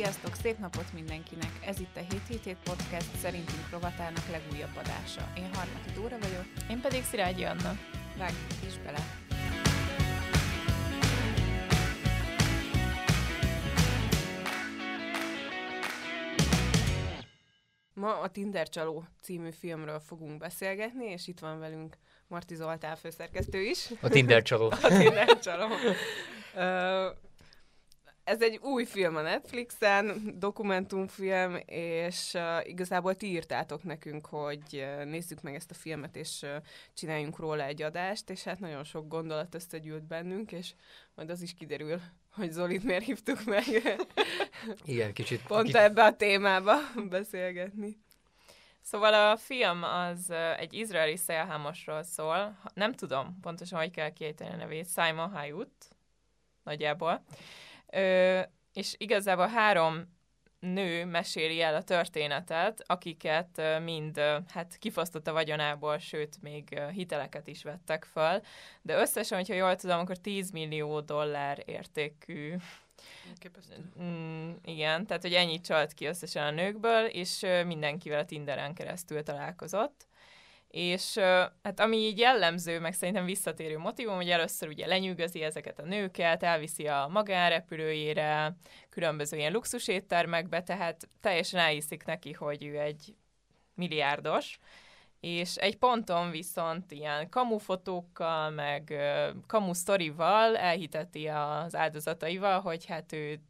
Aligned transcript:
Sziasztok, 0.00 0.34
szép 0.34 0.58
napot 0.58 0.92
mindenkinek! 0.92 1.50
Ez 1.64 1.80
itt 1.80 1.96
a 1.96 2.00
777 2.00 2.56
Podcast 2.64 3.16
szerintünk 3.16 3.70
rovatának 3.70 4.28
legújabb 4.30 4.76
adása. 4.76 5.32
Én 5.36 5.50
Harmati 5.54 5.90
Dóra 5.94 6.18
vagyok. 6.18 6.44
Én 6.70 6.80
pedig 6.80 7.02
Szirágyi 7.02 7.44
Anna. 7.44 7.72
Vágjuk 8.18 8.64
is 8.66 8.78
bele! 8.78 8.98
Ma 17.94 18.20
a 18.20 18.30
Tinder 18.30 18.68
csaló 18.68 19.04
című 19.22 19.50
filmről 19.50 19.98
fogunk 19.98 20.38
beszélgetni, 20.38 21.06
és 21.06 21.26
itt 21.28 21.38
van 21.38 21.58
velünk 21.58 21.96
Marti 22.26 22.54
Zoltán 22.54 22.96
főszerkesztő 22.96 23.62
is. 23.62 23.90
A 24.00 24.08
Tinder 24.08 24.42
csaló. 24.42 24.70
a 24.82 24.88
Tinder 24.88 25.38
csaló. 25.38 25.66
Ez 28.30 28.42
egy 28.42 28.56
új 28.62 28.84
film 28.84 29.16
a 29.16 29.20
Netflixen, 29.20 30.34
dokumentumfilm, 30.38 31.60
és 31.66 32.34
uh, 32.34 32.68
igazából 32.68 33.14
ti 33.14 33.26
írtátok 33.26 33.82
nekünk, 33.82 34.26
hogy 34.26 34.62
uh, 34.72 35.04
nézzük 35.04 35.40
meg 35.42 35.54
ezt 35.54 35.70
a 35.70 35.74
filmet, 35.74 36.16
és 36.16 36.42
uh, 36.42 36.56
csináljunk 36.94 37.38
róla 37.38 37.62
egy 37.62 37.82
adást, 37.82 38.30
és 38.30 38.42
hát 38.42 38.60
nagyon 38.60 38.84
sok 38.84 39.08
gondolat 39.08 39.54
összegyűlt 39.54 40.02
bennünk, 40.02 40.52
és 40.52 40.72
majd 41.14 41.30
az 41.30 41.42
is 41.42 41.54
kiderül, 41.54 42.00
hogy 42.32 42.50
Zolit 42.50 42.84
miért 42.84 43.04
hívtuk 43.04 43.44
meg. 43.44 43.64
Igen, 44.84 45.12
kicsit. 45.12 45.42
Pont 45.42 45.66
kicsit... 45.66 45.80
ebbe 45.80 46.04
a 46.04 46.16
témába 46.16 46.74
beszélgetni. 47.16 47.98
Szóval 48.82 49.14
a 49.30 49.36
film 49.36 49.82
az 49.82 50.30
egy 50.58 50.72
izraeli 50.72 51.16
szélhámosról 51.16 52.02
szól, 52.02 52.58
nem 52.74 52.92
tudom 52.92 53.38
pontosan, 53.40 53.78
hogy 53.78 53.90
kell 53.90 54.10
kiejteni 54.10 54.52
a 54.52 54.56
nevét, 54.56 54.88
Simon 54.88 55.30
Hayut, 55.30 55.88
nagyjából. 56.64 57.24
Ö, 57.92 58.40
és 58.72 58.94
igazából 58.98 59.46
három 59.46 60.18
nő 60.60 61.04
meséli 61.04 61.62
el 61.62 61.74
a 61.74 61.82
történetet, 61.82 62.82
akiket 62.86 63.62
mind 63.84 64.20
hát 64.48 64.76
kifosztott 64.78 65.26
a 65.26 65.32
vagyonából, 65.32 65.98
sőt, 65.98 66.42
még 66.42 66.80
hiteleket 66.92 67.46
is 67.46 67.62
vettek 67.62 68.04
föl. 68.04 68.40
De 68.82 69.00
összesen, 69.00 69.38
hogyha 69.38 69.54
jól 69.54 69.76
tudom, 69.76 69.98
akkor 69.98 70.16
10 70.16 70.50
millió 70.50 71.00
dollár 71.00 71.62
értékű 71.66 72.56
Mm, 74.02 74.50
igen, 74.64 75.06
tehát 75.06 75.22
hogy 75.22 75.32
ennyit 75.32 75.64
csalt 75.64 75.92
ki 75.92 76.04
összesen 76.04 76.46
a 76.46 76.50
nőkből, 76.50 77.04
és 77.06 77.46
mindenkivel 77.66 78.18
a 78.18 78.24
Tinderen 78.24 78.74
keresztül 78.74 79.22
találkozott. 79.22 80.06
És 80.70 81.14
hát 81.62 81.80
ami 81.80 81.96
így 81.96 82.18
jellemző, 82.18 82.80
meg 82.80 82.92
szerintem 82.92 83.24
visszatérő 83.24 83.78
motivum, 83.78 84.14
hogy 84.14 84.30
először 84.30 84.68
ugye 84.68 84.86
lenyűgözi 84.86 85.42
ezeket 85.42 85.78
a 85.78 85.84
nőket, 85.84 86.42
elviszi 86.42 86.86
a 86.86 87.08
magánrepülőjére, 87.10 88.56
különböző 88.88 89.36
ilyen 89.36 89.52
luxuséttermekbe, 89.52 90.62
tehát 90.62 91.08
teljesen 91.20 91.60
elhiszik 91.60 92.04
neki, 92.04 92.32
hogy 92.32 92.64
ő 92.64 92.78
egy 92.78 93.14
milliárdos, 93.74 94.58
és 95.20 95.56
egy 95.56 95.76
ponton 95.76 96.30
viszont 96.30 96.92
ilyen 96.92 97.28
kamufotókkal, 97.28 98.50
meg 98.50 98.94
kamu 99.46 99.74
sztorival 99.74 100.56
elhiteti 100.56 101.26
az 101.26 101.74
áldozataival, 101.74 102.60
hogy 102.60 102.86
hát 102.86 103.12
ő 103.12 103.40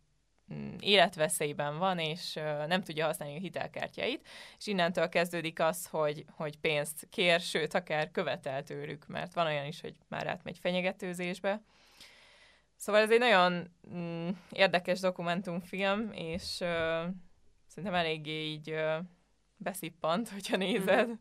életveszélyben 0.80 1.78
van, 1.78 1.98
és 1.98 2.34
nem 2.66 2.82
tudja 2.82 3.06
használni 3.06 3.36
a 3.36 3.40
hitelkártyáit, 3.40 4.28
és 4.58 4.66
innentől 4.66 5.08
kezdődik 5.08 5.60
az, 5.60 5.86
hogy, 5.86 6.24
hogy 6.30 6.58
pénzt 6.58 7.06
kér, 7.10 7.40
sőt, 7.40 7.74
akár 7.74 8.10
követel 8.10 8.62
tőlük, 8.62 9.06
mert 9.06 9.34
van 9.34 9.46
olyan 9.46 9.66
is, 9.66 9.80
hogy 9.80 9.94
már 10.08 10.26
átmegy 10.26 10.58
fenyegetőzésbe. 10.58 11.62
Szóval 12.76 13.00
ez 13.00 13.10
egy 13.10 13.18
nagyon 13.18 13.70
mm, 13.94 14.28
érdekes 14.50 15.00
dokumentumfilm, 15.00 16.12
és 16.12 16.58
uh, 16.60 17.06
szerintem 17.66 17.94
eléggé 17.94 18.44
így 18.44 18.70
uh, 18.70 18.96
beszippant, 19.56 20.28
hogyha 20.28 20.56
nézed, 20.56 21.08
mm. 21.08 21.12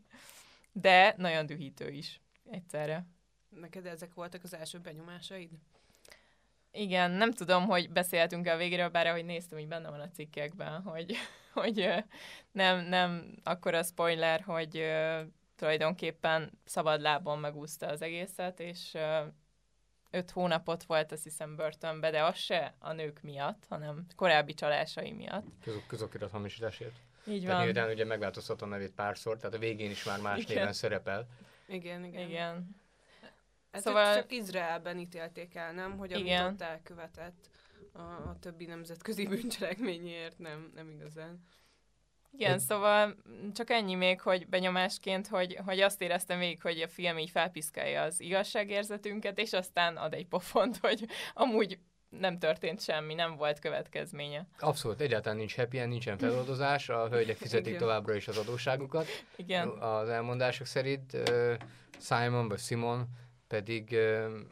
de 0.72 1.14
nagyon 1.16 1.46
dühítő 1.46 1.90
is 1.90 2.20
egyszerre. 2.50 3.06
Neked 3.48 3.86
ezek 3.86 4.14
voltak 4.14 4.44
az 4.44 4.54
első 4.54 4.78
benyomásaid? 4.78 5.50
Igen, 6.72 7.10
nem 7.10 7.32
tudom, 7.32 7.66
hogy 7.66 7.90
beszéltünk 7.90 8.46
a 8.46 8.56
végéről, 8.56 8.88
bár 8.88 9.06
ahogy 9.06 9.24
néztem, 9.24 9.58
hogy 9.58 9.68
benne 9.68 9.90
van 9.90 10.00
a 10.00 10.10
cikkekben, 10.10 10.82
hogy, 10.82 11.14
hogy 11.52 12.04
nem, 12.52 12.84
nem 12.84 13.34
akkor 13.44 13.74
a 13.74 13.82
spoiler, 13.82 14.40
hogy 14.40 14.84
tulajdonképpen 15.56 16.58
szabad 16.64 17.00
lábon 17.00 17.38
megúszta 17.38 17.86
az 17.86 18.02
egészet, 18.02 18.60
és 18.60 18.96
öt 20.10 20.30
hónapot 20.30 20.82
volt, 20.82 21.12
azt 21.12 21.22
hiszem, 21.22 21.56
börtönbe, 21.56 22.10
de 22.10 22.24
az 22.24 22.36
se 22.36 22.74
a 22.78 22.92
nők 22.92 23.22
miatt, 23.22 23.66
hanem 23.68 24.06
korábbi 24.16 24.54
csalásai 24.54 25.12
miatt. 25.12 25.46
Közok, 25.62 25.86
közokirat 25.86 26.30
hamisításért. 26.30 26.94
Így 27.26 27.46
van. 27.46 27.72
Tehát 27.72 27.92
ugye 27.92 28.04
megváltoztatta 28.04 28.64
a 28.64 28.68
nevét 28.68 28.94
párszor, 28.94 29.36
tehát 29.36 29.54
a 29.54 29.58
végén 29.58 29.90
is 29.90 30.04
már 30.04 30.20
más 30.20 30.38
igen. 30.38 30.56
néven 30.56 30.72
szerepel. 30.72 31.26
Igen, 31.66 32.04
igen. 32.04 32.28
igen. 32.28 32.79
Ez 33.70 33.82
szóval... 33.82 34.14
csak 34.14 34.32
Izraelben 34.32 34.98
ítélték 34.98 35.54
el, 35.54 35.72
nem? 35.72 35.98
Hogy 35.98 36.12
amit 36.12 36.26
Igen. 36.26 36.46
ott 36.46 36.62
elkövetett 36.62 37.50
a, 37.92 38.00
a 38.00 38.36
többi 38.40 38.64
nemzetközi 38.64 39.26
bűncselekményért, 39.26 40.38
nem, 40.38 40.70
nem 40.74 40.90
igazán. 40.90 41.44
Igen, 42.32 42.52
Egy... 42.52 42.58
szóval 42.58 43.16
csak 43.52 43.70
ennyi 43.70 43.94
még, 43.94 44.20
hogy 44.20 44.48
benyomásként, 44.48 45.26
hogy, 45.26 45.58
hogy 45.64 45.80
azt 45.80 46.02
éreztem 46.02 46.38
még, 46.38 46.62
hogy 46.62 46.80
a 46.80 46.88
film 46.88 47.18
így 47.18 47.30
felpiszkálja 47.30 48.02
az 48.02 48.20
igazságérzetünket, 48.20 49.38
és 49.38 49.52
aztán 49.52 49.96
ad 49.96 50.14
egy 50.14 50.26
pofont, 50.26 50.76
hogy 50.86 51.06
amúgy 51.34 51.78
nem 52.08 52.38
történt 52.38 52.82
semmi, 52.82 53.14
nem 53.14 53.36
volt 53.36 53.58
következménye. 53.58 54.46
Abszolút, 54.58 55.00
egyáltalán 55.00 55.38
nincs 55.38 55.56
happy 55.56 55.78
end, 55.78 55.90
nincsen 55.90 56.18
feloldozás, 56.18 56.88
a 56.88 57.08
hölgyek 57.08 57.36
fizetik 57.36 57.76
továbbra 57.76 58.14
is 58.14 58.28
az 58.28 58.36
adósságukat. 58.38 59.06
Igen. 59.36 59.68
Az 59.68 60.08
elmondások 60.08 60.66
szerint 60.66 61.16
Simon 62.00 62.48
vagy 62.48 62.58
Simon 62.58 63.08
pedig 63.50 63.96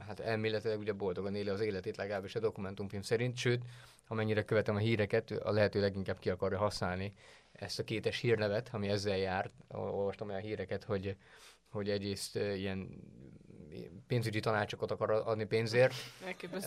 hát 0.06 0.20
elméletileg 0.20 0.78
ugye 0.78 0.92
boldogan 0.92 1.34
éli 1.34 1.48
az 1.48 1.60
életét 1.60 1.97
legalábbis 1.97 2.34
a 2.34 2.41
dokumentumfilm 2.41 3.03
szerint, 3.03 3.36
sőt, 3.36 3.62
amennyire 4.06 4.44
követem 4.44 4.75
a 4.75 4.78
híreket, 4.78 5.31
a 5.31 5.50
lehető 5.50 5.81
leginkább 5.81 6.19
ki 6.19 6.31
akarja 6.31 6.59
használni 6.59 7.12
ezt 7.53 7.78
a 7.78 7.84
kétes 7.84 8.20
hírnevet, 8.20 8.69
ami 8.72 8.88
ezzel 8.88 9.16
járt. 9.16 9.53
Olvastam 9.69 10.28
olyan 10.28 10.41
híreket, 10.41 10.84
hogy, 10.84 11.16
hogy 11.69 11.91
egyrészt 11.91 12.37
ilyen 12.37 12.88
pénzügyi 14.06 14.41
tanácsokat 14.41 14.91
akar 14.91 15.10
adni 15.10 15.44
pénzért, 15.44 15.94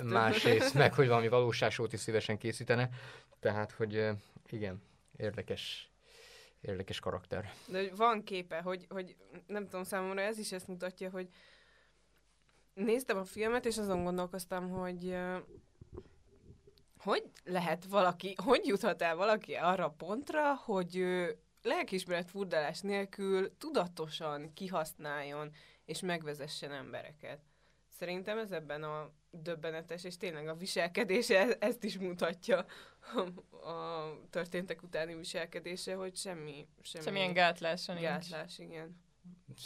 másrészt 0.03 0.73
meg, 0.73 0.93
hogy 0.93 1.07
valami 1.07 1.27
valóságsót 1.27 1.93
is 1.93 1.99
szívesen 1.99 2.37
készítene. 2.37 2.89
Tehát, 3.39 3.71
hogy 3.71 4.07
igen, 4.49 4.81
érdekes 5.17 5.91
érdekes 6.61 6.99
karakter. 6.99 7.53
De 7.67 7.89
van 7.95 8.23
képe, 8.23 8.61
hogy, 8.61 8.85
hogy 8.89 9.15
nem 9.47 9.63
tudom, 9.63 9.83
számomra 9.83 10.21
ez 10.21 10.37
is 10.37 10.51
ezt 10.51 10.67
mutatja, 10.67 11.09
hogy, 11.09 11.27
néztem 12.73 13.17
a 13.17 13.23
filmet, 13.23 13.65
és 13.65 13.77
azon 13.77 14.03
gondolkoztam, 14.03 14.69
hogy 14.69 15.15
hogy 16.97 17.31
lehet 17.43 17.85
valaki, 17.85 18.35
hogy 18.43 18.65
juthat 18.65 19.01
el 19.01 19.15
valaki 19.15 19.53
arra 19.53 19.85
a 19.85 19.93
pontra, 19.97 20.55
hogy 20.55 21.05
lelkismeret 21.61 22.29
furdalás 22.29 22.79
nélkül 22.79 23.57
tudatosan 23.57 24.53
kihasználjon 24.53 25.51
és 25.85 26.01
megvezessen 26.01 26.71
embereket. 26.71 27.39
Szerintem 27.89 28.37
ez 28.37 28.51
ebben 28.51 28.83
a 28.83 29.11
döbbenetes, 29.31 30.03
és 30.03 30.17
tényleg 30.17 30.47
a 30.47 30.55
viselkedése 30.55 31.55
ezt 31.59 31.83
is 31.83 31.97
mutatja 31.97 32.65
a, 33.15 33.19
a 33.69 34.19
történtek 34.29 34.83
utáni 34.83 35.15
viselkedése, 35.15 35.95
hogy 35.95 36.15
semmi... 36.15 36.67
semmi 36.81 37.03
Semmilyen 37.03 37.33
gátlása 37.33 37.93
nincs. 37.93 38.05
Gátlás, 38.05 38.59
igen 38.59 39.09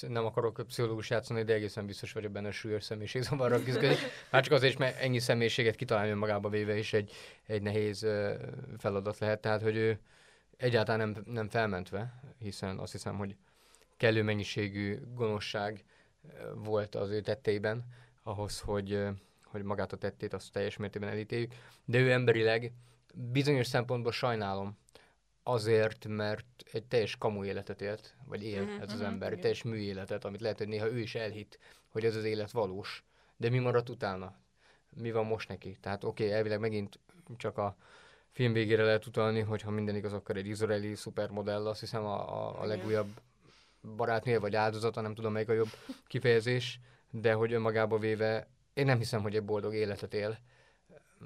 nem 0.07 0.25
akarok 0.25 0.61
pszichológus 0.67 1.09
játszani, 1.09 1.43
de 1.43 1.53
egészen 1.53 1.85
biztos 1.85 2.11
vagyok 2.11 2.31
benne, 2.31 2.51
súlyos 2.51 2.83
személyiség 2.83 3.21
zavarra 3.21 3.63
küzdik. 3.63 3.97
Már 4.31 4.43
csak 4.43 4.53
azért 4.53 4.77
mert 4.77 4.99
ennyi 4.99 5.19
személyiséget 5.19 5.75
kitalálni 5.75 6.13
magába 6.13 6.49
véve 6.49 6.77
is 6.77 6.93
egy, 6.93 7.11
egy 7.45 7.61
nehéz 7.61 8.07
feladat 8.77 9.19
lehet. 9.19 9.41
Tehát, 9.41 9.61
hogy 9.61 9.75
ő 9.75 9.99
egyáltalán 10.57 11.09
nem, 11.09 11.23
nem 11.25 11.49
felmentve, 11.49 12.19
hiszen 12.39 12.77
azt 12.77 12.91
hiszem, 12.91 13.17
hogy 13.17 13.35
kellő 13.97 14.23
mennyiségű 14.23 14.99
gonoszság 15.13 15.83
volt 16.55 16.95
az 16.95 17.09
ő 17.09 17.21
tetteiben, 17.21 17.85
ahhoz, 18.23 18.59
hogy, 18.59 19.03
hogy 19.43 19.63
magát 19.63 19.93
a 19.93 19.97
tettét 19.97 20.33
azt 20.33 20.51
teljes 20.51 20.77
mértékben 20.77 21.11
elítéljük. 21.11 21.53
De 21.85 21.99
ő 21.99 22.11
emberileg 22.11 22.71
bizonyos 23.13 23.67
szempontból 23.67 24.11
sajnálom, 24.11 24.77
azért, 25.47 26.07
mert 26.07 26.45
egy 26.71 26.83
teljes 26.83 27.17
kamu 27.17 27.43
életet 27.43 27.81
élt, 27.81 28.15
vagy 28.27 28.43
él 28.43 28.61
mm-hmm, 28.61 28.81
ez 28.81 28.91
az 28.91 28.99
mhm, 28.99 29.05
ember, 29.05 29.31
egy 29.31 29.39
teljes 29.39 29.63
műéletet, 29.63 30.25
amit 30.25 30.41
lehet, 30.41 30.57
hogy 30.57 30.67
néha 30.67 30.91
ő 30.91 30.99
is 30.99 31.15
elhitt, 31.15 31.59
hogy 31.89 32.05
ez 32.05 32.15
az 32.15 32.23
élet 32.23 32.51
valós. 32.51 33.03
De 33.37 33.49
mi 33.49 33.59
maradt 33.59 33.89
utána? 33.89 34.35
Mi 34.89 35.11
van 35.11 35.25
most 35.25 35.49
neki? 35.49 35.77
Tehát 35.81 36.03
oké, 36.03 36.23
okay, 36.23 36.35
elvileg 36.35 36.59
megint 36.59 36.99
csak 37.37 37.57
a 37.57 37.75
film 38.31 38.53
végére 38.53 38.83
lehet 38.83 39.05
utalni, 39.05 39.39
hogyha 39.39 39.71
minden 39.71 39.95
igaz, 39.95 40.13
akkor 40.13 40.37
egy 40.37 40.47
izraeli 40.47 40.95
szupermodell, 40.95 41.67
azt 41.67 41.79
hiszem 41.79 42.05
a, 42.05 42.47
a, 42.47 42.61
a 42.61 42.65
legújabb 42.65 43.09
barátnél, 43.95 44.39
vagy 44.39 44.55
áldozata, 44.55 45.01
nem 45.01 45.15
tudom 45.15 45.31
melyik 45.31 45.49
a 45.49 45.53
jobb 45.53 45.69
kifejezés, 46.07 46.79
de 47.11 47.33
hogy 47.33 47.53
önmagába 47.53 47.97
véve 47.97 48.47
én 48.73 48.85
nem 48.85 48.97
hiszem, 48.97 49.21
hogy 49.21 49.35
egy 49.35 49.43
boldog 49.43 49.73
életet 49.73 50.13
él 50.13 50.37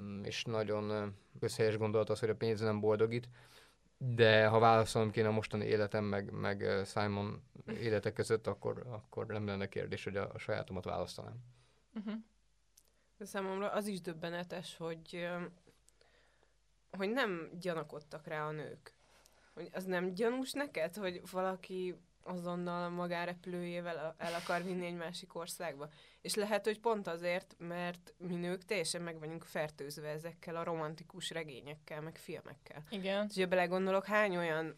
mm, 0.00 0.24
és 0.24 0.44
nagyon 0.44 0.90
ö, 0.90 1.06
közhelyes 1.40 1.76
gondolat 1.76 2.10
az, 2.10 2.20
hogy 2.20 2.30
a 2.30 2.34
pénz 2.34 2.60
nem 2.60 2.80
boldogít, 2.80 3.28
de 4.02 4.46
ha 4.46 4.58
válaszolnom 4.58 5.10
kéne 5.10 5.28
a 5.28 5.32
mostani 5.32 5.64
életem, 5.64 6.04
meg, 6.04 6.30
meg 6.30 6.84
Simon 6.84 7.42
élete 7.66 8.12
között, 8.12 8.46
akkor, 8.46 8.86
akkor 8.88 9.26
nem 9.26 9.46
lenne 9.46 9.68
kérdés, 9.68 10.04
hogy 10.04 10.16
a, 10.16 10.30
a 10.34 10.38
sajátomat 10.38 10.84
választanám. 10.84 11.36
Uh-huh. 11.94 12.14
De 13.18 13.24
számomra 13.24 13.70
az 13.70 13.86
is 13.86 14.00
döbbenetes, 14.00 14.76
hogy, 14.76 15.28
hogy 16.90 17.10
nem 17.10 17.50
gyanakodtak 17.60 18.26
rá 18.26 18.46
a 18.46 18.50
nők. 18.50 18.94
Hogy 19.54 19.68
az 19.72 19.84
nem 19.84 20.14
gyanús 20.14 20.52
neked, 20.52 20.96
hogy 20.96 21.22
valaki 21.30 21.96
azonnal 22.22 22.84
a 22.84 22.88
magárepülőjével 22.88 24.14
el 24.18 24.34
akar 24.34 24.62
vinni 24.62 24.86
egy 24.86 24.96
másik 24.96 25.34
országba? 25.34 25.88
És 26.20 26.34
lehet, 26.34 26.64
hogy 26.64 26.80
pont 26.80 27.06
azért, 27.06 27.54
mert 27.58 28.14
mi 28.18 28.34
nők 28.34 28.64
teljesen 28.64 29.02
meg 29.02 29.18
vagyunk 29.18 29.44
fertőzve 29.44 30.08
ezekkel 30.08 30.56
a 30.56 30.64
romantikus 30.64 31.30
regényekkel, 31.30 32.00
meg 32.00 32.16
filmekkel. 32.16 32.82
Igen. 32.90 33.26
És 33.28 33.36
ha 33.36 33.46
belegondolok, 33.46 34.04
hány 34.04 34.36
olyan 34.36 34.76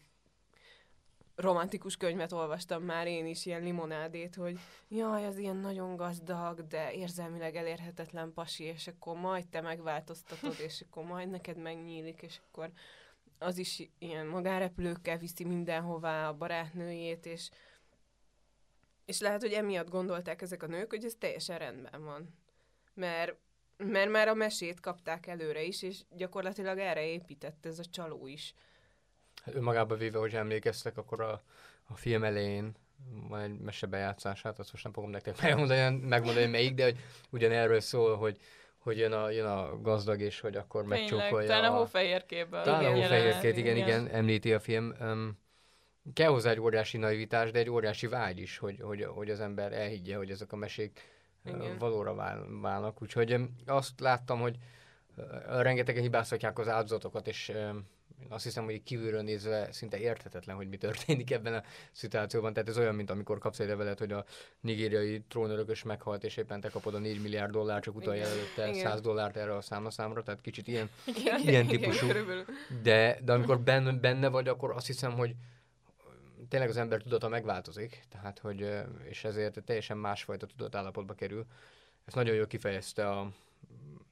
romantikus 1.35 1.97
könyvet 1.97 2.31
olvastam 2.31 2.83
már 2.83 3.07
én 3.07 3.25
is, 3.25 3.45
ilyen 3.45 3.63
limonádét, 3.63 4.35
hogy 4.35 4.59
jaj, 4.87 5.25
az 5.25 5.37
ilyen 5.37 5.55
nagyon 5.55 5.95
gazdag, 5.95 6.67
de 6.67 6.93
érzelmileg 6.93 7.55
elérhetetlen 7.55 8.33
pasi, 8.33 8.63
és 8.63 8.87
akkor 8.87 9.15
majd 9.15 9.47
te 9.47 9.61
megváltoztatod, 9.61 10.55
és 10.59 10.83
akkor 10.87 11.03
majd 11.03 11.29
neked 11.29 11.57
megnyílik, 11.57 12.21
és 12.21 12.39
akkor 12.47 12.71
az 13.43 13.57
is 13.57 13.89
ilyen 13.99 14.25
magárepülőkkel 14.25 15.17
viszi 15.17 15.43
mindenhová 15.43 16.27
a 16.27 16.33
barátnőjét, 16.33 17.25
és, 17.25 17.49
és 19.05 19.19
lehet, 19.19 19.41
hogy 19.41 19.51
emiatt 19.51 19.89
gondolták 19.89 20.41
ezek 20.41 20.63
a 20.63 20.67
nők, 20.67 20.89
hogy 20.89 21.05
ez 21.05 21.15
teljesen 21.19 21.57
rendben 21.57 22.03
van. 22.03 22.35
Mert, 22.93 23.35
mert 23.77 24.09
már 24.09 24.27
a 24.27 24.33
mesét 24.33 24.79
kapták 24.79 25.27
előre 25.27 25.63
is, 25.63 25.81
és 25.81 26.01
gyakorlatilag 26.15 26.77
erre 26.77 27.05
épített 27.05 27.65
ez 27.65 27.79
a 27.79 27.85
csaló 27.85 28.27
is. 28.27 28.53
Hát 29.43 29.55
önmagába 29.55 29.95
véve, 29.95 30.19
hogy 30.19 30.35
emlékeztek, 30.35 30.97
akkor 30.97 31.21
a, 31.21 31.43
a 31.83 31.95
film 31.95 32.23
elején 32.23 32.75
van 33.27 33.39
egy 33.39 33.59
mesebejátszását, 33.59 34.59
azt 34.59 34.71
most 34.71 34.83
nem 34.83 34.93
fogom 34.93 35.09
nektek 35.09 35.41
megmondani, 35.41 35.97
megmondani 35.97 36.45
melyik, 36.45 36.73
de 36.73 36.83
hogy 36.83 36.99
ugyanerről 37.29 37.79
szól, 37.79 38.17
hogy, 38.17 38.37
hogy 38.83 38.97
jön 38.97 39.11
a, 39.11 39.29
jön 39.29 39.45
a 39.45 39.81
gazdag, 39.81 40.21
és 40.21 40.39
hogy 40.39 40.55
akkor 40.55 40.81
Tényleg, 40.81 40.99
megcsókolja. 40.99 41.47
talán 41.47 41.71
a 41.71 41.75
a- 41.75 41.77
hófehérkéből. 41.77 42.61
Talán 42.61 42.79
a 42.79 42.81
Igen, 42.87 43.01
hófehérkét, 43.01 43.57
igen, 43.57 43.75
jelenet. 43.75 44.01
igen, 44.03 44.15
említi 44.15 44.53
a 44.53 44.59
film. 44.59 44.93
Um, 45.01 45.37
kell 46.13 46.29
hozzá 46.29 46.49
egy 46.51 46.59
óriási 46.59 46.97
naivitás, 46.97 47.51
de 47.51 47.59
egy 47.59 47.69
óriási 47.69 48.07
vágy 48.07 48.39
is, 48.39 48.57
hogy, 48.57 48.79
hogy, 48.81 49.03
hogy 49.03 49.29
az 49.29 49.39
ember 49.39 49.73
elhiggye, 49.73 50.15
hogy 50.15 50.29
ezek 50.29 50.51
a 50.51 50.55
mesék 50.55 50.99
Igen. 51.45 51.77
valóra 51.77 52.13
vál, 52.15 52.45
válnak. 52.61 53.01
Úgyhogy 53.01 53.37
azt 53.65 53.99
láttam, 53.99 54.39
hogy 54.39 54.55
rengetegen 55.47 56.01
hibáztatják 56.01 56.59
az 56.59 56.67
áldozatokat, 56.67 57.27
és 57.27 57.51
azt 58.29 58.43
hiszem, 58.43 58.63
hogy 58.63 58.83
kívülről 58.83 59.21
nézve 59.21 59.71
szinte 59.71 59.97
érthetetlen, 59.99 60.55
hogy 60.55 60.69
mi 60.69 60.77
történik 60.77 61.31
ebben 61.31 61.53
a 61.53 61.63
szituációban. 61.91 62.53
Tehát 62.53 62.69
ez 62.69 62.77
olyan, 62.77 62.95
mint 62.95 63.09
amikor 63.09 63.37
kapsz 63.37 63.59
egy 63.59 63.67
levelet, 63.67 63.99
hogy 63.99 64.11
a 64.11 64.25
nigériai 64.59 65.21
trónörökös 65.27 65.83
meghalt, 65.83 66.23
és 66.23 66.37
éppen 66.37 66.61
te 66.61 66.69
kapod 66.69 66.93
a 66.95 66.99
4 66.99 67.21
milliárd 67.21 67.51
dollár, 67.51 67.81
csak 67.81 67.95
utalja 67.95 68.21
Igen. 68.21 68.33
előtte 68.37 68.67
Igen. 68.67 68.81
100 68.91 69.01
dollárt 69.01 69.37
erre 69.37 69.55
a 69.55 69.61
számlaszámra, 69.61 70.23
tehát 70.23 70.41
kicsit 70.41 70.67
ilyen 70.67 70.89
Igen, 71.05 71.39
Ilyen 71.41 71.67
típusú. 71.67 72.07
körülbelül. 72.07 72.45
de, 72.83 73.19
de 73.23 73.33
amikor 73.33 73.59
benne, 73.59 73.91
benne 73.91 74.27
vagy, 74.27 74.47
akkor 74.47 74.71
azt 74.71 74.87
hiszem, 74.87 75.11
hogy 75.11 75.35
tényleg 76.49 76.69
az 76.69 76.77
ember 76.77 77.01
tudata 77.01 77.27
megváltozik, 77.27 78.03
tehát 78.09 78.39
hogy, 78.39 78.69
és 79.09 79.23
ezért 79.23 79.63
teljesen 79.65 79.97
másfajta 79.97 80.45
tudatállapotba 80.45 81.13
kerül. 81.13 81.45
Ezt 82.05 82.15
nagyon 82.15 82.35
jól 82.35 82.47
kifejezte 82.47 83.09
a, 83.09 83.31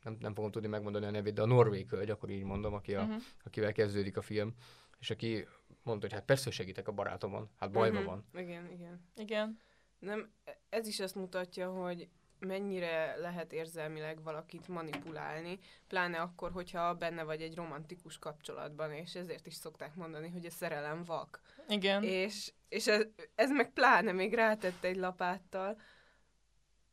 nem, 0.04 0.18
nem 0.20 0.34
fogom 0.34 0.52
tudni 0.52 0.68
megmondani 0.68 1.06
a 1.06 1.10
nevét, 1.12 1.34
de 1.34 1.42
a 1.42 1.46
norvég 1.46 1.90
hölgy, 1.90 2.10
akkor 2.10 2.30
így 2.30 2.44
mondom, 2.44 2.74
aki 2.74 2.96
a, 2.96 3.02
Uh-huh. 3.02 3.22
akivel 3.44 3.72
kezdődik 3.72 4.18
a 4.18 4.22
film, 4.22 4.54
és 5.00 5.10
aki 5.10 5.48
mondta, 5.84 6.06
hogy 6.06 6.16
hát 6.16 6.26
persze 6.26 6.52
segítek 6.52 6.88
a 6.88 6.92
barátomon, 6.92 7.50
hát 7.60 7.72
bajban 7.72 8.02
Mhm. 8.02 8.10
van. 8.10 8.26
Igen, 8.34 8.72
igen. 8.72 9.06
Igen. 9.16 9.60
Nem, 10.00 10.32
ez 10.70 10.88
is 10.88 11.00
azt 11.00 11.16
mutatja, 11.16 11.70
hogy 11.72 12.10
mennyire 12.40 13.16
lehet 13.16 13.54
érzelmileg 13.54 14.24
valakit 14.24 14.68
manipulálni, 14.68 15.60
pláne 15.88 16.20
akkor, 16.22 16.52
hogyha 16.52 16.94
benne 16.96 17.24
vagy 17.24 17.42
egy 17.42 17.56
romantikus 17.56 18.18
kapcsolatban, 18.20 18.92
és 18.92 19.16
ezért 19.16 19.48
is 19.48 19.54
szokták 19.54 19.96
mondani, 19.96 20.30
hogy 20.30 20.46
a 20.46 20.50
szerelem 20.50 21.04
vak. 21.04 21.42
Igen. 21.68 22.04
És, 22.04 22.54
és 22.70 22.88
ez, 22.88 23.06
ez 23.36 23.52
meg 23.52 23.74
pláne 23.74 24.12
még 24.12 24.34
rátette 24.34 24.88
egy 24.88 24.96
lapáttal. 24.96 25.82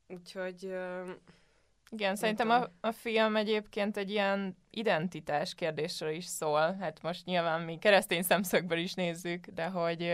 Úgyhogy 0.08 0.74
Igen, 1.90 2.16
szerintem 2.16 2.50
a, 2.50 2.66
a 2.80 2.92
film 2.92 3.36
egyébként 3.36 3.96
egy 3.96 4.10
ilyen 4.10 4.56
identitás 4.70 5.54
kérdésről 5.54 6.10
is 6.10 6.24
szól. 6.24 6.76
Hát 6.80 7.02
most 7.02 7.24
nyilván 7.24 7.60
mi 7.60 7.78
keresztény 7.78 8.22
szemszögből 8.22 8.78
is 8.78 8.94
nézzük, 8.94 9.46
de 9.46 9.66
hogy 9.66 10.12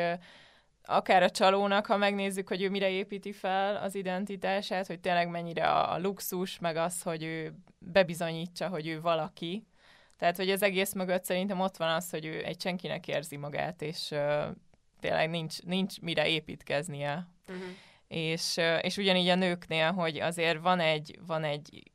akár 0.85 1.23
a 1.23 1.31
csalónak, 1.31 1.87
ha 1.87 1.97
megnézzük, 1.97 2.49
hogy 2.49 2.63
ő 2.63 2.71
mire 2.71 2.91
építi 2.91 3.33
fel 3.33 3.77
az 3.77 3.95
identitását, 3.95 4.87
hogy 4.87 5.01
tényleg 5.01 5.29
mennyire 5.29 5.71
a, 5.71 5.99
luxus, 5.99 6.59
meg 6.59 6.77
az, 6.77 7.03
hogy 7.03 7.23
ő 7.23 7.55
bebizonyítsa, 7.79 8.69
hogy 8.69 8.87
ő 8.87 9.01
valaki. 9.01 9.67
Tehát, 10.19 10.37
hogy 10.37 10.51
az 10.51 10.63
egész 10.63 10.93
mögött 10.93 11.25
szerintem 11.25 11.61
ott 11.61 11.77
van 11.77 11.91
az, 11.91 12.11
hogy 12.11 12.25
ő 12.25 12.45
egy 12.45 12.61
senkinek 12.61 13.09
érzi 13.09 13.37
magát, 13.37 13.83
és 13.83 14.15
tényleg 15.01 15.31
nincs, 15.31 15.63
nincs 15.63 16.01
mire 16.01 16.29
építkeznie 16.29 17.29
uh-huh. 17.49 17.65
És, 18.15 18.57
és 18.81 18.97
ugyanígy 18.97 19.29
a 19.29 19.35
nőknél, 19.35 19.93
hogy 19.93 20.21
azért 20.21 20.61
van 20.61 20.81
egy, 20.81 21.19
van 21.27 21.45
egy 21.45 21.93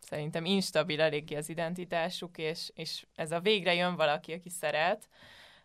szerintem 0.00 0.44
instabil 0.44 1.00
eléggé 1.00 1.34
az 1.34 1.48
identitásuk, 1.48 2.38
és, 2.38 2.70
és 2.74 3.06
ez 3.14 3.32
a 3.32 3.40
végre 3.40 3.74
jön 3.74 3.96
valaki, 3.96 4.32
aki 4.32 4.48
szeret, 4.48 5.08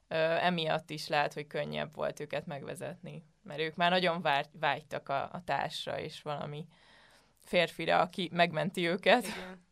emiatt 0.08 0.90
is 0.90 1.08
lehet, 1.08 1.34
hogy 1.34 1.48
könnyebb 1.48 1.96
volt 1.96 2.20
őket 2.20 2.46
megvezetni. 2.46 3.24
Mert 3.44 3.60
ők 3.60 3.76
már 3.76 3.90
nagyon 3.90 4.22
vár, 4.22 4.46
vágytak 4.60 5.10
a, 5.10 5.24
a 5.32 5.44
társra, 5.46 6.00
és 6.00 6.22
valami 6.22 6.68
férfira, 7.40 8.00
aki 8.00 8.30
megmenti 8.34 8.88
őket. 8.88 9.26
Igen. 9.26 9.68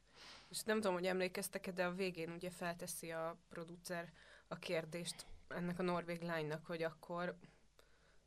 És 0.49 0.63
nem 0.63 0.75
tudom, 0.75 0.93
hogy 0.93 1.05
emlékeztek-e, 1.05 1.71
de 1.71 1.85
a 1.85 1.93
végén 1.93 2.29
ugye 2.29 2.49
felteszi 2.49 3.11
a 3.11 3.37
producer 3.49 4.11
a 4.47 4.55
kérdést 4.55 5.25
ennek 5.47 5.79
a 5.79 5.83
norvég 5.83 6.21
lánynak, 6.21 6.65
hogy 6.65 6.83
akkor, 6.83 7.37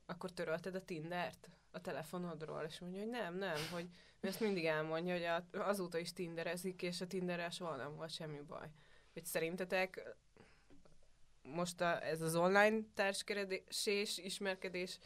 akkor 0.07 0.31
törölted 0.31 0.75
a 0.75 0.85
Tindert 0.85 1.51
a 1.71 1.81
telefonodról, 1.81 2.63
és 2.63 2.79
mondja, 2.79 3.01
hogy 3.01 3.11
nem, 3.11 3.35
nem, 3.35 3.57
hogy 3.73 3.89
ezt 4.21 4.41
mindig 4.41 4.67
elmondja, 4.67 5.13
hogy 5.13 5.25
a, 5.25 5.69
azóta 5.69 5.99
is 5.99 6.13
tinderezik, 6.13 6.83
és 6.83 7.01
a 7.01 7.07
Tinderrel 7.07 7.51
soha 7.51 7.77
nem 7.77 7.97
volt 7.97 8.11
semmi 8.11 8.41
baj. 8.41 8.71
Hogy 9.13 9.25
szerintetek 9.25 10.17
most 11.43 11.81
a, 11.81 12.05
ez 12.05 12.21
az 12.21 12.37
online 12.37 12.81
társkeresés, 12.95 14.19
ismerkedés 14.19 14.99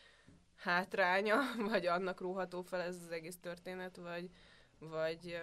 hátránya, 0.56 1.40
vagy 1.70 1.86
annak 1.86 2.20
róható 2.20 2.62
fel 2.62 2.80
ez 2.80 2.96
az 2.96 3.10
egész 3.10 3.38
történet, 3.40 3.96
vagy, 3.96 4.30
vagy 4.78 5.40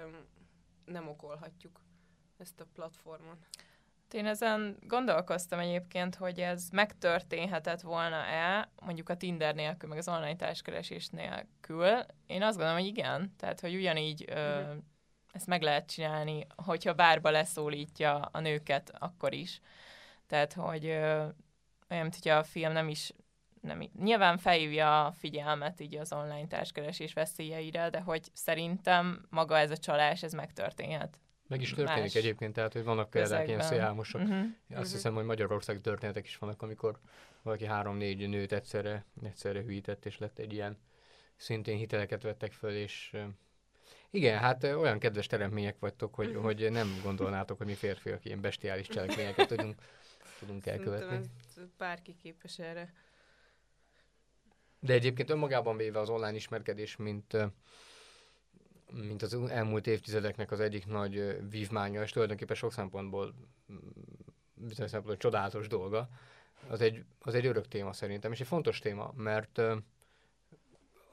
nem 0.86 1.07
okolhatjuk 1.07 1.81
ezt 2.38 2.60
a 2.60 2.67
platformon. 2.74 3.46
Én 4.13 4.25
ezen 4.25 4.77
gondolkoztam 4.82 5.60
egyébként, 5.60 6.15
hogy 6.15 6.39
ez 6.39 6.70
megtörténhetett 6.72 7.82
volna-e, 7.82 8.70
mondjuk 8.82 9.10
a 9.10 9.18
Tinder 9.18 9.56
nélkül, 9.56 9.89
meg 9.89 9.98
az 9.98 10.08
online 10.08 10.36
társkeresés 10.36 11.08
nélkül. 11.08 12.06
Én 12.27 12.44
azt 12.44 12.58
gondolom, 12.58 12.80
hogy 12.80 12.88
igen. 12.88 13.34
Tehát, 13.38 13.60
hogy 13.60 13.75
ugyanígy 13.75 14.25
ö, 14.27 14.62
ezt 15.32 15.48
meg 15.48 15.62
lehet 15.62 15.91
csinálni, 15.91 16.48
hogyha 16.56 16.94
bárba 16.94 17.30
leszólítja 17.30 18.20
a 18.20 18.39
nőket, 18.39 18.91
akkor 19.00 19.34
is. 19.34 19.62
Tehát, 20.27 20.53
hogy 20.53 20.86
ö, 20.86 21.25
olyan, 21.89 22.01
mint 22.01 22.15
hogyha 22.15 22.38
a 22.38 22.44
film 22.44 22.72
nem 22.72 22.88
is 22.88 23.13
nem, 23.62 23.89
nyilván 24.00 24.38
felhívja 24.38 25.06
a 25.06 25.12
figyelmet 25.12 25.80
így 25.80 25.96
az 25.96 26.13
online 26.13 26.48
társkeresés 26.48 27.13
veszélyeire, 27.13 27.89
de 27.89 28.00
hogy 28.00 28.30
szerintem 28.34 29.25
maga 29.30 29.58
ez 29.58 29.72
a 29.72 29.77
csalás, 29.77 30.24
ez 30.24 30.34
megtörténhet. 30.34 31.20
Meg 31.51 31.62
is 31.62 31.74
történik 31.74 32.01
Más 32.01 32.15
egyébként, 32.15 32.53
tehát 32.53 32.74
hogy 32.74 32.84
vannak 32.84 33.10
példák 33.10 33.48
ilyen 33.48 33.62
szélhámosok. 33.62 34.22
Uh-huh. 34.22 34.38
Azt 34.70 34.84
Mhm. 34.84 34.91
hiszem, 34.91 35.13
hogy 35.13 35.25
Magyarország 35.25 35.81
történetek 35.81 36.25
is 36.25 36.38
vannak, 36.38 36.62
amikor 36.62 37.00
valaki 37.41 37.65
három-négy 37.65 38.29
nőt 38.29 38.51
egyszerre, 38.51 39.05
egyszerre 39.24 39.62
hűített, 39.62 40.05
és 40.05 40.17
lett 40.17 40.39
egy 40.39 40.53
ilyen, 40.53 40.77
szintén 41.36 41.77
hiteleket 41.77 42.22
vettek 42.24 42.51
föl, 42.51 42.72
és 42.72 43.17
igen, 44.10 44.39
hát 44.39 44.63
olyan 44.63 45.00
kedves 45.00 45.27
teremtmények 45.27 45.79
vagytok, 45.79 46.15
hogy, 46.15 46.31
Mhm. 46.34 46.41
hogy 46.43 46.72
nem 46.72 47.00
gondolnátok, 47.03 47.58
hogy 47.58 47.67
mi 47.67 47.74
férfiak 47.74 48.25
ilyen 48.25 48.41
bestiális 48.41 48.88
cselekményeket 48.88 49.48
tudunk, 49.48 49.75
tudunk 50.39 50.65
elkövetni. 50.65 51.20
Bárki 51.77 52.15
képes 52.22 52.60
erre. 52.60 52.93
De 54.79 54.93
egyébként 54.93 55.29
önmagában 55.29 55.77
véve 55.77 56.00
az 56.00 56.10
online 56.10 56.36
ismerkedés, 56.36 56.96
mint, 56.96 57.38
mint 58.93 59.21
az 59.21 59.33
elmúlt 59.33 59.88
évtizedeknek 59.88 60.51
az 60.51 60.60
egyik 60.60 60.86
nagy 60.86 61.38
vívmánya, 61.50 62.01
és 62.01 62.12
tulajdonképpen 62.12 62.55
sok 62.55 62.74
szempontból 62.74 63.33
bizonyos 64.53 64.91
szempontból 64.91 65.17
csodálatos 65.17 65.67
dolga, 65.67 66.10
az 66.67 66.81
egy, 66.81 67.03
az 67.19 67.33
egy 67.33 67.45
örök 67.45 67.67
téma 67.67 67.93
szerintem, 67.93 68.31
és 68.31 68.39
egy 68.39 68.48
fontos 68.48 68.79
téma, 68.79 69.13
mert 69.15 69.62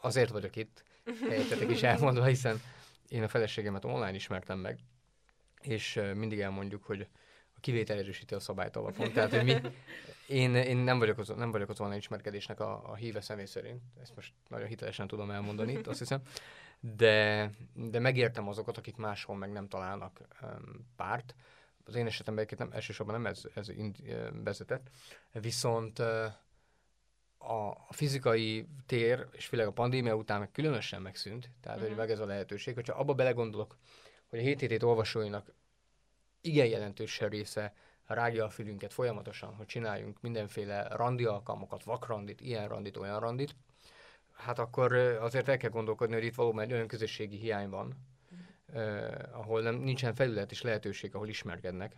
azért 0.00 0.30
vagyok 0.30 0.56
itt, 0.56 0.85
helyettetek 1.28 1.70
is 1.70 1.82
elmondva, 1.82 2.25
hiszen 2.25 2.61
én 3.08 3.23
a 3.23 3.28
feleségemet 3.28 3.85
online 3.85 4.14
ismertem 4.14 4.58
meg, 4.58 4.78
és 5.61 6.00
mindig 6.14 6.40
elmondjuk, 6.40 6.85
hogy 6.85 7.06
a 7.54 7.61
kivétel 7.61 7.99
erősíti 7.99 8.35
a 8.35 8.40
szabályt 8.40 8.76
alapon. 8.76 9.12
Tehát, 9.12 9.30
hogy 9.30 9.44
mi, 9.44 9.54
én, 10.26 10.54
én 10.54 10.76
nem, 10.76 10.99
vagyok 10.99 11.18
az, 11.18 11.28
nem 11.28 11.50
vagyok 11.50 11.68
az 11.68 11.80
online 11.80 11.99
ismerkedésnek 11.99 12.61
a, 12.61 12.90
a 12.90 12.94
híve 12.94 13.20
személy 13.20 13.44
szerint. 13.44 13.82
Ezt 14.02 14.14
most 14.16 14.32
nagyon 14.49 14.66
hitelesen 14.66 15.06
tudom 15.06 15.30
elmondani 15.30 15.73
itt, 15.73 15.87
azt 15.87 15.99
hiszem. 15.99 16.20
De, 16.80 17.50
de 17.75 17.99
megértem 17.99 18.49
azokat, 18.49 18.76
akik 18.76 18.97
máshol 18.97 19.37
meg 19.37 19.52
nem 19.52 19.68
találnak 19.68 20.20
um, 20.42 20.87
párt. 20.97 21.35
Az 21.85 21.94
én 21.94 22.06
esetemben 22.06 22.44
egyébként 22.44 22.68
nem, 22.68 22.78
elsősorban 22.78 23.20
nem 23.20 23.26
ez, 23.26 23.42
ez 23.54 23.68
ind, 23.68 23.97
vezetett. 24.44 24.90
Viszont 25.32 25.99
uh, 25.99 26.25
a, 27.38 27.87
fizikai 27.90 28.68
tér, 28.87 29.26
és 29.32 29.47
főleg 29.47 29.66
a 29.66 29.73
pandémia 29.73 30.14
után 30.14 30.52
különösen 30.52 31.02
megszűnt, 31.02 31.50
tehát 31.61 31.78
uh-huh. 31.78 31.94
hogy 31.94 31.99
meg 31.99 32.11
ez 32.11 32.20
a 32.20 32.26
lehetőség, 32.26 32.75
hogyha 32.75 32.99
abba 32.99 33.14
belegondolok, 33.14 33.76
hogy 34.28 34.38
a 34.38 34.42
7 34.42 34.61
hét 34.61 34.82
olvasóinak 34.82 35.52
igen 36.40 36.66
jelentős 36.66 37.20
része 37.20 37.75
rágja 38.06 38.44
a 38.44 38.50
fülünket 38.50 38.92
folyamatosan, 38.92 39.54
hogy 39.54 39.66
csináljunk 39.66 40.20
mindenféle 40.20 40.88
randi 40.88 41.25
alkalmakat, 41.25 41.85
vakrandit, 41.85 42.40
ilyen 42.40 42.68
randit, 42.68 42.97
olyan 42.97 43.20
randit, 43.20 43.54
hát 44.38 44.59
akkor 44.59 44.92
azért 45.21 45.49
el 45.49 45.57
kell 45.57 45.71
gondolkodni, 45.71 46.14
hogy 46.14 46.25
itt 46.25 46.35
valóban 46.35 46.62
egy 46.62 46.73
olyan 46.73 46.87
közösségi 46.87 47.37
hiány 47.37 47.68
van, 47.68 47.95
eh, 48.73 49.12
ahol 49.33 49.62
nem, 49.62 49.75
nincsen 49.75 50.14
felület 50.14 50.50
és 50.50 50.62
lehetőség, 50.62 51.14
ahol 51.14 51.28
ismerkednek. 51.28 51.97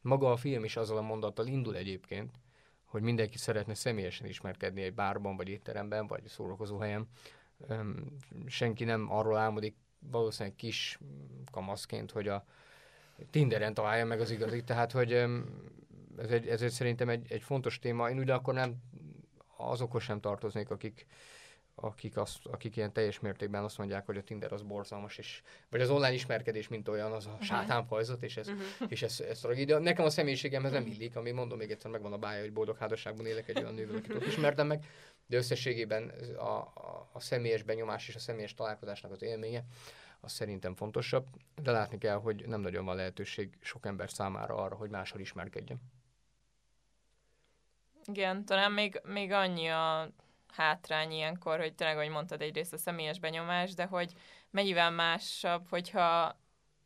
Maga 0.00 0.30
a 0.30 0.36
film 0.36 0.64
is 0.64 0.76
azzal 0.76 0.96
a 0.96 1.02
mondattal 1.02 1.46
indul 1.46 1.76
egyébként, 1.76 2.30
hogy 2.84 3.02
mindenki 3.02 3.38
szeretne 3.38 3.74
személyesen 3.74 4.26
ismerkedni 4.26 4.82
egy 4.82 4.94
bárban, 4.94 5.36
vagy 5.36 5.48
étteremben, 5.48 6.06
vagy 6.06 6.26
szórakozóhelyen. 6.26 7.08
Senki 8.46 8.84
nem 8.84 9.10
arról 9.10 9.36
álmodik 9.36 9.76
valószínűleg 9.98 10.56
kis 10.56 10.98
kamaszként, 11.50 12.10
hogy 12.10 12.28
a 12.28 12.44
Tinderen 13.30 13.74
találja 13.74 14.04
meg 14.04 14.20
az 14.20 14.30
igazit, 14.30 14.64
tehát 14.64 14.92
hogy 14.92 15.12
ez 16.16 16.30
egy, 16.30 16.48
ez 16.48 16.62
egy 16.62 16.70
szerintem 16.70 17.08
egy, 17.08 17.32
egy 17.32 17.42
fontos 17.42 17.78
téma. 17.78 18.10
Én 18.10 18.18
ugyanakkor 18.18 18.54
nem 18.54 18.76
azokhoz 19.56 20.02
sem 20.02 20.20
tartoznék, 20.20 20.70
akik, 20.70 21.06
akik, 21.74 22.16
azt, 22.16 22.46
akik 22.46 22.76
ilyen 22.76 22.92
teljes 22.92 23.20
mértékben 23.20 23.64
azt 23.64 23.78
mondják, 23.78 24.06
hogy 24.06 24.16
a 24.16 24.22
Tinder 24.22 24.52
az 24.52 24.62
borzalmas, 24.62 25.18
és, 25.18 25.42
vagy 25.70 25.80
az 25.80 25.90
online 25.90 26.12
ismerkedés, 26.12 26.68
mint 26.68 26.88
olyan, 26.88 27.12
az 27.12 27.26
a 27.26 27.30
uh-huh. 27.30 27.44
sátánfajzat, 27.44 28.22
és 28.22 28.36
ez, 28.36 28.48
uh-huh. 28.48 28.64
és 28.88 29.02
ez, 29.02 29.20
ez 29.20 29.40
tragédia. 29.40 29.78
Nekem 29.78 30.04
a 30.04 30.10
személyiségemhez 30.10 30.72
nem 30.72 30.86
illik, 30.86 31.16
ami 31.16 31.30
mondom 31.30 31.58
még 31.58 31.70
egyszer, 31.70 31.90
megvan 31.90 32.12
a 32.12 32.18
bája, 32.18 32.40
hogy 32.40 32.52
boldog 32.52 32.76
házasságban 32.76 33.26
élek 33.26 33.48
egy 33.48 33.58
olyan 33.58 33.74
nővel, 33.74 33.96
akit 33.96 34.26
ismertem 34.26 34.66
meg, 34.66 34.84
de 35.26 35.36
összességében 35.36 36.12
a, 36.36 36.56
a, 36.58 37.10
a 37.12 37.20
személyes 37.20 37.62
benyomás 37.62 38.08
és 38.08 38.14
a 38.14 38.18
személyes 38.18 38.54
találkozásnak 38.54 39.12
az 39.12 39.22
élménye, 39.22 39.64
az 40.20 40.32
szerintem 40.32 40.74
fontosabb, 40.74 41.26
de 41.62 41.70
látni 41.70 41.98
kell, 41.98 42.16
hogy 42.16 42.46
nem 42.46 42.60
nagyon 42.60 42.84
van 42.84 42.96
lehetőség 42.96 43.58
sok 43.60 43.86
ember 43.86 44.10
számára 44.10 44.54
arra, 44.54 44.74
hogy 44.74 44.90
máshol 44.90 45.20
ismerkedjen. 45.20 45.80
Igen, 48.04 48.44
talán 48.44 48.72
még, 48.72 49.00
még 49.04 49.30
annyi 49.30 49.68
a 49.68 50.12
hátrány 50.52 51.12
ilyenkor, 51.12 51.58
hogy 51.58 51.74
tényleg, 51.74 51.96
ahogy 51.96 52.08
mondtad, 52.10 52.40
egyrészt 52.42 52.72
a 52.72 52.78
személyes 52.78 53.18
benyomás, 53.18 53.74
de 53.74 53.84
hogy 53.84 54.12
mennyivel 54.50 54.90
másabb, 54.90 55.68
hogyha 55.68 56.40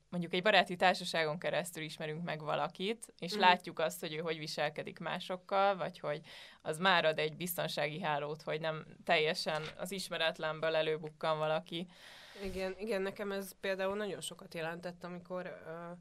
mondjuk 0.09 0.35
egy 0.35 0.43
baráti 0.43 0.77
társaságon 0.77 1.39
keresztül 1.39 1.83
ismerünk 1.83 2.25
meg 2.25 2.43
valakit, 2.43 3.13
és 3.19 3.37
mm. 3.37 3.41
látjuk 3.41 3.79
azt, 3.79 4.01
hogy 4.01 4.15
ő 4.15 4.19
hogy 4.19 4.39
viselkedik 4.39 4.99
másokkal, 4.99 5.77
vagy 5.77 5.99
hogy 5.99 6.21
az 6.63 6.79
már 6.79 7.05
ad 7.05 7.19
egy 7.19 7.37
biztonsági 7.37 8.01
hálót, 8.01 8.43
hogy 8.43 8.61
nem 8.61 8.85
teljesen 9.05 9.63
az 9.77 9.93
ismeretlenből 9.93 10.75
előbukkan 10.75 11.39
valaki. 11.39 11.87
Igen, 12.43 12.75
igen, 12.79 13.03
nekem 13.03 13.33
ez 13.33 13.53
például 13.61 13.97
nagyon 13.97 14.21
sokat 14.21 14.55
jelentett, 14.55 15.05
amikor 15.05 15.61
uh, 15.67 15.99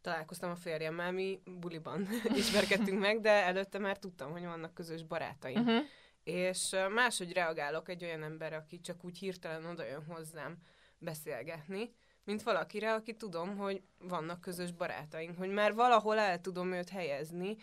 találkoztam 0.00 0.50
a 0.50 0.56
férjemmel, 0.56 1.12
mi 1.12 1.40
buliban 1.60 2.08
ismerkedtünk 2.34 3.00
meg, 3.00 3.20
de 3.20 3.30
előtte 3.30 3.78
már 3.78 3.98
tudtam, 3.98 4.30
hogy 4.30 4.44
vannak 4.44 4.74
közös 4.74 5.02
barátaim. 5.02 5.60
Uh-huh. 5.60 5.84
És 6.28 6.76
máshogy 6.94 7.32
reagálok 7.32 7.88
egy 7.88 8.04
olyan 8.04 8.22
ember, 8.22 8.52
aki 8.52 8.80
csak 8.80 9.04
úgy 9.04 9.18
hirtelen 9.18 9.64
odajön 9.64 10.04
hozzám 10.04 10.56
beszélgetni, 10.98 11.94
mint 12.24 12.42
valakire, 12.42 12.94
aki 12.94 13.14
tudom, 13.14 13.56
hogy 13.56 13.82
vannak 13.98 14.40
közös 14.40 14.72
barátaink, 14.72 15.38
hogy 15.38 15.50
már 15.50 15.74
valahol 15.74 16.18
el 16.18 16.40
tudom 16.40 16.72
őt 16.72 16.88
helyezni, 16.88 17.56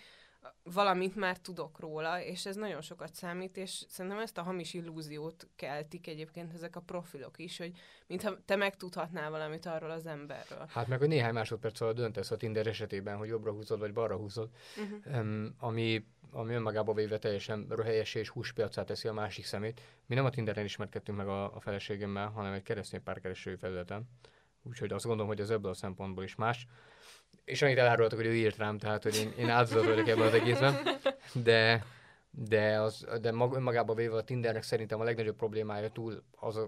valamit 0.64 1.16
már 1.16 1.38
tudok 1.38 1.80
róla, 1.80 2.22
és 2.22 2.46
ez 2.46 2.56
nagyon 2.56 2.82
sokat 2.82 3.14
számít, 3.14 3.58
és 3.58 3.86
szerintem 3.88 4.20
ezt 4.20 4.38
a 4.38 4.42
hamis 4.42 4.74
illúziót 4.74 5.48
keltik 5.56 6.08
egyébként 6.08 6.54
ezek 6.54 6.76
a 6.76 6.80
profilok 6.80 7.40
is, 7.40 7.58
hogy 7.58 7.72
mintha 8.08 8.38
te 8.46 8.56
megtudhatnál 8.56 9.30
valamit 9.30 9.66
arról 9.66 9.92
az 9.92 10.06
emberről. 10.06 10.66
Hát 10.68 10.88
meg, 10.88 11.00
hogy 11.00 11.08
néhány 11.08 11.34
másodperc 11.34 11.82
alatt 11.82 11.96
döntesz 11.96 12.32
a 12.32 12.38
Tinder 12.38 12.68
esetében, 12.68 13.18
hogy 13.18 13.28
jobbra 13.28 13.52
húzod, 13.52 13.80
vagy 13.80 13.94
balra 13.94 14.16
húzod, 14.16 14.50
uh-huh. 14.78 15.18
um, 15.18 15.56
ami, 15.60 16.06
ami 16.32 16.54
önmagában 16.54 16.96
véve 16.96 17.18
teljesen 17.18 17.66
röhelyes 17.70 18.16
és 18.16 18.30
húspiacá 18.30 18.84
teszi 18.84 19.08
a 19.08 19.14
másik 19.14 19.46
szemét. 19.46 19.82
Mi 20.06 20.16
nem 20.16 20.26
a 20.26 20.30
Tinderen 20.30 20.66
ismerkedtünk 20.66 21.18
meg 21.18 21.28
a, 21.28 21.56
a 21.56 21.60
feleségemmel, 21.60 22.30
hanem 22.30 22.54
egy 22.54 22.64
keresztény 22.64 23.04
párkereső 23.04 23.56
felületen. 23.56 24.10
Úgyhogy 24.64 24.94
azt 24.94 25.06
gondolom, 25.06 25.32
hogy 25.32 25.40
ez 25.40 25.50
ebből 25.50 25.72
a 25.72 25.76
szempontból 25.76 26.24
is 26.24 26.36
más 26.36 26.68
és 27.46 27.62
annyit 27.62 27.78
elárultak, 27.78 28.18
hogy 28.18 28.28
ő 28.28 28.36
írt 28.36 28.58
rám, 28.58 28.78
tehát 28.78 29.04
hogy 29.04 29.16
én, 29.16 29.34
én 29.38 29.50
áldozat 29.50 29.86
vagyok 29.86 30.08
ebben 30.08 30.28
az 30.28 30.34
egészben, 30.34 30.76
de, 31.34 31.86
de, 32.30 32.82
az, 32.82 33.08
de 33.22 33.32
mag, 33.32 33.54
önmagában 33.54 33.96
véve 33.96 34.16
a 34.16 34.24
Tindernek 34.24 34.64
szerintem 34.64 35.00
a 35.00 35.04
legnagyobb 35.04 35.36
problémája 35.36 35.90
túl 35.90 36.24
az, 36.36 36.60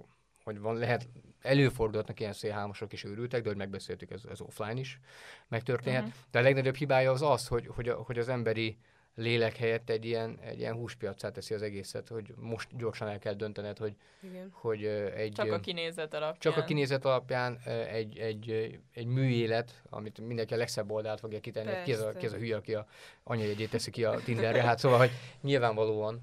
hogy 0.44 0.60
van, 0.60 0.78
lehet, 0.78 1.08
előfordulhatnak 1.42 2.20
ilyen 2.20 2.34
szélhámosok 2.34 2.94
is 2.94 3.04
őrültek, 3.04 3.42
de 3.42 3.48
hogy 3.48 3.58
megbeszéltük, 3.58 4.12
ez, 4.12 4.22
ez 4.32 4.42
offline 4.42 4.80
is 4.80 5.00
megtörténhet. 5.48 6.04
Uh-huh. 6.04 6.18
De 6.32 6.40
a 6.40 6.42
legnagyobb 6.42 6.76
hibája 6.76 7.12
az 7.12 7.22
az, 7.22 7.48
hogy, 7.48 7.68
hogy, 7.68 7.90
a, 7.90 7.96
hogy 7.96 8.18
az 8.18 8.30
emberi 8.30 8.78
lélek 9.18 9.56
helyett 9.56 9.90
egy 9.90 10.06
ilyen, 10.06 10.40
egy 10.42 10.60
ilyen 10.60 10.74
húspiacát 10.74 11.34
teszi 11.34 11.54
az 11.54 11.62
egészet, 11.62 12.08
hogy 12.08 12.34
most 12.36 12.78
gyorsan 12.78 13.08
el 13.08 13.20
kell 13.20 13.34
döntened, 13.34 13.78
hogy, 13.78 13.96
Igen. 14.22 14.50
hogy 14.54 14.86
egy... 15.16 15.32
Csak 15.32 15.52
a 15.52 15.60
kinézet 15.60 16.14
alapján. 16.14 16.40
Csak 16.40 16.58
a 16.58 16.64
kinézet 16.64 17.06
alapján 17.06 17.58
egy, 17.90 18.18
egy, 18.18 18.80
egy 18.94 19.06
műélet, 19.06 19.82
amit 19.90 20.20
mindenki 20.20 20.54
a 20.54 20.58
legszebb 20.58 20.92
oldalt 20.92 21.20
fogja 21.20 21.40
kitenni, 21.40 21.84
ki 21.84 21.92
ez, 21.92 22.02
a, 22.02 22.12
ki 22.12 22.26
ez 22.26 22.34
a 22.34 22.38
hülye, 22.38 22.56
aki 22.56 22.74
a 22.74 22.88
anyajegyét 23.24 23.70
teszi 23.70 23.92
ki 23.92 24.04
a 24.04 24.20
Tinderre. 24.24 24.62
Hát 24.62 24.80
szóval, 24.80 24.98
hogy 24.98 25.12
nyilvánvalóan 25.42 26.22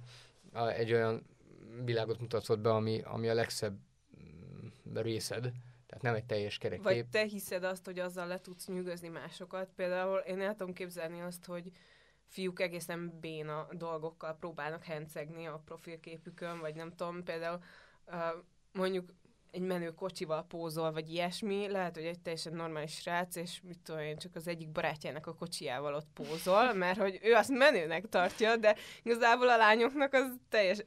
egy 0.76 0.92
olyan 0.92 1.26
világot 1.84 2.20
mutatsz 2.20 2.54
be, 2.54 2.70
ami, 2.70 3.00
ami 3.04 3.28
a 3.28 3.34
legszebb 3.34 3.76
mm, 4.20 4.94
részed, 4.94 5.52
tehát 5.86 6.02
nem 6.02 6.14
egy 6.14 6.24
teljes 6.24 6.58
kerek 6.58 6.82
Vagy 6.82 7.06
te 7.06 7.22
hiszed 7.22 7.64
azt, 7.64 7.84
hogy 7.84 7.98
azzal 7.98 8.26
le 8.26 8.40
tudsz 8.40 8.66
nyűgözni 8.66 9.08
másokat. 9.08 9.68
Például 9.76 10.18
én 10.18 10.40
el 10.40 10.54
tudom 10.56 10.72
képzelni 10.72 11.20
azt, 11.20 11.44
hogy 11.44 11.70
fiúk 12.28 12.60
egészen 12.60 13.18
béna 13.20 13.66
dolgokkal 13.72 14.36
próbálnak 14.36 14.84
hencegni 14.84 15.46
a 15.46 15.62
profilképükön, 15.64 16.60
vagy 16.60 16.74
nem 16.74 16.94
tudom, 16.96 17.24
például 17.24 17.58
uh, 18.06 18.14
mondjuk 18.72 19.12
egy 19.54 19.60
menő 19.60 19.94
kocsival 19.94 20.44
pózol, 20.46 20.92
vagy 20.92 21.10
ilyesmi, 21.10 21.68
lehet, 21.68 21.94
hogy 21.94 22.04
egy 22.04 22.20
teljesen 22.20 22.52
normális 22.52 22.94
srác, 22.94 23.36
és 23.36 23.60
mit 23.62 23.78
tudom 23.78 24.00
én, 24.00 24.16
csak 24.16 24.34
az 24.34 24.48
egyik 24.48 24.68
barátjának 24.68 25.26
a 25.26 25.34
kocsijával 25.34 25.94
ott 25.94 26.06
pózol, 26.14 26.72
mert 26.72 26.98
hogy 26.98 27.18
ő 27.22 27.32
azt 27.32 27.50
menőnek 27.50 28.08
tartja, 28.08 28.56
de 28.56 28.76
igazából 29.02 29.48
a 29.48 29.56
lányoknak 29.56 30.12
az 30.12 30.32
teljes 30.48 30.84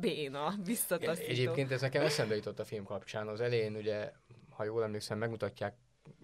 béna, 0.00 0.54
visszataszító. 0.64 1.30
Egyébként 1.30 1.70
ez 1.70 1.80
nekem 1.80 2.04
eszembe 2.04 2.34
jutott 2.34 2.58
a 2.58 2.64
film 2.64 2.84
kapcsán. 2.84 3.28
Az 3.28 3.40
elején 3.40 3.76
ugye, 3.76 4.12
ha 4.50 4.64
jól 4.64 4.82
emlékszem, 4.82 5.18
megmutatják 5.18 5.76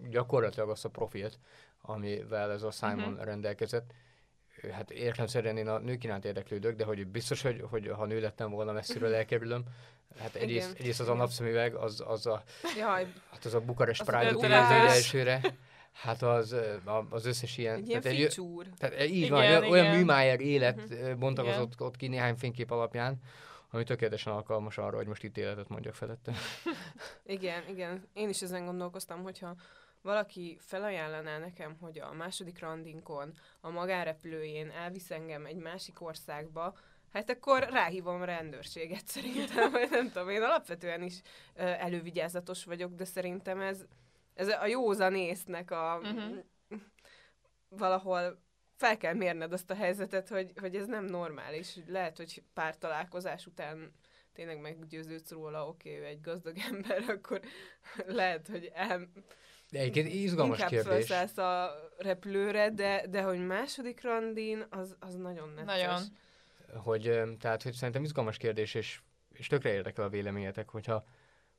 gyakorlatilag 0.09 0.69
azt 0.69 0.85
a 0.85 0.89
profilt, 0.89 1.39
amivel 1.81 2.51
ez 2.51 2.63
a 2.63 2.71
Simon 2.71 3.11
uh-huh. 3.11 3.23
rendelkezett, 3.23 3.93
hát 4.71 4.91
értelemszerűen 4.91 5.57
én 5.57 5.67
a 5.67 5.77
nők 5.77 6.03
iránt 6.03 6.25
érdeklődök, 6.25 6.75
de 6.75 6.83
hogy 6.83 7.07
biztos, 7.07 7.41
hogy, 7.41 7.63
hogy 7.69 7.91
ha 7.95 8.05
nő 8.05 8.19
lettem 8.19 8.51
volna 8.51 8.71
messziről 8.71 9.13
elkerülöm, 9.13 9.63
hát 10.19 10.35
egyrészt, 10.35 10.75
egyrészt 10.79 10.99
az 10.99 11.07
a 11.07 11.13
napszemüveg, 11.13 11.73
az, 11.73 12.03
az 12.07 12.25
a, 12.25 12.43
Jaj. 12.77 13.07
hát 13.31 13.45
az 13.45 13.53
a 13.53 13.59
Bukarest 13.59 14.03
Pride 14.03 14.49
elsőre, 14.49 15.41
Hát 15.95 16.21
az, 16.21 16.55
az 17.09 17.25
összes 17.25 17.57
ilyen... 17.57 17.75
Egy 17.75 17.87
ilyen 17.87 18.01
tehát. 18.01 18.17
Egy, 18.17 18.41
tehát 18.77 19.03
így 19.03 19.15
igen, 19.15 19.29
van, 19.31 19.43
igen. 19.43 19.63
olyan 19.63 19.95
műmájer 19.95 20.39
élet 20.39 20.81
uh-huh. 20.89 21.15
bontakozott 21.15 21.81
ott 21.81 21.95
ki 21.95 22.07
néhány 22.07 22.35
fénykép 22.35 22.71
alapján, 22.71 23.19
ami 23.69 23.83
tökéletesen 23.83 24.33
alkalmas 24.33 24.77
arra, 24.77 24.95
hogy 24.95 25.07
most 25.07 25.23
itt 25.23 25.37
életet 25.37 25.69
mondjak 25.69 25.93
felette. 25.93 26.33
igen, 27.25 27.63
igen. 27.69 28.07
Én 28.13 28.29
is 28.29 28.41
ezen 28.41 28.65
gondolkoztam, 28.65 29.23
hogyha 29.23 29.55
valaki 30.05 30.57
felajánlaná 30.59 31.37
nekem, 31.37 31.77
hogy 31.79 31.99
a 31.99 32.13
második 32.13 32.59
randinkon, 32.59 33.33
a 33.61 33.69
magárepülőjén 33.69 34.69
elvisz 34.69 35.11
engem 35.11 35.45
egy 35.45 35.55
másik 35.55 36.01
országba, 36.01 36.77
hát 37.13 37.29
akkor 37.29 37.63
ráhívom 37.69 38.21
a 38.21 38.25
rendőrséget 38.25 39.07
szerintem, 39.07 39.71
vagy 39.71 39.89
nem 39.89 40.11
tudom, 40.11 40.29
én 40.29 40.41
alapvetően 40.41 41.01
is 41.01 41.21
elővigyázatos 41.53 42.63
vagyok, 42.63 42.93
de 42.93 43.05
szerintem 43.05 43.61
ez, 43.61 43.85
ez 44.33 44.47
a 44.47 44.65
józanésznek 44.65 45.71
a 45.71 45.99
uh-huh. 46.01 46.37
valahol 47.69 48.43
fel 48.75 48.97
kell 48.97 49.13
mérned 49.13 49.53
azt 49.53 49.71
a 49.71 49.75
helyzetet, 49.75 50.27
hogy, 50.27 50.51
hogy 50.55 50.75
ez 50.75 50.85
nem 50.85 51.05
normális. 51.05 51.79
Lehet, 51.87 52.17
hogy 52.17 52.43
pár 52.53 52.77
találkozás 52.77 53.45
után 53.45 53.91
tényleg 54.33 54.59
meggyőződsz 54.59 55.31
róla, 55.31 55.67
oké, 55.67 55.89
okay, 55.89 56.01
ő 56.01 56.05
egy 56.05 56.21
gazdag 56.21 56.57
ember, 56.71 57.03
akkor 57.09 57.41
lehet, 58.05 58.47
hogy 58.47 58.71
el, 58.73 59.09
Egyébként 59.71 60.13
izgalmas 60.13 60.57
inkább 60.57 60.71
kérdés. 60.71 61.07
felszállsz 61.07 61.37
a 61.37 61.71
repülőre, 61.97 62.69
de, 62.69 63.05
de 63.09 63.21
hogy 63.21 63.45
második 63.45 64.03
randin, 64.03 64.65
az, 64.69 64.95
az 64.99 65.15
nagyon 65.15 65.49
necces. 65.49 65.85
Nagyon. 65.85 66.01
hogy, 66.83 67.21
tehát, 67.39 67.63
hogy 67.63 67.73
szerintem 67.73 68.03
izgalmas 68.03 68.37
kérdés, 68.37 68.73
és, 68.73 68.99
és 69.33 69.47
tökre 69.47 69.73
érdekel 69.73 70.03
a 70.03 70.09
véleményetek, 70.09 70.69
hogyha 70.69 71.05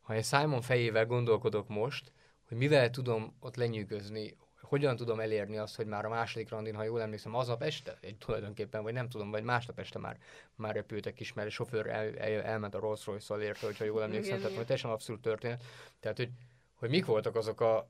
ha 0.00 0.14
én 0.14 0.22
Simon 0.22 0.60
fejével 0.60 1.06
gondolkodok 1.06 1.68
most, 1.68 2.12
hogy 2.48 2.56
mivel 2.56 2.90
tudom 2.90 3.36
ott 3.40 3.56
lenyűgözni, 3.56 4.36
hogyan 4.60 4.96
tudom 4.96 5.20
elérni 5.20 5.56
azt, 5.58 5.76
hogy 5.76 5.86
már 5.86 6.04
a 6.04 6.08
második 6.08 6.48
randin, 6.48 6.74
ha 6.74 6.82
jól 6.82 7.02
emlékszem, 7.02 7.34
aznap 7.34 7.62
este 7.62 7.98
egy 8.00 8.16
tulajdonképpen, 8.16 8.82
vagy 8.82 8.92
nem 8.92 9.08
tudom, 9.08 9.30
vagy 9.30 9.42
másnap 9.42 9.78
este 9.78 9.98
már, 9.98 10.18
már 10.54 10.74
repültek 10.74 11.20
is, 11.20 11.32
mert 11.32 11.48
a 11.48 11.50
sofőr 11.50 11.86
el, 11.86 12.18
el, 12.18 12.42
elment 12.42 12.74
a 12.74 12.78
Rolls 12.78 13.06
Royce-szal 13.06 13.40
érte, 13.40 13.66
hogyha 13.66 13.84
jól 13.84 14.02
emlékszem, 14.02 14.28
Igen, 14.28 14.40
tehát 14.40 14.56
hogy 14.56 14.66
teljesen 14.66 14.90
abszolút 14.90 15.22
történet. 15.22 15.64
Tehát, 16.00 16.16
hogy, 16.16 16.30
hogy 16.74 16.88
mik 16.88 17.04
voltak 17.04 17.36
azok 17.36 17.60
a, 17.60 17.88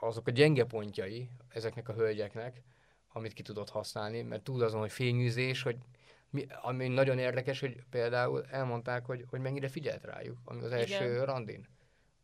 azok 0.00 0.26
a 0.26 0.30
gyenge 0.30 0.64
pontjai 0.64 1.30
ezeknek 1.48 1.88
a 1.88 1.92
hölgyeknek, 1.92 2.62
amit 3.12 3.32
ki 3.32 3.42
tudott 3.42 3.68
használni, 3.70 4.22
mert 4.22 4.42
túl 4.42 4.62
azon, 4.62 4.80
hogy 4.80 4.92
fényűzés, 4.92 5.62
hogy 5.62 5.76
mi, 6.30 6.46
ami 6.62 6.88
nagyon 6.88 7.18
érdekes, 7.18 7.60
hogy 7.60 7.82
például 7.90 8.44
elmondták, 8.50 9.06
hogy, 9.06 9.24
hogy 9.28 9.40
mennyire 9.40 9.68
figyelt 9.68 10.04
rájuk, 10.04 10.38
ami 10.44 10.62
az 10.62 10.72
első 10.72 11.12
Igen. 11.12 11.24
randin. 11.24 11.66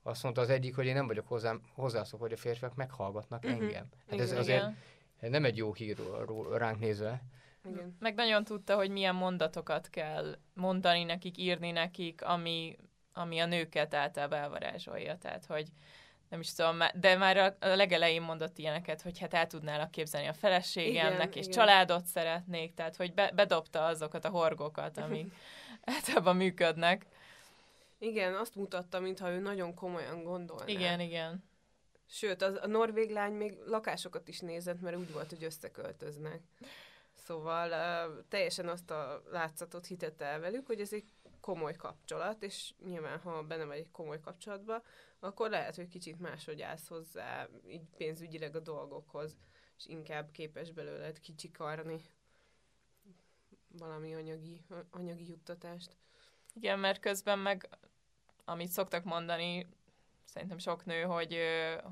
Azt 0.03 0.23
mondta 0.23 0.41
az 0.41 0.51
egyik, 0.51 0.75
hogy 0.75 0.87
én 0.87 0.95
nem 0.95 1.07
vagyok 1.07 1.29
hozzám, 1.29 1.63
hozzászok, 1.75 2.21
hogy 2.21 2.33
a 2.33 2.37
férfiak 2.37 2.75
meghallgatnak 2.75 3.43
Mhm. 3.43 3.53
engem. 3.53 3.87
Hát 3.99 4.13
Igen. 4.13 4.21
ez 4.21 4.33
azért 4.33 4.63
Igen. 5.19 5.31
nem 5.31 5.45
egy 5.45 5.57
jó 5.57 5.73
hír 5.75 5.97
ránk 6.53 6.79
nézve. 6.79 7.23
Igen. 7.69 7.97
Meg 8.01 8.15
nagyon 8.15 8.45
tudta, 8.45 8.77
hogy 8.77 8.91
milyen 8.91 9.15
mondatokat 9.15 9.89
kell 9.91 10.39
mondani 10.55 11.05
nekik, 11.05 11.39
írni 11.39 11.71
nekik, 11.71 12.23
ami, 12.25 12.77
ami 13.13 13.39
a 13.39 13.47
nőket 13.47 13.95
általában 13.95 14.39
elvarázsolja. 14.39 15.19
Tehát, 15.19 15.47
hogy 15.47 15.69
nem 16.29 16.41
is 16.41 16.53
tudom, 16.53 16.79
de 16.95 17.17
már 17.17 17.37
a 17.37 17.67
a 17.67 17.75
legelején 17.75 18.23
mondott 18.23 18.59
ilyeneket, 18.59 19.03
hogy 19.03 19.19
hát 19.19 19.35
el 19.35 19.47
tudnálak 19.47 19.91
képzelni 19.91 20.27
a 20.27 20.33
feleségemnek, 20.33 21.15
Igen, 21.15 21.33
és 21.33 21.47
igen. 21.47 21.51
családot 21.51 22.05
szeretnék, 22.05 22.75
tehát, 22.75 22.97
hogy 22.97 23.15
be, 23.15 23.31
bedobta 23.35 23.85
azokat 23.85 24.25
a 24.25 24.29
horgokat, 24.29 24.99
amik 24.99 25.33
általában 25.95 26.37
működnek. 26.37 27.07
Igen, 27.99 28.35
azt 28.35 28.55
mutatta, 28.55 29.01
mintha 29.01 29.31
ő 29.31 29.39
nagyon 29.39 29.75
komolyan 29.75 30.23
gondolná. 30.23 30.67
Igen, 30.67 31.01
igen. 31.01 31.45
Sőt, 32.07 32.43
az, 32.43 32.59
a 32.63 32.67
norvég 32.67 33.11
lány 33.11 33.33
még 33.33 33.57
lakásokat 33.67 34.29
is 34.29 34.41
nézett, 34.41 34.81
mert 34.81 34.97
úgy 34.97 35.13
volt, 35.13 35.29
hogy 35.29 35.45
összeköltöznek. 35.45 36.41
Szóval 37.15 37.69
uh, 37.69 38.25
teljesen 38.29 38.69
azt 38.69 38.91
a 38.91 39.23
látszatot 39.31 39.87
hitette 39.87 40.25
el 40.25 40.41
velük, 40.41 40.67
hogy 40.67 40.81
ez 40.81 40.93
egy 40.93 41.14
komoly 41.45 41.75
kapcsolat, 41.75 42.43
és 42.43 42.75
nyilván, 42.85 43.19
ha 43.19 43.43
benne 43.43 43.65
vagy 43.65 43.79
egy 43.79 43.91
komoly 43.91 44.21
kapcsolatba, 44.21 44.83
akkor 45.19 45.51
lehet, 45.51 45.77
hogy 45.77 45.89
kicsit 45.89 46.21
máshogy 46.21 46.63
állsz 46.63 46.89
hozzá, 46.89 47.49
így 47.69 47.89
pénzügyileg 47.97 48.57
a 48.57 48.61
dolgokhoz, 48.61 49.37
és 49.77 49.87
inkább 49.87 50.31
képes 50.31 50.71
belőled 50.71 51.21
kicsikarni 51.21 52.01
valami 53.79 54.15
anyagi, 54.15 54.65
anyagi 54.91 55.29
juttatást. 55.29 55.97
Igen, 56.55 56.79
mert 56.79 57.01
közben 57.01 57.39
meg, 57.39 57.69
amit 58.45 58.69
szoktak 58.69 59.05
mondani, 59.05 59.67
szerintem 60.25 60.59
sok 60.59 60.85
nő, 60.85 61.03
hogy, 61.03 61.39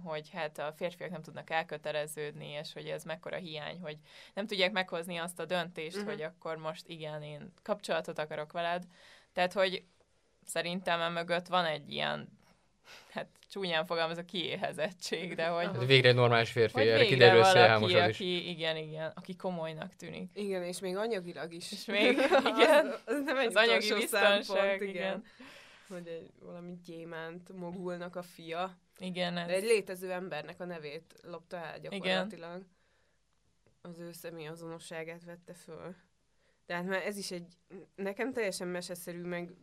hogy 0.05 0.31
hát 0.31 0.59
a 0.59 0.73
férfiak 0.73 1.11
nem 1.11 1.23
tudnak 1.23 1.51
elköteleződni, 1.51 2.49
és 2.49 2.73
hogy 2.73 2.87
ez 2.87 3.05
mekkora 3.05 3.37
hiány, 3.37 3.81
hogy 3.81 3.99
nem 4.35 4.47
tudják 4.47 4.73
meghozni 4.73 5.17
azt 5.17 5.39
a 5.39 5.45
döntést, 5.45 5.97
uh-huh. 5.97 6.11
hogy 6.11 6.23
akkor 6.23 6.57
most 6.57 6.89
igen, 6.89 7.23
én 7.23 7.53
kapcsolatot 7.63 8.19
akarok 8.19 8.53
veled. 8.53 8.87
Tehát, 9.33 9.53
hogy 9.53 9.85
szerintem 10.45 11.01
emögött 11.01 11.47
van 11.47 11.65
egy 11.65 11.93
ilyen, 11.93 12.39
hát 13.11 13.29
csúnyán 13.49 13.87
fogalmazok, 13.87 14.27
kiéhezettség, 14.27 15.35
de 15.35 15.47
hogy, 15.47 15.65
Hát 15.65 15.87
végre 15.87 16.09
egy 16.09 16.15
normális 16.15 16.51
férfi, 16.51 16.79
hogy 16.79 16.89
erre 16.89 17.05
kiderül 17.05 17.41
valaki, 17.43 17.85
az 17.85 17.91
is. 17.91 17.97
aki, 17.97 18.49
igen, 18.49 18.77
igen, 18.77 19.13
aki 19.15 19.37
komolynak 19.37 19.97
tűnik. 19.97 20.31
Igen, 20.35 20.63
és 20.63 20.81
még 20.81 20.97
anyagilag 20.97 21.53
is. 21.53 21.73
És 21.73 21.85
még, 21.85 22.13
igen, 22.57 22.87
az, 22.87 23.01
az 23.05 23.23
nem 23.25 23.39
egy 23.39 23.47
az 23.47 23.55
anyagi 23.55 23.95
biztonság, 23.95 24.43
szempont, 24.43 24.81
igen. 24.81 25.25
Hogy 25.89 26.07
egy 26.07 26.31
valami 26.41 26.79
gyémánt 26.85 27.53
mogulnak 27.57 28.17
a 28.17 28.23
fia. 28.23 28.77
Igen, 28.99 29.37
ez, 29.37 29.47
De 29.47 29.55
egy 29.55 29.63
létező 29.63 30.13
embernek 30.13 30.61
a 30.61 30.65
nevét 30.65 31.21
lopta 31.23 31.57
el 31.57 31.79
gyakorlatilag. 31.81 32.57
Igen. 32.57 32.71
Az 33.81 33.99
ő 33.99 34.13
személyazonosságát 34.13 35.25
vette 35.25 35.55
föl. 35.55 35.95
Tehát 36.73 36.87
már 36.87 37.07
ez 37.07 37.17
is 37.17 37.31
egy, 37.31 37.57
nekem 37.95 38.33
teljesen 38.33 38.69
meseszerű, 38.69 39.23
meg 39.23 39.55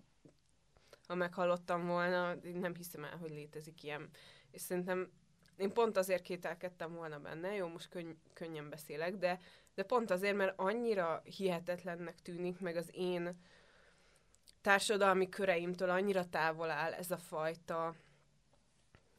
ha 1.08 1.16
meghallottam 1.16 1.88
volna, 1.88 2.36
nem 2.54 2.76
hiszem 2.76 3.04
el, 3.04 3.18
hogy 3.18 3.30
létezik 3.30 3.84
ilyen. 3.84 4.10
És 4.52 4.62
szerintem 4.62 5.12
én 5.58 5.74
pont 5.74 5.98
azért 5.98 6.22
kételkedtem 6.22 6.94
volna 6.94 7.20
benne, 7.20 7.56
jó, 7.56 7.68
most 7.68 7.90
könny- 7.90 8.18
könnyen 8.34 8.70
beszélek, 8.70 9.16
de, 9.16 9.40
de 9.76 9.84
pont 9.84 10.12
azért, 10.12 10.36
mert 10.36 10.54
annyira 10.60 11.22
hihetetlennek 11.24 12.22
tűnik, 12.22 12.60
meg 12.60 12.76
az 12.76 12.90
én 12.92 13.40
társadalmi 14.62 15.30
köreimtől 15.30 15.90
annyira 15.90 16.30
távol 16.30 16.70
áll 16.70 16.94
ez 16.94 17.12
a 17.12 17.18
fajta 17.18 17.96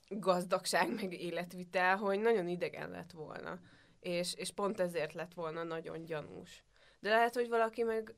gazdagság, 0.09 0.94
meg 1.00 1.12
életvitel, 1.12 1.96
hogy 1.96 2.20
nagyon 2.20 2.48
idegen 2.48 2.90
lett 2.90 3.11
volna. 3.11 3.61
És, 4.00 4.35
és 4.35 4.50
pont 4.50 4.81
ezért 4.81 5.12
lett 5.12 5.35
volna 5.35 5.62
nagyon 5.62 6.05
gyanús. 6.05 6.64
De 7.01 7.09
lehet, 7.09 7.35
hogy 7.35 7.49
valaki 7.49 7.83
meg 7.83 8.15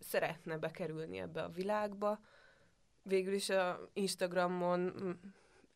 szeretne 0.00 0.58
bekerülni 0.58 1.18
ebbe 1.18 1.42
a 1.42 1.48
világba. 1.48 2.20
Végül 3.02 3.32
is 3.32 3.48
a 3.48 3.90
Instagramon 3.92 4.80
mm, 4.80 5.10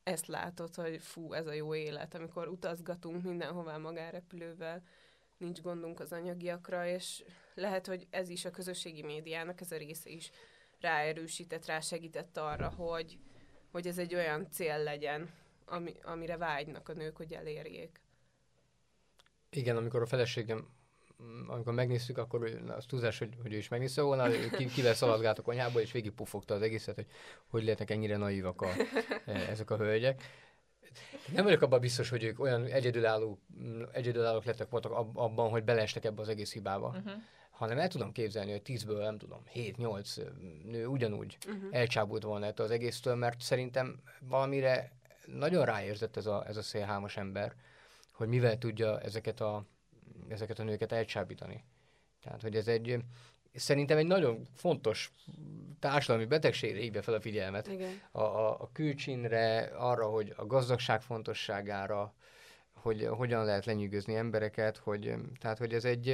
ezt 0.03 0.27
látod, 0.27 0.75
hogy 0.75 1.03
fú, 1.03 1.33
ez 1.33 1.47
a 1.47 1.53
jó 1.53 1.75
élet, 1.75 2.15
amikor 2.15 2.49
utazgatunk 2.49 3.23
mindenhová 3.23 3.77
magárepülővel, 3.77 4.83
nincs 5.37 5.61
gondunk 5.61 6.01
az 6.01 6.13
anyagiakra, 6.13 6.87
és 6.87 7.25
lehet, 7.55 7.87
hogy 7.87 8.07
ez 8.11 8.29
is 8.29 8.45
a 8.45 8.51
közösségi 8.51 9.03
médiának 9.03 9.61
ez 9.61 9.73
a 9.73 9.77
része 9.77 10.11
is 10.11 10.31
ráerősített, 10.81 11.67
rásegített 11.67 12.37
arra, 12.37 12.69
hogy, 12.69 13.19
hogy 13.71 13.87
ez 13.87 13.99
egy 13.99 14.15
olyan 14.15 14.51
cél 14.51 14.79
legyen, 14.79 15.31
ami, 15.67 15.95
amire 16.03 16.37
vágynak 16.37 16.89
a 16.89 16.93
nők, 16.93 17.17
hogy 17.17 17.33
elérjék. 17.33 18.01
Igen, 19.51 19.77
amikor 19.77 20.03
a 20.03 20.07
feleségem, 20.07 20.69
amikor 21.47 21.73
megnéztük, 21.73 22.19
akkor 22.19 22.61
az 22.77 22.85
túlzás, 22.85 23.19
hogy, 23.19 23.29
hogy 23.43 23.53
ő 23.53 23.57
is 23.57 23.69
megnézte 23.69 24.03
volna, 24.03 24.29
ki, 24.57 24.67
kivel 24.67 24.95
szaladgált 24.95 25.39
a 25.39 25.43
konyhából, 25.43 25.81
és 25.81 25.93
végigpufogta 25.93 26.55
az 26.55 26.63
egészet, 26.63 26.95
hogy 26.95 27.07
hogy 27.47 27.63
lehetnek 27.63 27.91
ennyire 27.91 28.17
naívak 28.17 28.63
a, 28.63 28.69
e, 29.27 29.33
ezek 29.33 29.71
a 29.71 29.77
hölgyek. 29.77 30.23
Nem 31.33 31.45
vagyok 31.45 31.63
abban 31.63 31.81
biztos, 31.81 32.09
hogy 32.09 32.25
ők 32.25 32.41
olyan 32.41 32.65
egyedülálló, 32.65 33.39
egyedülállók 33.93 34.45
lettek 34.45 34.71
voltak 34.71 34.93
ab, 34.93 35.17
abban, 35.17 35.51
hogy 35.51 35.65
beleestek 35.65 36.05
ebbe 36.05 36.21
az 36.21 36.29
egész 36.29 36.53
hibába, 36.53 36.89
uh-huh. 36.89 37.13
hanem 37.51 37.79
el 37.79 37.89
tudom 37.89 38.13
képzelni, 38.13 38.51
hogy 38.51 38.63
tízből, 38.63 39.03
nem 39.03 39.19
tudom, 39.19 39.43
7-8 39.55 40.23
nő 40.65 40.87
ugyanúgy 40.87 41.37
Uh-huh. 41.47 41.69
elcsábult 41.71 42.23
volna 42.23 42.47
ettől 42.47 42.67
az 42.67 42.73
egésztől, 42.73 43.15
mert 43.15 43.41
szerintem 43.41 44.03
valamire 44.21 44.93
nagyon 45.27 45.65
ráérzett 45.65 46.17
ez 46.17 46.27
a, 46.27 46.45
ez 46.47 46.57
a 46.57 46.63
szélhámos 46.63 47.17
ember, 47.17 47.55
hogy 48.13 48.29
mivel 48.29 48.59
tudja 48.59 49.01
ezeket 49.01 49.41
a, 49.41 49.65
ezeket 50.29 50.59
a 50.59 50.63
nőket 50.63 50.93
elcsábítani. 50.93 51.65
Tehát, 52.23 52.43
hogy 52.43 52.57
ez 52.57 52.69
egy, 52.69 52.99
szerintem 53.55 53.99
egy 53.99 54.07
nagyon 54.07 54.47
fontos 54.55 55.13
társadalmi 55.79 56.27
betegségre 56.27 56.81
hívja 56.81 57.03
fel 57.03 57.15
a 57.15 57.21
figyelmet. 57.21 57.67
Igen. 57.67 58.01
A, 58.11 58.23
a, 58.23 58.61
a 58.61 58.71
külcsinre, 58.73 59.59
arra, 59.77 60.07
hogy 60.07 60.33
a 60.37 60.47
gazdagság 60.47 61.03
fontosságára, 61.03 62.15
hogy 62.73 63.07
hogyan 63.07 63.45
lehet 63.45 63.65
lenyűgözni 63.65 64.15
embereket, 64.15 64.77
hogy, 64.77 65.15
tehát, 65.41 65.59
hogy 65.59 65.75
ez 65.75 65.85
egy, 65.85 66.09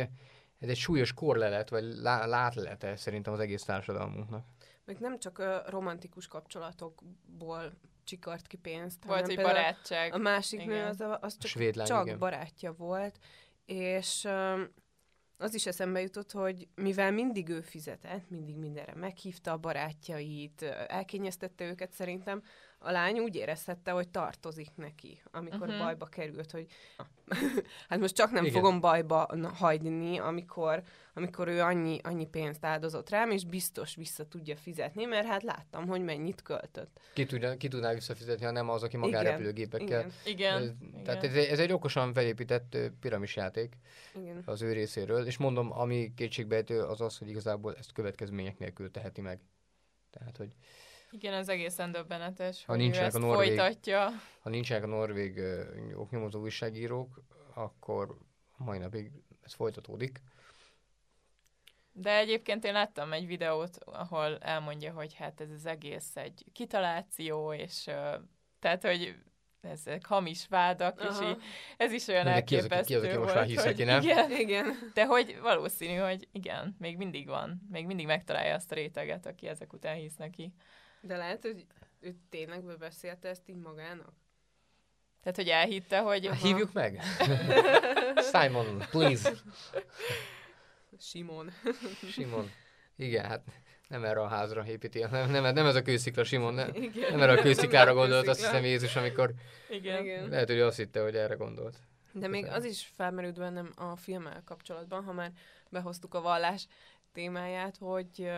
ez 0.58 0.68
egy 0.68 0.76
súlyos 0.76 1.14
korlelet, 1.14 1.68
vagy 1.68 1.84
lá, 1.84 2.26
látlelete 2.26 2.96
szerintem 2.96 3.32
az 3.32 3.40
egész 3.40 3.62
társadalmunknak. 3.62 4.44
Meg 4.84 4.98
nem 4.98 5.18
csak 5.18 5.38
a 5.38 5.62
romantikus 5.66 6.26
kapcsolatokból 6.26 7.72
csikart 8.04 8.46
ki 8.46 8.56
pénzt, 8.56 9.04
Volt, 9.04 9.26
például 9.26 9.48
barátság. 9.48 10.14
A 10.14 10.18
másik 10.18 10.64
nő 10.64 10.84
az, 10.84 11.00
a, 11.00 11.18
az 11.20 11.38
csak, 11.38 11.50
svéd 11.50 11.76
lány, 11.76 11.86
csak 11.86 12.06
igen. 12.06 12.18
barátja 12.18 12.72
volt, 12.72 13.18
és 13.68 14.28
az 15.36 15.54
is 15.54 15.66
eszembe 15.66 16.00
jutott, 16.00 16.32
hogy 16.32 16.68
mivel 16.74 17.12
mindig 17.12 17.48
ő 17.48 17.60
fizetett, 17.60 18.30
mindig 18.30 18.56
mindenre 18.56 18.94
meghívta 18.94 19.52
a 19.52 19.56
barátjait, 19.56 20.62
elkényeztette 20.86 21.64
őket 21.64 21.92
szerintem, 21.92 22.42
a 22.78 22.90
lány 22.90 23.18
úgy 23.18 23.36
érezhette, 23.36 23.90
hogy 23.90 24.08
tartozik 24.08 24.68
neki, 24.74 25.22
amikor 25.30 25.68
uh-huh. 25.68 25.84
bajba 25.84 26.06
került, 26.06 26.50
hogy 26.50 26.66
hát 27.88 27.98
most 27.98 28.14
csak 28.14 28.30
nem 28.30 28.44
Igen. 28.44 28.54
Fogom 28.54 28.80
bajba 28.80 29.28
hagyni, 29.54 30.18
amikor, 30.18 30.82
amikor 31.14 31.48
ő 31.48 31.60
annyi, 31.60 31.98
annyi 32.02 32.26
pénzt 32.26 32.64
áldozott 32.64 33.08
rám, 33.10 33.30
és 33.30 33.44
biztos 33.44 33.94
vissza 33.94 34.28
tudja 34.28 34.56
fizetni, 34.56 35.04
mert 35.04 35.26
hát 35.26 35.42
láttam, 35.42 35.86
hogy 35.86 36.02
mennyit 36.02 36.42
költött. 36.42 37.00
Ki, 37.12 37.26
tudja, 37.26 37.56
ki 37.56 37.68
tudná 37.68 37.92
visszafizetni, 37.92 38.44
ha 38.44 38.50
nem 38.50 38.68
az, 38.68 38.82
aki 38.82 38.96
magárepülőgépekkel. 38.96 40.00
Igen, 40.00 40.12
Igen. 40.24 40.62
Ez- 40.62 40.72
igen. 40.80 41.04
Tehát 41.04 41.24
ez, 41.24 41.34
egy- 41.34 41.48
ez 41.48 41.58
egy 41.58 41.72
okosan 41.72 42.12
felépített 42.12 42.76
piramisjáték 43.00 43.76
igen. 44.14 44.42
az 44.44 44.62
ő 44.62 44.72
részéről, 44.72 45.26
és 45.26 45.36
mondom, 45.36 45.72
ami 45.72 46.12
kétségbejtő 46.16 46.82
az 46.82 47.00
az, 47.00 47.18
hogy 47.18 47.28
igazából 47.28 47.74
ezt 47.74 47.92
következmények 47.92 48.58
nélkül 48.58 48.90
teheti 48.90 49.20
meg. 49.20 49.40
Tehát, 50.10 50.36
hogy 50.36 50.54
Igen, 51.10 51.32
ez 51.34 51.48
egészen 51.48 51.92
döbbenetes, 51.92 52.64
Ha 52.64 52.72
hogy 52.72 52.80
ő 52.80 52.84
nincsenek 52.84 53.06
ezt 53.06 53.16
a 53.16 53.18
norvég- 53.18 53.46
folytatja. 53.46 54.08
ha 54.40 54.50
nincsenek 54.50 54.82
a 54.82 54.86
norvég 54.86 55.40
oknyomozó 55.94 56.40
újságírók, 56.40 57.22
akkor 57.54 58.18
mai 58.56 58.78
napig 58.78 59.10
ez 59.44 59.52
folytatódik. 59.54 60.20
De 61.92 62.16
egyébként 62.16 62.64
én 62.64 62.72
láttam 62.72 63.12
egy 63.12 63.26
videót, 63.26 63.78
ahol 63.84 64.38
elmondja, 64.38 64.92
hogy 64.92 65.14
hát 65.14 65.40
ez 65.40 65.50
az 65.50 65.66
egész 65.66 66.16
egy 66.16 66.44
kitaláció, 66.52 67.52
és 67.52 67.82
tehát, 68.58 68.82
hogy 68.82 69.14
ezek 69.60 70.06
hamis 70.06 70.46
vádak, 70.48 71.00
és 71.00 71.06
Aha. 71.16 71.28
így, 71.30 71.36
ez 71.76 71.92
is 71.92 72.06
olyan 72.06 72.24
De 72.24 72.42
ki 72.42 72.56
az, 72.56 72.64
aki- 72.64 72.74
elképesztő 72.74 72.94
ki 72.94 72.94
az, 72.94 73.02
aki 73.02 73.12
most 73.18 73.24
volt, 73.32 73.34
már 73.34 73.44
hisz, 73.46 73.64
hogy 73.64 73.84
nem? 73.84 74.02
Igen, 74.02 74.30
Igen. 74.30 74.90
de 74.94 75.06
hogy 75.06 75.38
valószínű, 75.40 75.94
hogy 75.96 76.28
igen, 76.32 76.76
még 76.78 76.96
mindig 76.96 77.26
van, 77.26 77.66
még 77.70 77.86
mindig 77.86 78.06
megtalálja 78.06 78.54
azt 78.54 78.72
a 78.72 78.74
réteget, 78.74 79.26
aki 79.26 79.46
ezek 79.46 79.72
után 79.72 79.94
hisz 79.96 80.16
neki. 80.16 80.52
De 81.00 81.16
lehet, 81.16 81.42
hogy 81.42 81.66
ő 82.00 82.14
tényleg 82.28 82.64
bebeszélte 82.64 83.28
ezt 83.28 83.48
így 83.48 83.60
magának? 83.60 84.12
Tehát, 85.20 85.36
hogy 85.36 85.48
elhitte, 85.48 85.98
hogy 85.98 86.26
Hát 86.26 86.40
Hívjuk 86.40 86.72
meg! 86.72 87.00
Simon, 88.32 88.84
please! 88.90 89.32
Simon. 90.98 91.50
Simon. 92.10 92.50
Igen, 92.96 93.24
hát 93.24 93.42
nem 93.88 94.04
erre 94.04 94.20
a 94.20 94.26
házra 94.26 94.66
építi, 94.66 94.98
nem, 95.10 95.30
nem, 95.30 95.54
nem 95.54 95.66
ez 95.66 95.74
a 95.74 95.82
kőszikla, 95.82 96.24
Simon, 96.24 96.54
nem, 96.54 96.70
Igen. 96.74 97.10
nem 97.10 97.22
erre 97.22 97.32
a 97.32 97.42
kősziklára 97.42 97.94
gondolt, 97.94 98.28
azt 98.28 98.40
hiszem 98.40 98.64
Jézus, 98.64 98.96
amikor 98.96 99.32
igen. 99.68 100.02
Igen. 100.02 100.28
lehet, 100.28 100.48
hogy 100.48 100.60
azt 100.60 100.76
hitte, 100.76 101.02
hogy 101.02 101.16
erre 101.16 101.34
gondolt. 101.34 101.76
De 102.12 102.28
még 102.28 102.46
az 102.46 102.64
is 102.64 102.92
felmerült 102.96 103.38
bennem 103.38 103.72
a 103.76 103.96
filmmel 103.96 104.42
kapcsolatban, 104.44 105.04
ha 105.04 105.12
már 105.12 105.32
behoztuk 105.70 106.14
a 106.14 106.20
vallás 106.20 106.66
témáját, 107.12 107.76
hogy, 107.76 108.30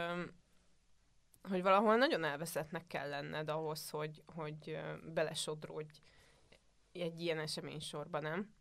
hogy 1.43 1.63
valahol 1.63 1.97
nagyon 1.97 2.25
elveszettnek 2.25 2.87
kell 2.87 3.09
lenned 3.09 3.49
ahhoz, 3.49 3.91
hogy, 3.91 4.23
hogy 4.35 4.79
belesodródj 5.15 6.01
egy 6.93 7.21
ilyen 7.21 7.39
esemény 7.39 7.81
sorba, 7.81 8.21
nem? 8.21 8.55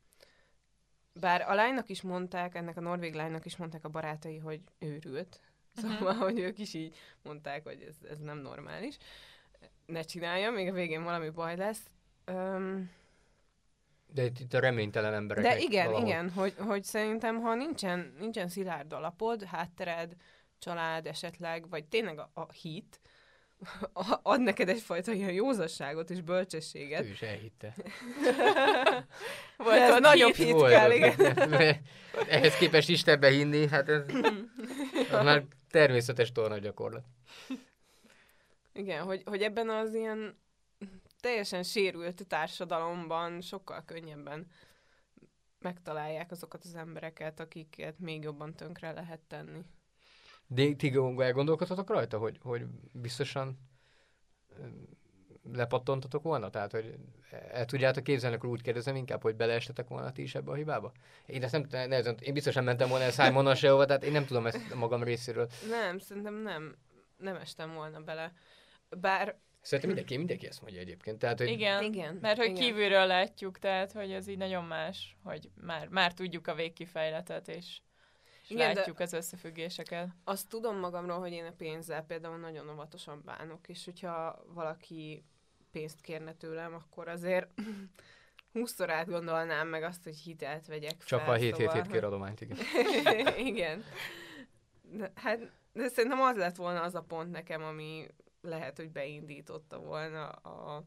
Bár 1.13 1.41
a 1.41 1.53
lánynak 1.53 1.89
is 1.89 2.01
mondták, 2.01 2.55
ennek 2.55 2.77
a 2.77 2.81
norvég 2.81 3.13
lánynak 3.13 3.45
is 3.45 3.57
mondták 3.57 3.85
a 3.85 3.89
barátai, 3.89 4.37
hogy 4.37 4.61
őrült. 4.79 5.41
Szóval, 5.75 6.13
hogy 6.13 6.39
ők 6.39 6.59
is 6.59 6.73
így 6.73 6.95
mondták, 7.21 7.63
hogy 7.63 7.81
ez, 7.81 7.95
ez 8.09 8.19
nem 8.19 8.37
normális. 8.37 8.97
Ne 9.85 10.01
csinálja, 10.01 10.51
még 10.51 10.67
a 10.67 10.73
végén 10.73 11.03
valami 11.03 11.29
baj 11.29 11.55
lesz. 11.55 11.89
Öm, 12.25 12.91
De 14.07 14.23
itt, 14.23 14.39
itt 14.39 14.53
a 14.53 14.59
reménytelen 14.59 15.13
emberek. 15.13 15.43
de 15.43 15.57
igen, 15.57 15.93
igen, 15.93 16.29
hogy, 16.29 16.55
hogy 16.57 16.83
szerintem, 16.83 17.41
ha 17.41 17.55
nincsen, 17.55 18.15
nincsen 18.19 18.47
szilárd 18.47 18.93
alapod, 18.93 19.43
háttered, 19.43 20.15
család 20.59 21.07
esetleg, 21.07 21.69
vagy 21.69 21.85
tényleg 21.85 22.19
a, 22.19 22.31
a 22.33 22.51
hit, 22.51 22.99
a- 23.93 24.19
ad 24.23 24.41
neked 24.41 24.69
egyfajta 24.69 25.11
ilyen 25.11 25.31
józasságot 25.31 26.09
és 26.09 26.21
bölcsességet. 26.21 27.03
Ő 27.03 27.09
is 27.09 27.21
elhitte. 27.21 27.73
Volt 29.57 29.77
ez 29.79 29.93
ott 29.93 29.99
nagyobb 29.99 30.33
hit. 30.33 30.45
hit 30.45 30.53
Volt, 30.53 30.71
kell, 30.71 30.91
igen. 30.99 31.77
Ehhez 32.29 32.55
képest 32.55 32.89
Istenbe 32.89 33.29
hinni, 33.29 33.67
hát 33.67 33.89
ez 33.89 34.01
az 35.11 35.23
már 35.23 35.43
természetes 35.71 36.31
torna 36.31 36.57
gyakorlat. 36.57 37.05
Igen, 38.73 39.03
hogy, 39.03 39.21
hogy 39.25 39.41
ebben 39.41 39.69
az 39.69 39.93
ilyen 39.93 40.37
teljesen 41.19 41.63
sérült 41.63 42.27
társadalomban 42.27 43.41
sokkal 43.41 43.83
könnyebben 43.85 44.47
megtalálják 45.59 46.31
azokat 46.31 46.63
az 46.63 46.75
embereket, 46.75 47.39
akiket 47.39 47.99
még 47.99 48.23
jobban 48.23 48.53
tönkre 48.55 48.91
lehet 48.91 49.19
tenni. 49.19 49.65
De 50.51 50.73
ti 50.73 50.93
elgondolkodhatok 51.17 51.89
rajta, 51.89 52.17
hogy, 52.17 52.37
hogy 52.41 52.65
biztosan 52.91 53.59
ö, 54.57 54.65
lepattontatok 55.53 56.23
volna? 56.23 56.49
Tehát, 56.49 56.71
hogy 56.71 56.95
el 57.51 57.65
tudjátok 57.65 58.03
képzelni, 58.03 58.35
akkor 58.35 58.49
úgy 58.49 58.61
kérdezem 58.61 58.95
inkább, 58.95 59.21
hogy 59.21 59.35
beleestetek 59.35 59.87
volna 59.87 60.11
ti 60.11 60.21
is 60.21 60.35
ebbe 60.35 60.51
a 60.51 60.55
hibába? 60.55 60.91
Én 61.25 61.43
ezt 61.43 61.51
nem, 61.51 61.87
nehezen, 61.89 62.17
én 62.21 62.33
biztosan 62.33 62.63
mentem 62.63 62.89
volna 62.89 63.03
el 63.03 63.11
Simon 63.11 63.55
sehova, 63.55 63.85
tehát 63.85 64.03
én 64.03 64.11
nem 64.11 64.25
tudom 64.25 64.45
ezt 64.45 64.71
a 64.71 64.75
magam 64.75 65.03
részéről. 65.03 65.49
Nem, 65.69 65.99
szerintem 65.99 66.35
nem, 66.35 66.75
nem 67.17 67.35
estem 67.35 67.73
volna 67.73 67.99
bele. 67.99 68.33
Bár 68.89 69.39
Szerintem 69.61 69.89
mindenki, 69.93 70.17
mindenki 70.17 70.47
ezt 70.47 70.61
mondja 70.61 70.79
egyébként. 70.79 71.19
Tehát, 71.19 71.37
hogy 71.37 71.47
Igen, 71.47 71.83
Igen, 71.83 72.15
mert 72.21 72.37
hogy 72.37 72.49
igen. 72.49 72.61
kívülről 72.61 73.05
látjuk, 73.05 73.59
tehát 73.59 73.91
hogy 73.91 74.11
ez 74.11 74.27
így 74.27 74.37
nagyon 74.37 74.63
más, 74.63 75.17
hogy 75.23 75.49
már, 75.61 75.87
már 75.87 76.13
tudjuk 76.13 76.47
a 76.47 76.55
végkifejletet, 76.55 77.47
és, 77.47 77.81
és 78.49 78.55
Igen, 78.55 78.73
de- 78.73 78.79
látjuk 78.79 78.99
az 78.99 79.13
összefüggéseket. 79.13 80.07
azt 80.23 80.47
tudom 80.49 80.77
magamról, 80.79 81.19
hogy 81.19 81.31
én 81.31 81.45
a 81.45 81.51
pénzzel 81.57 82.03
például 82.03 82.37
nagyon 82.37 82.69
óvatosan 82.69 83.21
bánok, 83.25 83.67
és 83.69 83.85
hogyha 83.85 84.43
valaki 84.53 85.23
pénzt 85.71 86.01
kérne 86.01 86.33
tőlem, 86.33 86.73
akkor 86.73 87.07
azért 87.07 87.47
húszszor 88.53 88.89
átgondolnám 88.89 89.67
meg 89.67 89.83
azt, 89.83 90.03
hogy 90.03 90.17
hitelt 90.17 90.67
vegyek 90.67 91.03
csak 91.03 91.19
fel. 91.19 91.29
a 91.29 91.35
7 91.35 91.55
7 91.55 91.55
szóval, 91.55 91.81
7 91.81 91.91
kér 91.91 92.03
adományt, 92.03 92.41
igen. 92.41 92.57
igen. 93.53 93.83
De, 94.81 95.11
hát, 95.15 95.51
de 95.73 95.87
szerintem 95.87 96.21
az 96.21 96.35
lett 96.35 96.55
volna 96.55 96.81
az 96.81 96.95
a 96.95 97.01
pont 97.01 97.31
nekem, 97.31 97.63
ami 97.63 98.07
lehet, 98.41 98.77
hogy 98.77 98.91
beindította 98.91 99.79
volna 99.79 100.27
a 100.27 100.83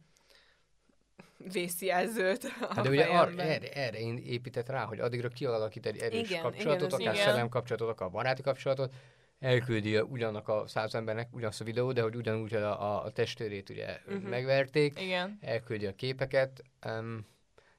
vészjelzőt 1.53 2.49
Hát 2.49 2.85
de 2.85 2.89
ugye 2.89 3.05
ar, 3.05 3.33
erre, 3.37 3.73
erre 3.73 3.99
épített 4.25 4.69
rá, 4.69 4.85
hogy 4.85 5.01
addigra 5.01 5.29
kialakít 5.29 5.87
egy 5.87 5.99
erős 5.99 6.31
Igen, 6.31 6.43
kapcsolatot, 6.43 7.01
igen, 7.01 7.13
akár 7.13 7.25
szellem 7.25 7.49
kapcsolatot, 7.49 7.89
akár 7.89 8.11
baráti 8.11 8.43
kapcsolatot, 8.43 8.93
elküldi 9.41 9.99
ugyanak 10.01 10.49
a 10.49 10.65
száz 10.67 10.95
embernek 10.95 11.29
ugyanazt 11.31 11.61
a 11.61 11.65
videót, 11.65 11.95
de 11.95 12.03
hogy 12.03 12.17
ugyanúgy 12.17 12.55
a, 12.55 13.05
a, 13.05 13.11
testőrét 13.11 13.71
ugye 13.71 13.99
uh-huh. 14.07 14.29
megverték, 14.29 15.01
Igen, 15.01 15.39
elküldi 15.41 15.87
a 15.87 15.95
képeket. 15.95 16.63
Um, 16.87 17.27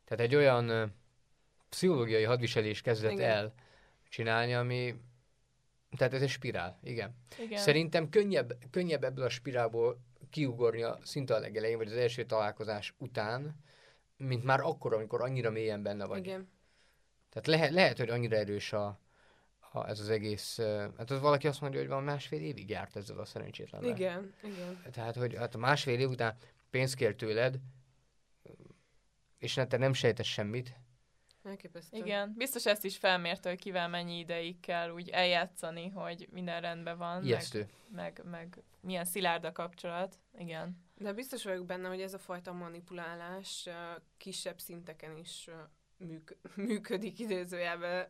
tehát 0.06 0.24
egy 0.24 0.36
olyan 0.36 0.70
uh, 0.70 0.90
pszichológiai 1.70 2.24
hadviselés 2.24 2.82
kezdett 2.82 3.12
Igen. 3.12 3.30
el 3.30 3.54
csinálni, 4.10 4.54
ami 4.54 4.96
tehát 5.98 6.14
ez 6.14 6.22
egy 6.22 6.30
spirál, 6.30 6.80
igen. 6.84 7.16
igen. 7.40 7.60
Szerintem 7.60 8.10
könnyebb, 8.10 8.54
könnyebb 8.72 9.04
ebből 9.04 9.26
a 9.26 9.30
spirálból 9.30 10.00
kiugornia 10.34 10.98
szinte 11.04 11.36
a 11.36 11.40
legelején, 11.40 11.78
vagy 11.78 11.88
az 11.88 11.98
első 11.98 12.26
találkozás 12.26 12.94
után, 12.98 13.56
mint 14.18 14.44
már 14.44 14.60
akkor, 14.60 14.94
amikor 14.94 15.22
annyira 15.22 15.52
mélyen 15.52 15.84
benne 15.84 16.06
vagy. 16.06 16.26
Igen. 16.26 16.50
Tehát 17.30 17.48
lehet, 17.48 17.72
lehet, 17.72 17.98
hogy 17.98 18.10
annyira 18.10 18.36
erős 18.36 18.74
a, 18.74 19.00
a, 19.72 19.88
ez 19.88 20.00
az 20.00 20.10
egész, 20.10 20.60
hát 20.98 21.12
az 21.12 21.20
valaki 21.20 21.48
azt 21.48 21.62
mondja, 21.62 21.80
hogy 21.80 21.90
van 21.90 22.04
másfél 22.04 22.42
évig 22.42 22.70
járt 22.70 22.96
ezzel 22.96 23.20
a 23.20 23.26
szerencsétlenül. 23.26 23.90
Igen, 23.90 24.34
igen. 24.44 24.82
Tehát, 24.92 25.16
hogy 25.16 25.36
hát 25.36 25.56
a 25.56 25.58
másfél 25.58 26.00
év 26.00 26.10
után 26.10 26.38
pénzt 26.70 26.96
kér 26.96 27.16
tőled, 27.16 27.60
és 29.38 29.54
te 29.68 29.78
nem 29.78 29.94
sejtesz 29.94 30.26
semmit. 30.26 30.74
Elképesztő. 31.44 31.98
Igen, 31.98 32.34
biztos 32.38 32.66
ezt 32.66 32.86
is 32.86 32.98
felmérte, 32.98 33.50
hogy 33.50 33.60
kivel 33.60 33.88
mennyi 33.88 34.18
ideig 34.18 34.60
kell 34.60 34.90
úgy 34.90 35.10
eljátszani, 35.10 35.90
hogy 35.90 36.28
minden 36.32 36.62
rendben 36.62 36.98
van, 36.98 37.16
meg, 37.16 37.26
Ijesztő. 37.26 37.70
meg, 37.88 38.22
meg 38.24 38.64
milyen 38.82 39.06
szilárd 39.06 39.44
a 39.44 39.52
kapcsolat. 39.52 40.20
Igen. 40.38 40.84
De 40.98 41.14
biztos 41.14 41.44
vagyok 41.44 41.66
benne, 41.66 41.88
hogy 41.88 42.02
ez 42.02 42.14
a 42.14 42.20
fajta 42.20 42.54
manipulálás 42.54 43.70
kisebb 44.18 44.60
szinteken 44.60 45.18
is 45.18 45.50
műk- 45.98 46.38
működik 46.68 47.20
idézőjelben 47.20 48.08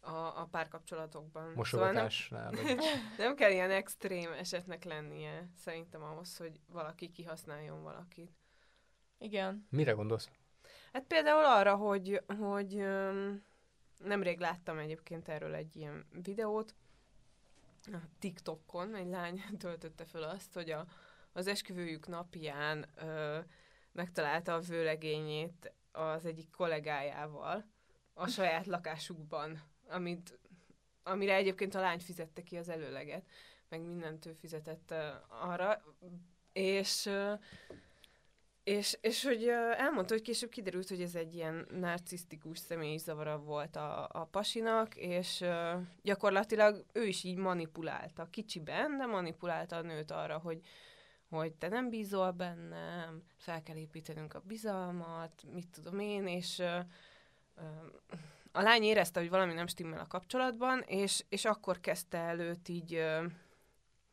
a, 0.00 0.40
a 0.40 0.48
párkapcsolatokban. 0.50 1.42
Szóval 1.42 1.46
nem, 1.46 1.54
Mosogatásnál. 1.56 2.52
nem 3.18 3.34
kell 3.34 3.50
ilyen 3.50 3.70
extrém 3.70 4.32
esetnek 4.32 4.84
lennie, 4.84 5.48
szerintem 5.56 6.02
ahhoz, 6.02 6.36
hogy 6.36 6.60
valaki 6.66 7.10
kihasználjon 7.10 7.82
valakit. 7.82 8.30
Igen. 9.18 9.66
Mire 9.70 9.92
gondolsz? 9.92 10.30
Hát 10.92 11.04
például 11.04 11.44
arra, 11.44 11.76
hogy, 11.76 12.22
hogy 12.38 12.84
nemrég 13.98 14.38
láttam 14.38 14.78
egyébként 14.78 15.28
erről 15.28 15.54
egy 15.54 15.76
ilyen 15.76 16.06
videót, 16.22 16.74
a 17.86 17.98
TikTokon 18.18 18.94
egy 18.94 19.08
lány 19.08 19.42
töltötte 19.58 20.04
föl 20.04 20.22
azt, 20.22 20.54
hogy 20.54 20.70
a, 20.70 20.86
az 21.32 21.46
esküvőjük 21.46 22.08
napján 22.08 22.88
ö, 22.96 23.38
megtalálta 23.92 24.54
a 24.54 24.60
vőlegényét 24.60 25.72
az 25.92 26.24
egyik 26.24 26.50
kollégájával 26.50 27.64
a 28.14 28.26
saját 28.26 28.66
lakásukban, 28.66 29.62
amit, 29.88 30.38
amire 31.02 31.34
egyébként 31.34 31.74
a 31.74 31.80
lány 31.80 32.00
fizette 32.00 32.42
ki 32.42 32.56
az 32.56 32.68
előleget, 32.68 33.28
meg 33.68 33.80
mindent 33.80 34.26
ő 34.26 34.32
fizetett 34.32 34.90
ö, 34.90 35.08
arra, 35.28 35.82
és 36.52 37.06
ö, 37.06 37.34
és, 38.64 38.98
és 39.00 39.24
hogy 39.24 39.48
elmondta, 39.76 40.14
hogy 40.14 40.22
később 40.22 40.50
kiderült, 40.50 40.88
hogy 40.88 41.02
ez 41.02 41.14
egy 41.14 41.34
ilyen 41.34 41.66
narcisztikus 41.70 42.58
személyzavara 42.58 43.38
volt 43.38 43.76
a, 43.76 44.08
a 44.12 44.24
pasinak, 44.24 44.94
és 44.96 45.44
gyakorlatilag 46.02 46.84
ő 46.92 47.06
is 47.06 47.24
így 47.24 47.36
manipulálta, 47.36 48.28
kicsiben, 48.30 48.96
de 48.98 49.06
manipulálta 49.06 49.76
a 49.76 49.82
nőt 49.82 50.10
arra, 50.10 50.38
hogy, 50.38 50.60
hogy 51.28 51.52
te 51.52 51.68
nem 51.68 51.88
bízol 51.88 52.30
bennem, 52.30 53.22
fel 53.36 53.62
kell 53.62 53.76
építenünk 53.76 54.34
a 54.34 54.42
bizalmat, 54.46 55.44
mit 55.52 55.68
tudom 55.68 55.98
én, 55.98 56.26
és 56.26 56.62
a 58.52 58.62
lány 58.62 58.82
érezte, 58.82 59.20
hogy 59.20 59.30
valami 59.30 59.52
nem 59.52 59.66
stimmel 59.66 60.00
a 60.00 60.06
kapcsolatban, 60.06 60.80
és, 60.86 61.24
és 61.28 61.44
akkor 61.44 61.80
kezdte 61.80 62.18
el 62.18 62.40
őt 62.40 62.68
így 62.68 63.04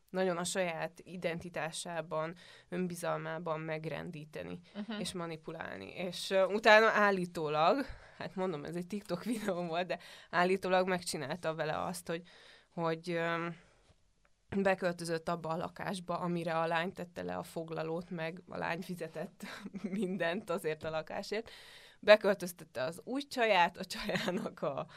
nagyon 0.10 0.38
a 0.38 0.44
saját 0.44 1.02
identitásában, 1.04 2.36
önbizalmában 2.70 3.60
megrendíteni 3.60 4.60
Uh-huh. 4.76 5.00
és 5.00 5.14
manipulálni. 5.14 5.94
És 5.96 6.30
uh, 6.30 6.54
utána 6.54 6.88
állítólag, 6.88 7.86
hát 8.18 8.36
mondom, 8.36 8.66
ez 8.66 8.76
egy 8.76 8.88
TikTok 8.88 9.24
videó 9.24 9.66
volt, 9.66 9.88
de 9.88 10.00
állítólag 10.30 10.88
megcsinálta 10.88 11.56
vele 11.56 11.84
azt, 11.84 12.08
hogy, 12.08 12.22
hogy 12.74 13.10
um, 13.10 13.56
beköltözött 14.62 15.30
abba 15.30 15.50
a 15.50 15.58
lakásba, 15.58 16.20
amire 16.20 16.60
a 16.60 16.68
lány 16.68 16.94
tette 16.94 17.24
le 17.24 17.36
a 17.36 17.44
foglalót, 17.44 18.10
meg 18.10 18.42
a 18.48 18.58
lány 18.58 18.82
fizetett 18.82 19.46
mindent 20.00 20.50
azért 20.50 20.84
a 20.84 20.90
lakásért. 20.90 21.52
Beköltöztette 22.00 22.84
az 22.84 23.02
új 23.04 23.22
csaját, 23.22 23.78
a 23.78 23.86
csajának 23.86 24.62
a 24.62 24.88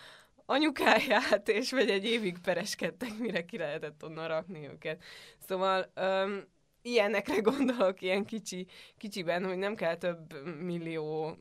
anyukáját, 0.46 1.48
és 1.48 1.70
vagy 1.70 1.90
egy 1.90 2.04
évig 2.04 2.38
pereskedtek, 2.38 3.18
mire 3.18 3.44
ki 3.44 3.58
lehetett 3.58 4.04
onnan 4.04 4.28
rakni 4.28 4.68
őket. 4.68 5.02
Szóval 5.38 5.92
um, 5.96 6.44
ilyenekre 6.82 7.40
gondolok, 7.40 8.00
ilyen 8.00 8.24
kicsi, 8.24 8.66
kicsiben, 8.96 9.44
hogy 9.44 9.56
nem 9.56 9.74
kell 9.74 9.96
több 9.96 10.46
millió 10.60 11.36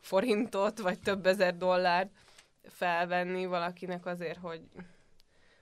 forintot, 0.00 0.78
vagy 0.78 0.98
több 0.98 1.26
ezer 1.26 1.56
dollárt 1.56 2.10
felvenni 2.62 3.46
valakinek 3.46 4.06
azért, 4.06 4.38
hogy, 4.38 4.62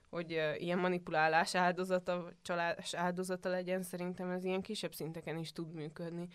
hogy 0.09 0.31
ilyen 0.57 0.79
manipulálás 0.79 1.55
áldozata, 1.55 2.31
csalás 2.41 2.93
áldozata 2.93 3.49
legyen, 3.49 3.83
szerintem 3.83 4.29
ez 4.29 4.43
ilyen 4.43 4.61
kisebb 4.61 4.93
szinteken 4.93 5.37
is 5.37 5.51
tud 5.51 5.73
működni. 5.73 6.27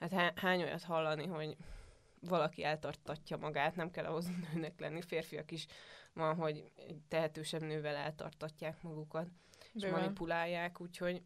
Hát 0.00 0.12
há- 0.12 0.38
hány 0.38 0.62
olyat 0.62 0.82
hallani, 0.82 1.26
hogy 1.26 1.56
valaki 2.20 2.64
eltartatja 2.64 3.36
magát, 3.36 3.76
nem 3.76 3.90
kell 3.90 4.04
ahhoz 4.04 4.26
nőnek 4.52 4.80
lenni, 4.80 5.02
férfiak 5.02 5.50
is 5.50 5.66
van, 6.12 6.34
hogy 6.34 6.70
egy 6.76 7.00
tehetősebb 7.08 7.62
nővel 7.62 7.94
eltartatják 7.94 8.82
magukat, 8.82 9.26
és 9.72 9.82
Bőven. 9.82 10.00
manipulálják, 10.00 10.80
úgyhogy 10.80 11.22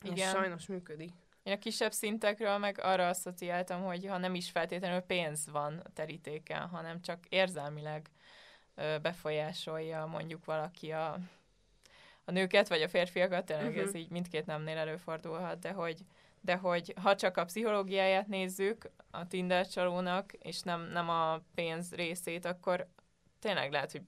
ez 0.00 0.10
Igen. 0.10 0.30
sajnos 0.30 0.66
működik. 0.66 1.12
Én 1.42 1.52
a 1.52 1.58
kisebb 1.58 1.92
szintekről 1.92 2.58
meg 2.58 2.78
arra 2.80 3.08
asszociáltam, 3.08 3.82
hogy 3.82 4.06
ha 4.06 4.18
nem 4.18 4.34
is 4.34 4.50
feltétlenül 4.50 5.00
pénz 5.00 5.50
van 5.50 5.78
a 5.78 5.92
terítéken, 5.92 6.68
hanem 6.68 7.00
csak 7.00 7.26
érzelmileg 7.28 8.10
befolyásolja 9.02 10.06
mondjuk 10.06 10.44
valaki 10.44 10.92
a, 10.92 11.18
a 12.24 12.30
nőket, 12.30 12.68
vagy 12.68 12.82
a 12.82 12.88
férfiakat, 12.88 13.44
tényleg 13.44 13.66
uh-huh. 13.66 13.82
ez 13.82 13.88
Mhm. 13.88 13.98
így 13.98 14.10
mindkét 14.10 14.46
nemnél 14.46 14.76
előfordulhat, 14.76 15.58
de 15.58 15.72
hogy, 15.72 16.00
de 16.44 16.56
hogy 16.56 16.94
ha 17.02 17.14
csak 17.14 17.36
a 17.36 17.44
pszichológiáját 17.44 18.26
nézzük 18.26 18.90
a 19.10 19.26
Tinder 19.26 19.68
csalónak, 19.68 20.32
és 20.32 20.60
nem, 20.60 20.80
nem 20.80 21.08
a 21.08 21.40
pénz 21.54 21.94
részét, 21.94 22.44
akkor 22.44 22.88
tényleg 23.38 23.72
lehet, 23.72 23.92
hogy 23.92 24.02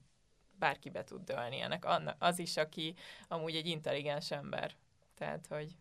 bárki 0.59 0.89
be 0.89 1.03
tud 1.03 1.23
dőlni 1.23 1.59
ennek. 1.59 1.85
Az 2.17 2.39
is, 2.39 2.57
aki 2.57 2.95
amúgy 3.27 3.55
egy 3.55 3.67
intelligens 3.67 4.31
ember. 4.31 4.75
Tehát, 5.13 5.47
hogy 5.47 5.75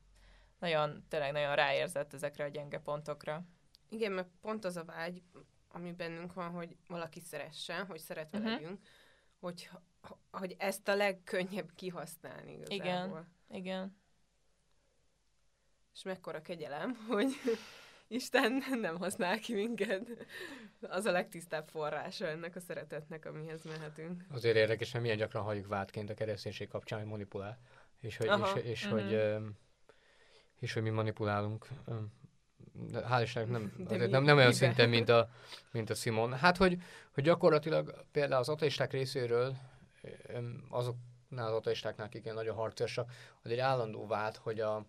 nagyon, 0.59 1.05
tényleg 1.09 1.33
nagyon 1.33 1.55
ráérzett 1.55 2.13
ezekre 2.13 2.45
a 2.45 2.49
gyenge 2.49 2.79
pontokra. 2.79 3.45
Igen, 3.89 4.13
mert 4.13 4.29
pont 4.41 4.65
az 4.65 4.77
a 4.77 4.85
vágy, 4.85 5.23
ami 5.69 5.93
bennünk 5.93 6.35
van, 6.35 6.51
hogy 6.51 6.77
valaki 6.87 7.21
szeressen, 7.21 7.87
hogy 7.87 7.99
szeretve 7.99 8.39
uh-huh. 8.39 8.53
legyünk, 8.53 8.81
hogy, 9.41 9.71
hogy 10.31 10.55
ezt 10.59 10.89
a 10.89 10.95
legkönnyebb 10.95 11.71
kihasználni 11.75 12.59
igazából. 12.69 13.27
Igen. 13.49 13.61
Igen. 13.61 14.03
És 15.95 16.03
mekkora 16.03 16.43
kegyelem, 16.43 16.97
hogy 17.11 17.29
Isten 18.09 18.63
nem 18.81 18.97
használ 18.99 19.39
ki 19.39 19.55
minket. 19.55 20.27
Az 20.81 21.05
a 21.05 21.11
legtisztább 21.11 21.69
forrása 21.69 22.27
ennek 22.27 22.57
a 22.57 22.61
szeretetnek, 22.61 23.25
amihez 23.27 23.65
mehetünk. 23.65 24.25
Azért 24.31 24.57
érdekes, 24.57 24.91
mert 24.93 25.05
milyen 25.05 25.19
gyakran 25.19 25.43
halljuk 25.43 25.67
vádként 25.67 26.11
a 26.11 26.15
kereszténység 26.15 26.69
kapcsán, 26.69 26.99
hogy 26.99 27.09
manipulál. 27.09 27.59
És 28.01 28.17
hogy, 28.17 28.29
Aha. 28.29 28.59
és, 28.59 28.65
és, 28.65 28.85
Mhm. 28.89 28.93
hogy, 28.93 29.37
és 30.61 30.73
hogy 30.73 30.83
mi 30.83 30.91
manipulálunk. 30.91 31.67
De 32.73 33.01
hál' 33.11 33.21
Istennek 33.23 33.51
nem, 33.51 33.73
De 33.77 33.85
azért 33.85 34.01
mi- 34.01 34.11
nem, 34.11 34.23
nem 34.23 34.37
olyan 34.37 34.53
szinten, 34.53 34.89
mint 34.89 35.09
a, 35.09 35.29
mint 35.71 35.91
a 35.91 35.95
Simon. 35.95 36.33
Hát, 36.33 36.57
hogy, 36.57 36.77
hogy 37.15 37.25
gyakorlatilag 37.25 38.05
például 38.13 38.41
az 38.41 38.49
ateisták 38.49 38.93
részéről, 38.93 39.57
azoknál 40.69 41.47
az 41.47 41.53
ateistáknál, 41.53 42.07
akik 42.07 42.25
ilyen 42.25 42.35
nagyon 42.37 42.55
harcosak, 42.55 43.11
az 43.43 43.51
egy 43.51 43.59
állandó 43.59 44.07
vád, 44.07 44.37
hogy 44.37 44.61
a, 44.61 44.87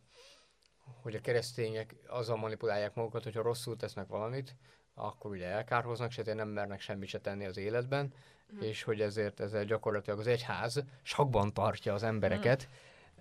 hogy 1.01 1.15
a 1.15 1.21
keresztények 1.21 1.95
azzal 2.07 2.37
manipulálják 2.37 2.93
magukat, 2.95 3.23
hogyha 3.23 3.41
rosszul 3.41 3.75
tesznek 3.75 4.07
valamit, 4.07 4.55
akkor 4.93 5.31
ugye 5.31 5.47
elkárhoznak, 5.47 6.09
és 6.09 6.17
ezért 6.17 6.37
nem 6.37 6.49
mernek 6.49 6.81
semmit 6.81 7.09
se 7.09 7.19
tenni 7.19 7.45
az 7.45 7.57
életben, 7.57 8.13
Mhm. 8.49 8.63
és 8.63 8.83
hogy 8.83 9.01
ezért 9.01 9.39
ezzel 9.39 9.65
gyakorlatilag 9.65 10.19
az 10.19 10.27
egyház 10.27 10.83
sakban 11.01 11.53
tartja 11.53 11.93
az 11.93 12.03
embereket, 12.03 12.69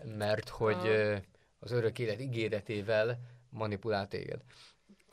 mert 0.05 0.49
hogy 0.49 0.75
Aha. 0.75 0.87
ö, 0.89 1.17
az 1.59 1.71
örök 1.73 1.99
élet 1.99 2.21
ígéretével 2.21 3.19
manipulál 3.51 4.09
téged. 4.09 4.41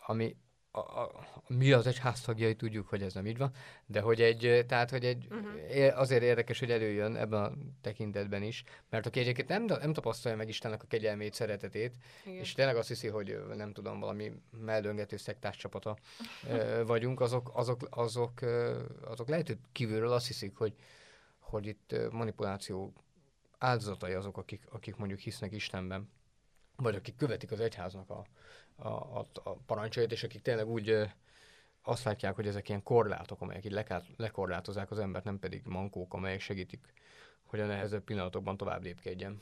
Ami 0.06 0.36
a, 0.72 0.80
a, 0.80 1.12
mi 1.48 1.72
az 1.72 1.88
egyház 1.88 2.22
tagjai 2.22 2.56
tudjuk, 2.56 2.88
hogy 2.88 3.02
ez 3.02 3.14
nem 3.14 3.26
így 3.26 3.38
van, 3.38 3.52
de 3.86 4.02
hogy 4.02 4.22
egy, 4.22 4.66
tehát, 4.68 4.90
hogy 4.90 5.06
egy, 5.06 5.28
é- 5.70 5.94
azért 5.94 6.24
érdekes, 6.24 6.60
hogy 6.60 6.72
előjön 6.72 7.16
ebben 7.16 7.44
a 7.44 7.54
tekintetben 7.82 8.44
is, 8.44 8.64
mert 8.90 9.06
aki 9.06 9.20
egyébként 9.20 9.48
nem, 9.48 9.64
nem 9.66 9.94
tapasztalja 9.94 10.38
meg 10.38 10.48
Istennek 10.48 10.84
a 10.84 10.88
kegyelmét, 10.88 11.34
szeretetét, 11.34 11.94
Igen. 12.26 12.40
és 12.40 12.54
tényleg 12.54 12.76
azt 12.76 12.88
hiszi, 12.88 13.08
hogy 13.08 13.40
nem 13.56 13.74
tudom, 13.74 14.00
valami 14.00 14.32
meldöngető 14.50 15.18
szektás 15.18 15.58
csapata 15.58 15.98
vagyunk, 16.86 17.20
azok, 17.20 17.52
azok, 17.54 17.88
azok, 17.90 18.42
azok 19.04 19.28
lehet, 19.28 19.48
hogy 19.48 19.60
kívülről 19.72 20.12
azt 20.12 20.28
hiszik, 20.28 20.56
hogy, 20.56 20.74
hogy 21.40 21.66
itt 21.66 21.96
manipuláció 22.12 22.94
áldozatai 23.58 24.14
azok, 24.14 24.38
akik, 24.38 24.68
akik 24.70 24.96
mondjuk 24.96 25.20
hisznek 25.20 25.52
Istenben, 25.52 26.10
vagy 26.76 26.96
akik 26.96 27.16
követik 27.16 27.52
az 27.52 27.60
egyháznak 27.60 28.10
a, 28.10 28.26
a, 28.82 29.20
a, 29.20 29.26
a 29.44 29.54
parancsait, 29.54 30.12
és 30.12 30.24
akik 30.24 30.42
tényleg 30.42 30.68
úgy 30.68 31.12
azt 31.82 32.04
látják, 32.04 32.36
hogy 32.36 32.48
ezek 32.48 32.70
ilyen 32.70 32.84
korlátok, 32.84 33.42
amelyek 33.42 33.66
így 33.66 33.72
lekát, 33.72 34.06
lekorlátozzák 34.18 34.92
az 34.92 35.00
embert, 35.00 35.26
nem 35.26 35.40
pedig 35.40 35.66
mankók, 35.66 36.14
amelyek 36.14 36.40
segítik, 36.40 36.94
hogy 37.44 37.60
a 37.60 37.66
nehezebb 37.66 38.04
pillanatokban 38.04 38.58
tovább 38.58 38.84
lépkedjen. 38.84 39.42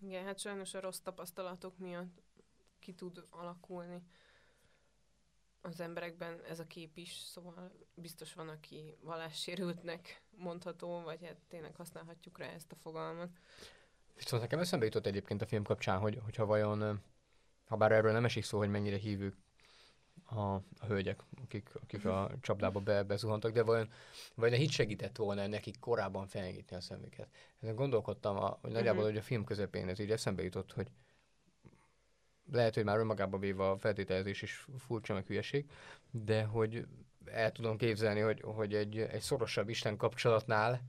Igen, 0.00 0.24
hát 0.24 0.38
sajnos 0.38 0.74
a 0.74 0.80
rossz 0.80 0.98
tapasztalatok 0.98 1.78
miatt 1.78 2.22
ki 2.78 2.92
tud 2.92 3.26
alakulni 3.30 4.02
az 5.62 5.80
emberekben 5.80 6.40
ez 6.48 6.60
a 6.60 6.66
kép 6.66 6.96
is, 6.96 7.12
szóval 7.12 7.72
biztos 7.94 8.34
van, 8.34 8.48
aki 8.48 8.96
vallássérültnek 9.00 10.22
mondható, 10.30 11.00
vagy 11.00 11.24
hát 11.24 11.36
tényleg 11.48 11.74
használhatjuk 11.76 12.38
rá 12.38 12.46
ezt 12.46 12.72
a 12.72 12.76
fogalmat. 12.76 13.30
Viszont 14.14 14.42
nekem 14.42 14.58
eszembe 14.58 14.84
jutott 14.84 15.06
egyébként 15.06 15.42
a 15.42 15.46
film 15.46 15.62
kapcsán, 15.62 15.98
hogy, 15.98 16.18
hogyha 16.24 16.46
vajon, 16.46 17.02
ö, 17.72 17.78
ha 17.78 17.88
bár 17.88 17.92
erről 17.92 18.12
nem 18.12 18.24
esik 18.24 18.44
szó, 18.44 18.58
hogy 18.58 18.70
mennyire 18.70 18.96
hívők 18.96 19.36
a, 20.24 20.40
a 20.54 20.86
hölgyek, 20.86 21.22
akik, 21.44 21.70
akik 21.82 22.04
a 22.04 22.30
csapdába 22.40 22.80
be, 22.80 23.02
bezuhantak, 23.02 23.52
de 23.52 23.62
vajon, 23.62 23.90
vajon 24.34 24.54
a 24.54 24.58
hit 24.58 24.70
segített 24.70 25.16
volna 25.16 25.46
nekik 25.46 25.78
korábban 25.78 26.26
felnyitni 26.26 26.76
a 26.76 26.80
szemüket. 26.80 27.28
Ezen 27.60 27.74
gondolkodtam, 27.74 28.36
a, 28.36 28.58
hogy 28.60 28.70
nagyjából, 28.72 29.02
Mhm. 29.02 29.10
hogy 29.10 29.20
a 29.20 29.24
film 29.24 29.44
közepén 29.44 29.88
ez 29.88 29.98
így 29.98 30.10
eszembe 30.10 30.42
jutott, 30.42 30.72
hogy 30.72 30.90
lehet, 32.52 32.74
hogy 32.74 32.84
már 32.84 32.98
önmagában 32.98 33.40
véve 33.40 33.70
a 33.70 33.78
feltételezés 33.78 34.42
is 34.42 34.66
furcsa 34.78 35.14
meg 35.14 35.26
hülyeség, 35.26 35.70
de 36.10 36.44
hogy 36.44 36.86
el 37.24 37.52
tudom 37.52 37.76
képzelni, 37.76 38.20
hogy, 38.20 38.40
hogy 38.40 38.74
egy, 38.74 38.98
egy 38.98 39.20
szorosabb 39.20 39.68
Isten 39.68 39.96
kapcsolatnál, 39.96 40.82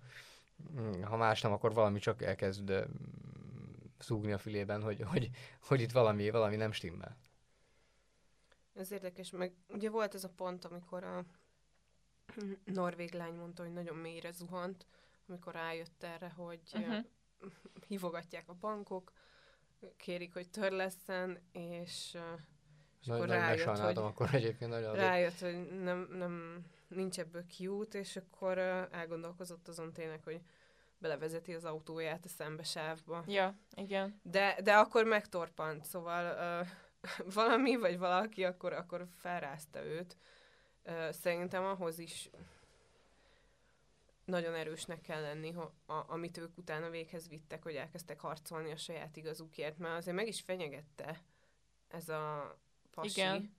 mm, 0.80 1.02
ha 1.02 1.17
más 1.17 1.41
nem, 1.41 1.52
akkor 1.52 1.74
valami 1.74 2.00
csak 2.00 2.22
elkezd 2.22 2.74
szúgni 4.04 4.32
a 4.32 4.38
fülében, 4.38 4.82
hogy, 4.82 5.02
hogy, 5.02 5.30
hogy 5.62 5.82
itt 5.82 5.92
valami, 5.92 6.30
valami 6.30 6.56
nem 6.56 6.72
stimmel. 6.72 7.18
Ez 8.74 8.92
érdekes, 8.92 9.30
meg 9.30 9.54
ugye 9.68 9.89
volt 9.89 10.13
ez 10.13 10.24
a 10.24 10.30
pont, 10.30 10.66
amikor 10.66 11.04
a 11.04 11.26
norvég 12.66 13.13
lány 13.13 13.34
mondta, 13.34 13.63
hogy 13.63 13.74
nagyon 13.74 13.96
mélyre 13.96 14.32
zuhant, 14.32 14.86
amikor 15.28 15.54
rájött 15.54 16.04
erre, 16.04 16.30
hogy 16.30 16.62
Mhm. 16.74 16.84
uh-huh. 16.84 17.06
hívogatják 17.88 18.50
a 18.50 18.54
bankok, 18.54 19.12
kérik, 19.98 20.34
hogy 20.34 20.50
törleszen, 20.50 21.39
és, 21.52 22.13
uh, 22.13 22.39
és 23.02 23.08
Nagyon, 23.08 23.24
akkor 23.24 23.36
rájött, 23.36 23.78
hogy, 23.78 23.98
akkor 23.98 24.34
egyébként 24.34 24.72
nagyon 24.72 24.96
rájött, 24.96 25.39
hogy 25.39 25.82
nem, 25.82 26.08
nem, 26.12 26.66
nincs 26.88 27.20
ebből 27.20 27.46
kiút, 27.46 27.94
és 27.94 28.16
akkor 28.16 28.58
uh, 28.58 28.63
elgondolkozott 28.92 29.68
azon 29.68 29.94
tényleg, 29.94 30.24
hogy 30.24 30.42
belevezeti 31.04 31.54
az 31.54 31.66
autóját 31.66 32.26
a 32.26 32.28
szembesávba. 32.28 33.24
Ja, 33.28 33.58
igen. 33.76 34.20
De, 34.22 34.58
de 34.63 34.74
akkor 34.74 35.06
megtorpant, 35.06 35.86
szóval 35.86 36.36
uh, 36.62 36.68
valami 37.39 37.76
vagy 37.76 37.98
valaki 37.98 38.44
akkor, 38.44 38.74
akkor 38.74 39.08
felrázta 39.18 39.84
őt. 39.86 40.18
Uh, 40.86 41.10
szerintem 41.12 41.63
ahhoz 41.63 42.00
is 42.00 42.30
nagyon 44.26 44.54
erősnek 44.54 45.02
kell 45.02 45.22
lenni, 45.22 45.52
ho, 45.52 45.62
a, 45.86 46.04
amit 46.08 46.38
ők 46.38 46.58
utána 46.58 46.89
véghez 46.89 47.28
vittek, 47.28 47.63
hogy 47.63 47.76
elkezdtek 47.76 48.20
harcolni 48.20 48.72
a 48.72 48.78
saját 48.78 49.18
igazukért, 49.18 49.78
mert 49.78 49.98
azért 49.98 50.16
meg 50.16 50.28
is 50.28 50.42
fenyegette 50.42 51.22
ez 51.88 52.10
a 52.10 52.58
pasi. 52.92 53.20
Igen. 53.20 53.56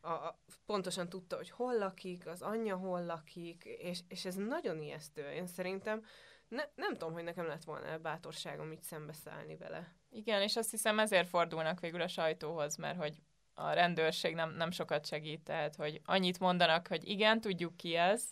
A, 0.00 0.10
a, 0.10 0.38
pontosan 0.66 1.08
tudta, 1.08 1.36
hogy 1.36 1.50
hol 1.50 1.78
lakik, 1.78 2.26
az 2.26 2.42
anyja 2.42 2.76
hol 2.76 3.04
lakik, 3.04 3.64
és, 3.64 4.00
és 4.08 4.24
ez 4.24 4.34
nagyon 4.34 4.82
ijesztő. 4.82 5.30
Én 5.30 5.46
szerintem 5.46 6.04
ne, 6.48 6.62
nem 6.74 6.92
tudom, 6.92 7.12
hogy 7.12 7.24
nekem 7.24 7.46
lett 7.46 7.64
volna 7.64 7.98
bátorságom 7.98 8.72
így 8.72 8.82
szembeszállni 8.82 9.56
vele. 9.56 9.96
Igen, 10.10 10.42
és 10.42 10.56
azt 10.56 10.70
hiszem 10.70 10.98
ezért 10.98 11.28
fordulnak 11.28 11.80
végül 11.80 12.00
a 12.00 12.08
sajtóhoz, 12.08 12.76
mert 12.76 12.98
hogy 12.98 13.22
a 13.54 13.72
rendőrség 13.72 14.34
nem, 14.34 14.54
nem 14.56 14.70
sokat 14.70 15.06
segít, 15.06 15.40
tehát 15.40 15.76
hogy 15.76 16.00
annyit 16.04 16.40
mondanak, 16.40 16.86
hogy 16.86 17.08
igen, 17.08 17.40
tudjuk 17.40 17.76
ki 17.76 17.94
ez, 17.94 18.24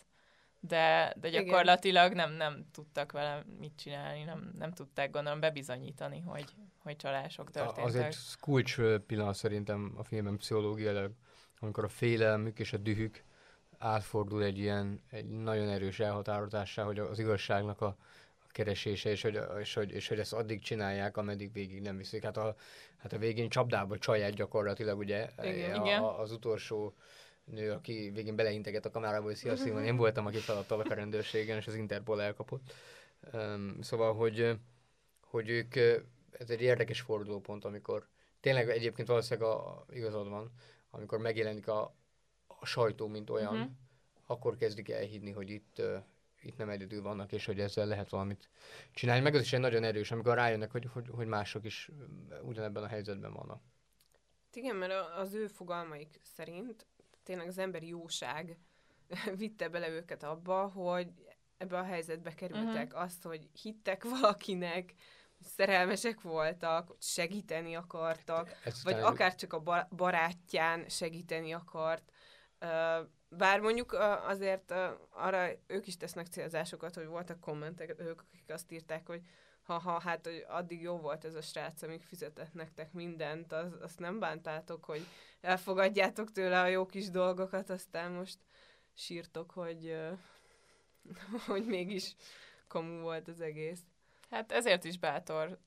de, 0.59 1.13
de 1.19 1.29
gyakorlatilag 1.29 2.13
nem, 2.13 2.31
nem 2.31 2.65
tudtak 2.71 3.11
vele 3.11 3.43
mit 3.59 3.75
csinálni, 3.75 4.23
nem, 4.23 4.53
nem 4.57 4.71
tudták 4.71 5.11
gondolom 5.11 5.39
bebizonyítani, 5.39 6.19
hogy, 6.19 6.55
hogy 6.83 6.95
csalások 6.95 7.51
történtek. 7.51 7.83
Azért 7.83 8.17
kulcs 8.39 8.77
pillanat 9.07 9.35
szerintem 9.35 9.93
a 9.97 10.03
filmben 10.03 10.37
pszichológiailag, 10.37 11.11
amikor 11.59 11.83
a 11.83 11.87
félelmük 11.87 12.59
és 12.59 12.73
a 12.73 12.77
dühük 12.77 13.23
átfordul 13.77 14.43
egy 14.43 14.57
ilyen 14.57 15.01
egy 15.09 15.25
nagyon 15.25 15.69
erős 15.69 15.99
elhatározássá, 15.99 16.83
hogy 16.83 16.99
az 16.99 17.19
igazságnak 17.19 17.81
a, 17.81 17.97
a 18.39 18.47
keresése, 18.51 19.09
és 19.09 19.21
hogy, 19.21 19.39
és, 19.59 19.73
hogy, 19.73 19.91
és 19.91 20.07
hogy 20.07 20.19
ezt 20.19 20.33
addig 20.33 20.61
csinálják, 20.61 21.17
ameddig 21.17 21.53
végig 21.53 21.81
nem 21.81 21.97
viszik. 21.97 22.23
Hát 22.23 22.37
a, 22.37 22.55
hát 22.97 23.13
a 23.13 23.17
végén 23.17 23.49
csapdába 23.49 23.97
csaját 23.97 24.33
gyakorlatilag, 24.33 24.97
ugye, 24.97 25.29
Igen. 25.43 25.79
a, 25.79 25.85
a, 25.85 26.19
az 26.19 26.31
utolsó 26.31 26.95
nő, 27.43 27.71
aki 27.71 28.11
végén 28.13 28.35
beleinteget 28.35 28.85
a 28.85 28.91
kamerába, 28.91 29.25
hogy 29.25 29.35
szia 29.35 29.55
Szilván, 29.55 29.83
én 29.83 29.95
voltam, 29.95 30.25
aki 30.25 30.37
feladtalak 30.37 30.89
a 30.91 30.93
rendőrségen, 30.93 31.57
és 31.57 31.67
az 31.67 31.75
Interpol 31.75 32.21
elkapott. 32.21 32.73
Um, 33.33 33.77
szóval, 33.81 34.13
hogy, 34.13 34.57
hogy 35.21 35.49
ők, 35.49 35.75
ez 36.31 36.49
egy 36.49 36.61
érdekes 36.61 37.01
fordulópont, 37.01 37.65
amikor 37.65 38.07
tényleg 38.39 38.69
egyébként 38.69 39.07
valószínűleg 39.07 39.49
a, 39.49 39.85
igazad 39.89 40.29
van, 40.29 40.51
amikor 40.89 41.19
megjelenik 41.19 41.67
a, 41.67 41.95
a 42.65 42.67
sajtó, 42.67 43.07
mint 43.07 43.29
olyan, 43.29 43.53
uh-huh. 43.53 43.71
akkor 44.25 44.55
kezdik 44.55 44.89
elhinni, 44.89 45.31
hogy 45.31 45.49
itt, 45.49 45.75
uh, 45.79 46.03
itt 46.41 46.57
nem 46.57 46.69
egyedül 46.69 47.01
vannak, 47.01 47.31
és 47.31 47.45
hogy 47.45 47.59
ezzel 47.59 47.87
lehet 47.87 48.09
valamit 48.09 48.49
csinálni. 48.93 49.21
Meg 49.21 49.35
az 49.35 49.41
is 49.41 49.53
egy 49.53 49.59
nagyon 49.59 49.83
erős, 49.83 50.11
amikor 50.11 50.35
rájönnek, 50.35 50.71
hogy, 50.71 50.87
hogy, 50.93 51.09
hogy 51.11 51.27
mások 51.27 51.65
is 51.65 51.89
ugyanebben 52.41 52.83
a 52.83 52.87
helyzetben 52.87 53.33
vannak. 53.33 53.61
Igen, 54.53 54.75
mert 54.75 54.93
az 55.17 55.33
ő 55.33 55.47
fogalmaik 55.47 56.19
szerint 56.23 56.85
tényleg 57.23 57.47
az 57.47 57.57
emberi 57.57 57.87
jóság 57.87 58.57
vitte 59.37 59.69
bele 59.69 59.89
őket 59.89 60.23
abba, 60.23 60.67
hogy 60.67 61.07
ebbe 61.57 61.77
a 61.77 61.83
helyzetbe 61.83 62.33
kerültek. 62.33 62.85
Uh-huh. 62.85 63.01
Azt, 63.01 63.23
hogy 63.23 63.49
hittek 63.61 64.03
valakinek, 64.03 64.93
szerelmesek 65.41 66.21
voltak, 66.21 66.95
segíteni 66.99 67.75
akartak, 67.75 68.55
Ez 68.63 68.83
vagy 68.83 68.99
akár 68.99 69.35
csak 69.35 69.53
a 69.53 69.87
barátján 69.95 70.89
segíteni 70.89 71.53
akart. 71.53 72.11
Bár 73.29 73.59
mondjuk 73.59 73.93
azért 74.27 74.73
arra 75.09 75.47
ők 75.67 75.87
is 75.87 75.97
tesznek 75.97 76.27
célzásokat, 76.27 76.95
hogy 76.95 77.05
voltak 77.05 77.39
kommentek, 77.39 77.95
ők, 77.99 78.21
akik 78.21 78.43
azt 78.47 78.71
írták, 78.71 79.07
hogy 79.07 79.21
ha-ha, 79.65 79.99
hát 79.99 80.25
hogy 80.25 80.45
addig 80.47 80.81
jó 80.81 80.97
volt 80.97 81.25
ez 81.25 81.33
a 81.33 81.41
srác, 81.41 81.81
amíg 81.81 82.01
fizetett 82.01 82.53
nektek 82.53 82.93
mindent, 82.93 83.51
az, 83.51 83.73
azt 83.81 83.99
nem 83.99 84.19
bántátok, 84.19 84.85
hogy 84.85 85.05
elfogadjátok 85.41 86.31
tőle 86.31 86.61
a 86.61 86.67
jó 86.67 86.85
kis 86.85 87.09
dolgokat, 87.09 87.69
aztán 87.69 88.11
most 88.11 88.37
sírtok, 88.93 89.51
hogy, 89.51 89.97
hogy 91.47 91.65
mégis 91.65 92.15
komu 92.67 93.01
volt 93.01 93.27
az 93.27 93.41
egész. 93.41 93.81
Hát 94.29 94.51
ezért 94.51 94.83
is 94.83 94.99
bátor, 94.99 95.59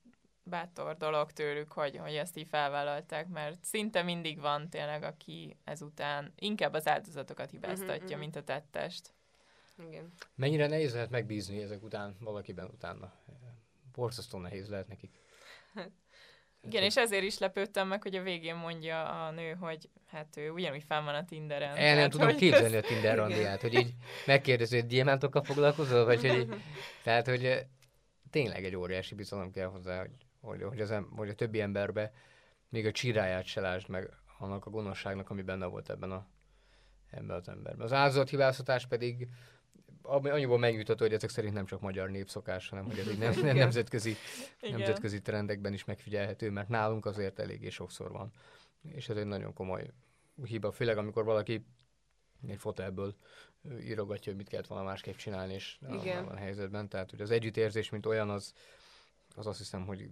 bátor 0.48 0.96
dolog 0.96 1.32
tőlük, 1.32 1.72
hogy, 1.72 1.96
hogy 1.96 2.14
ezt 2.14 2.36
így 2.36 2.48
felvállalták, 2.48 3.28
mert 3.28 3.64
szinte 3.64 4.02
mindig 4.02 4.40
van 4.40 4.70
tényleg, 4.70 5.02
aki 5.02 5.56
ezután 5.64 6.32
inkább 6.36 6.72
az 6.72 6.86
áldozatokat 6.86 7.50
hibáztatja, 7.50 8.04
uh-huh, 8.04 8.18
mint 8.18 8.36
a 8.36 8.42
tettest. 8.42 9.12
Igen. 9.88 10.12
Mennyire 10.34 10.66
nehéz 10.66 10.92
lehet 10.92 11.10
megbízni 11.10 11.62
ezek 11.62 11.82
után 11.82 12.16
valakiben 12.20 12.66
utána? 12.66 13.12
Borzasztó 13.92 14.38
nehéz 14.38 14.68
lehet 14.68 14.88
nekik. 14.88 15.10
Hát, 15.74 15.90
igen, 16.62 16.82
és 16.82 16.96
ezért 16.96 17.22
is 17.22 17.38
lepődtem 17.38 17.88
meg, 17.88 18.02
hogy 18.02 18.14
a 18.14 18.22
végén 18.22 18.54
mondja 18.54 19.26
a 19.26 19.30
nő, 19.30 19.52
hogy 19.52 19.88
hát 20.06 20.36
ő 20.36 20.50
ugyanúgy 20.50 20.82
fenn 20.82 21.04
van 21.04 21.14
a 21.14 21.24
Tinderen. 21.24 21.76
El 21.76 21.94
nem 21.94 22.10
tudom 22.10 22.36
képzelni 22.36 22.76
a 22.76 22.80
Tinder 22.80 23.16
randiát, 23.16 23.60
hogy 23.60 23.74
így 23.74 23.94
megkérdezi, 24.26 24.76
hogy 24.76 24.86
diamántokkal 24.86 25.42
foglalkozol, 25.42 26.04
vagy 26.04 26.20
hogy 26.20 26.38
így, 26.38 26.54
tehát, 27.04 27.26
hogy 27.26 27.66
tényleg 28.30 28.64
egy 28.64 28.76
óriási 28.76 29.14
bizalom 29.14 29.50
kell 29.50 29.66
hozzá, 29.66 30.00
hogy, 30.00 30.10
hogy, 30.48 30.62
hogy, 30.62 30.80
az, 30.80 30.94
hogy 31.16 31.28
a 31.28 31.34
többi 31.34 31.60
emberbe 31.60 32.12
még 32.68 32.86
a 32.86 32.92
csiráját 32.92 33.44
se 33.44 33.60
lásd 33.60 33.88
meg 33.88 34.10
annak 34.38 34.66
a 34.66 34.70
gonoszságnak, 34.70 35.30
ami 35.30 35.42
benne 35.42 35.66
volt 35.66 35.90
ebben, 35.90 36.10
a, 36.10 36.26
ebben 37.10 37.36
az 37.36 37.48
emberben. 37.48 37.84
Az 37.84 37.92
áldozathibáztatás 37.92 38.86
pedig 38.86 39.28
annyiból 40.02 40.58
megnyugtató, 40.58 41.04
hogy 41.04 41.14
ezek 41.14 41.30
szerint 41.30 41.54
nem 41.54 41.66
csak 41.66 41.80
magyar 41.80 42.10
népszokás, 42.10 42.68
hanem 42.68 42.84
hogy 42.84 42.98
ez 42.98 43.06
egy 43.06 43.18
nem, 43.18 43.34
nem, 43.42 43.56
nemzetközi, 43.56 44.14
nemzetközi 44.60 45.20
trendekben 45.20 45.72
is 45.72 45.84
megfigyelhető, 45.84 46.50
mert 46.50 46.68
nálunk 46.68 47.06
azért 47.06 47.38
eléggé 47.38 47.68
sokszor 47.68 48.10
van. 48.10 48.32
És 48.82 49.08
ez 49.08 49.16
egy 49.16 49.26
nagyon 49.26 49.52
komoly 49.52 49.90
hiba, 50.44 50.72
főleg 50.72 50.98
amikor 50.98 51.24
valaki 51.24 51.66
egy 52.46 52.58
fotelből 52.58 53.14
írogatja, 53.80 54.32
hogy 54.32 54.36
mit 54.36 54.48
kellett 54.48 54.66
volna 54.66 54.84
másképp 54.84 55.16
csinálni, 55.16 55.54
és 55.54 55.78
Igen. 56.00 56.24
a 56.24 56.36
helyzetben. 56.36 56.88
Tehát, 56.88 57.10
hogy 57.10 57.20
az 57.20 57.30
együttérzés, 57.30 57.90
mint 57.90 58.06
olyan, 58.06 58.30
az, 58.30 58.52
az 59.36 59.46
azt 59.46 59.58
hiszem, 59.58 59.86
hogy 59.86 60.10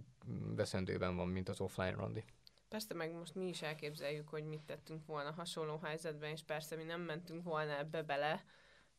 veszendőben 0.55 1.15
van, 1.15 1.27
mint 1.27 1.49
az 1.49 1.59
offline 1.59 1.95
randi. 1.95 2.23
Persze, 2.69 2.93
meg 2.93 3.13
most 3.13 3.35
mi 3.35 3.47
is 3.47 3.61
elképzeljük, 3.61 4.29
hogy 4.29 4.43
mit 4.43 4.61
tettünk 4.61 5.05
volna 5.05 5.31
hasonló 5.31 5.77
helyzetben, 5.77 6.31
és 6.31 6.43
persze 6.43 6.75
mi 6.75 6.83
nem 6.83 7.01
mentünk 7.01 7.43
volna 7.43 7.77
ebbe 7.77 8.03
bele, 8.03 8.43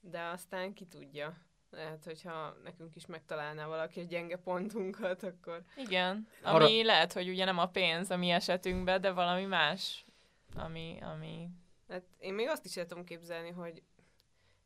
de 0.01 0.23
aztán 0.23 0.73
ki 0.73 0.87
tudja. 0.87 1.47
Lehet, 1.71 2.05
hogyha 2.05 2.57
nekünk 2.63 2.97
is 2.97 3.07
megtalálná 3.07 3.67
valaki 3.67 4.01
a 4.01 4.05
gyenge 4.05 4.37
pontunkat, 4.37 5.23
akkor... 5.23 5.65
Igen, 5.77 6.29
ami 6.43 6.65
Arra... 6.65 6.85
lehet, 6.85 7.13
hogy 7.13 7.29
ugye 7.29 7.45
nem 7.45 7.59
a 7.59 7.67
pénz 7.69 8.11
a 8.11 8.17
mi 8.17 8.31
esetünkben, 8.31 9.01
de 9.01 9.11
valami 9.11 9.45
más, 9.45 10.07
ami... 10.55 10.99
ami... 11.01 11.51
Hát 11.89 12.05
én 12.19 12.35
még 12.35 12.49
azt 12.49 12.65
is 12.65 12.77
el 12.77 12.87
tudom 12.87 13.05
képzelni, 13.05 13.51
hogy 13.51 13.83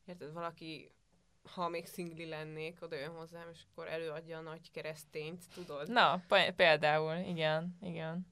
érted, 0.04 0.32
valaki, 0.32 0.92
ha 1.44 1.68
még 1.68 1.86
szingli 1.86 2.26
lennék, 2.26 2.82
oda 2.82 2.96
jön 2.96 3.10
hozzám, 3.10 3.48
és 3.52 3.60
akkor 3.70 3.86
előadja 3.86 4.38
a 4.38 4.40
nagy 4.40 4.70
keresztényt, 4.70 5.44
tudod? 5.54 5.90
Na, 5.90 6.22
például, 6.56 7.16
igen, 7.16 7.78
igen. 7.82 8.26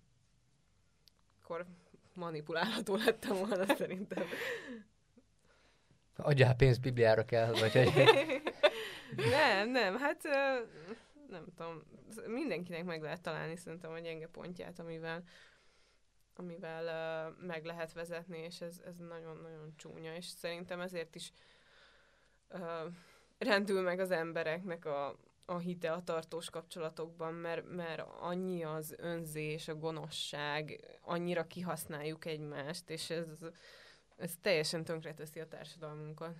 Akkor 1.42 1.66
manipulálható 2.14 2.96
lettem 2.96 3.36
volna 3.36 3.74
szerintem. 3.74 4.24
Adjál 6.16 6.54
pénzt 6.54 6.80
Bibliára 6.80 7.24
kell, 7.24 7.52
vagy 7.52 7.72
hogy... 7.72 7.92
nem, 9.30 9.70
nem, 9.70 9.98
hát 9.98 10.22
nem 11.28 11.44
tudom, 11.56 11.82
mindenkinek 12.26 12.84
meg 12.84 13.02
lehet 13.02 13.20
találni 13.20 13.56
szerintem 13.56 13.92
a 13.92 13.98
gyenge 13.98 14.26
pontját, 14.26 14.78
amivel 14.78 15.22
amivel 16.34 16.84
uh, 16.84 17.46
meg 17.46 17.64
lehet 17.64 17.92
vezetni, 17.92 18.38
és 18.38 18.60
ez, 18.60 18.80
ez 18.86 18.96
nagyon-nagyon 18.96 19.74
csúnya, 19.76 20.14
és 20.14 20.24
szerintem 20.24 20.80
ezért 20.80 21.14
is 21.14 21.30
uh, 21.30 21.38
rendül 23.38 23.82
meg 23.82 24.00
az 24.00 24.10
embereknek 24.10 24.84
a, 24.84 25.16
a 25.44 25.58
hite 25.58 25.92
a 25.92 26.02
tartós 26.02 26.50
kapcsolatokban, 26.50 27.34
mert, 27.34 27.70
mert 27.70 28.02
annyi 28.20 28.64
az 28.64 28.94
önzés, 28.98 29.68
a 29.68 29.74
gonoszság, 29.74 30.80
annyira 31.00 31.46
kihasználjuk 31.46 32.24
egymást, 32.24 32.90
és 32.90 33.10
ez, 33.10 33.26
ez 34.16 34.32
teljesen 34.40 34.84
tönkreteszi 34.84 35.40
a 35.40 35.48
társadalmunkat. 35.48 36.34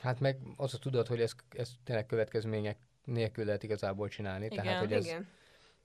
Hát 0.00 0.20
meg 0.20 0.38
az 0.56 0.74
a 0.74 0.78
tudat, 0.78 1.06
hogy 1.06 1.20
ez, 1.20 1.32
ez 1.50 1.70
tényleg 1.84 2.06
következmények 2.06 2.78
nélkül 3.04 3.44
lehet 3.44 3.62
igazából 3.62 4.08
csinálni. 4.08 4.44
Igen, 4.44 4.64
Tehát, 4.64 4.78
hogy 4.78 4.92
ez, 4.92 5.04
igen. 5.04 5.28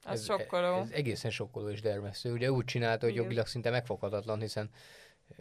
Az 0.04 0.20
ez, 0.20 0.26
sokkoló. 0.26 0.80
Ez 0.80 0.90
egészen 0.92 1.32
sokkoló 1.32 1.70
és 1.70 1.82
dermesztő. 1.82 2.32
Ugye 2.32 2.52
úgy 2.52 2.66
csinálta, 2.66 3.06
hogy 3.06 3.16
jogilag 3.16 3.48
szinte 3.48 3.70
megfoghatatlan, 3.70 4.40
hiszen 4.40 4.70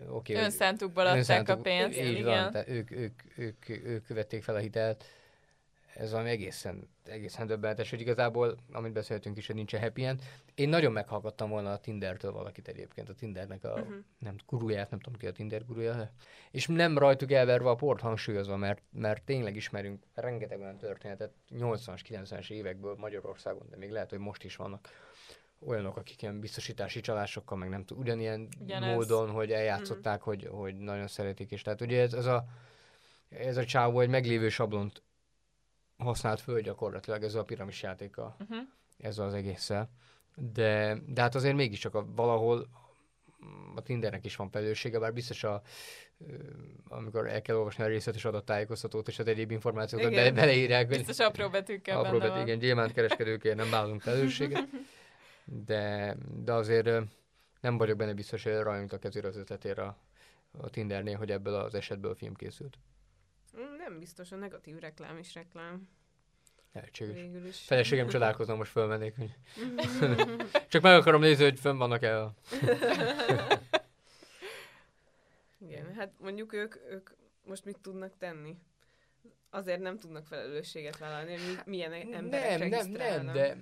Okay, 0.08 0.36
Önszántukból 0.36 1.06
adták 1.06 1.48
a 1.48 1.56
pénzt. 1.56 1.98
Így 1.98 2.10
igen. 2.10 2.24
van, 2.24 2.50
tehát 2.50 2.68
ők, 2.68 2.90
ők, 2.90 3.22
ők, 3.36 3.68
ők, 3.68 4.06
követték 4.06 4.42
fel 4.42 4.54
a 4.54 4.58
hitelt. 4.58 5.04
Ez 5.94 6.10
valami 6.10 6.30
egészen, 6.30 6.88
egészen 7.04 7.46
döbbenetes, 7.46 7.90
hogy 7.90 8.00
igazából, 8.00 8.56
amit 8.72 8.92
beszéltünk 8.92 9.36
is, 9.36 9.46
hogy 9.46 9.54
nincsen 9.54 9.80
happy 9.80 10.04
end. 10.04 10.22
Én 10.54 10.68
nagyon 10.68 10.92
meghallgattam 10.92 11.50
volna 11.50 11.72
a 11.72 11.78
Tindertől 11.78 12.32
valakit 12.32 12.68
egyébként, 12.68 13.08
a 13.08 13.14
Tindernek 13.14 13.64
a, 13.64 13.72
uh-huh. 13.72 13.94
nem, 14.18 14.36
guruját, 14.46 14.90
nem 14.90 15.00
tudom 15.00 15.18
ki 15.18 15.26
a 15.26 15.32
Tinder 15.32 15.64
guruja, 15.64 16.12
és 16.50 16.66
nem 16.66 16.98
rajtuk 16.98 17.32
elverve 17.32 17.68
a 17.68 17.74
port 17.74 18.00
hangsúlyozva, 18.00 18.56
mert, 18.56 18.82
mert 18.92 19.22
tényleg 19.22 19.56
ismerünk 19.56 20.02
rengeteg 20.14 20.60
olyan 20.60 20.78
történetet 20.78 21.32
80-as, 21.50 22.00
90-es 22.08 22.50
évekből 22.50 22.94
Magyarországon, 22.98 23.66
de 23.70 23.76
még 23.76 23.90
lehet, 23.90 24.10
hogy 24.10 24.18
most 24.18 24.44
is 24.44 24.56
vannak 24.56 24.88
olyanok, 25.66 25.96
akik 25.96 26.22
ilyen 26.22 26.40
biztosítási 26.40 27.00
csalásokkal, 27.00 27.58
meg 27.58 27.68
nem 27.68 27.84
tudom, 27.84 28.02
ugyanilyen 28.02 28.48
Ugyanez. 28.60 28.94
módon, 28.94 29.30
hogy 29.30 29.52
eljátszották, 29.52 30.20
mm. 30.20 30.22
hogy, 30.22 30.48
hogy 30.50 30.76
nagyon 30.76 31.06
szeretik, 31.06 31.50
és 31.50 31.62
tehát 31.62 31.80
ugye 31.80 32.00
ez, 32.00 32.12
ez 32.12 32.26
a, 32.26 32.44
ez 33.28 33.56
a 33.56 33.64
csávó 33.64 34.00
egy 34.00 34.08
meglévő 34.08 34.48
sablont 34.48 35.02
használt 35.96 36.40
föl 36.40 36.60
gyakorlatilag, 36.60 37.22
ez 37.22 37.34
a 37.34 37.44
piramis 37.44 37.82
játéka, 37.82 38.36
uh-huh. 38.40 38.58
ez 38.98 39.18
az 39.18 39.34
egésszel. 39.34 39.90
De, 40.36 40.98
de 41.06 41.20
hát 41.20 41.34
azért 41.34 41.56
mégiscsak 41.56 41.94
a, 41.94 42.06
valahol 42.14 42.68
a 43.74 43.82
Tindernek 43.82 44.24
is 44.24 44.36
van 44.36 44.50
felelőssége, 44.50 44.98
bár 44.98 45.12
biztos 45.12 45.44
a, 45.44 45.62
amikor 46.88 47.28
el 47.28 47.42
kell 47.42 47.56
olvasni 47.56 47.84
a 47.84 47.86
részletes 47.86 48.24
adattájékoztatót 48.24 49.08
és 49.08 49.18
az 49.18 49.26
egyéb 49.26 49.50
információkat 49.50 50.10
Igen. 50.10 50.34
beleírják, 50.34 50.88
Biztos 50.88 51.18
apró 51.18 51.48
betűkkel 51.48 51.98
apró 51.98 52.10
benne 52.10 52.24
bet, 52.24 52.30
van. 52.30 52.40
igen, 52.40 52.58
gyémántkereskedőkért 52.58 53.56
nem 53.56 53.70
vállalunk 53.70 54.00
felelősséget, 54.00 54.68
de, 55.44 56.16
de 56.44 56.52
azért 56.52 56.90
nem 57.60 57.78
vagyok 57.78 57.96
benne 57.96 58.14
biztos, 58.14 58.42
hogy 58.42 58.52
rajongtak 58.58 59.04
ezért 59.04 59.24
az 59.24 59.36
ötletére 59.36 59.82
a, 59.82 59.96
a 60.50 60.70
Tindernél, 60.70 61.16
hogy 61.16 61.30
ebből 61.30 61.54
az 61.54 61.74
esetből 61.74 62.14
film 62.14 62.34
készült. 62.34 62.78
Mm, 63.56 63.76
Nem 63.76 63.98
biztos, 63.98 64.32
a 64.32 64.36
negatív 64.36 64.78
reklám 64.78 65.18
is 65.18 65.34
reklám. 65.34 65.88
Lehetséges. 66.72 67.14
Végül 67.14 67.46
is. 67.46 67.60
Feleségem 67.60 68.08
csodálkozna, 68.08 68.54
most 68.54 68.70
fölmennék, 68.70 69.16
hogy 69.16 69.34
csak 70.68 70.82
meg 70.82 70.94
akarom 70.96 71.20
nézni, 71.20 71.44
hogy 71.44 71.60
fönn 71.60 71.76
vannak 71.76 72.02
el. 72.02 72.34
Igen, 75.58 75.94
hát 75.94 76.12
mondjuk 76.20 76.52
ők, 76.52 76.76
ők 76.90 77.10
most 77.44 77.64
mit 77.64 77.78
tudnak 77.78 78.12
tenni? 78.18 78.56
Azért 79.50 79.80
nem 79.80 79.98
tudnak 79.98 80.26
felelősséget 80.26 80.98
vállalni, 80.98 81.30
hogy 81.30 81.46
mi- 81.46 81.70
milyen 81.70 81.92
emberek 81.92 82.58
Nem, 82.58 82.68
nem, 82.90 83.24
nem, 83.24 83.34
de, 83.34 83.56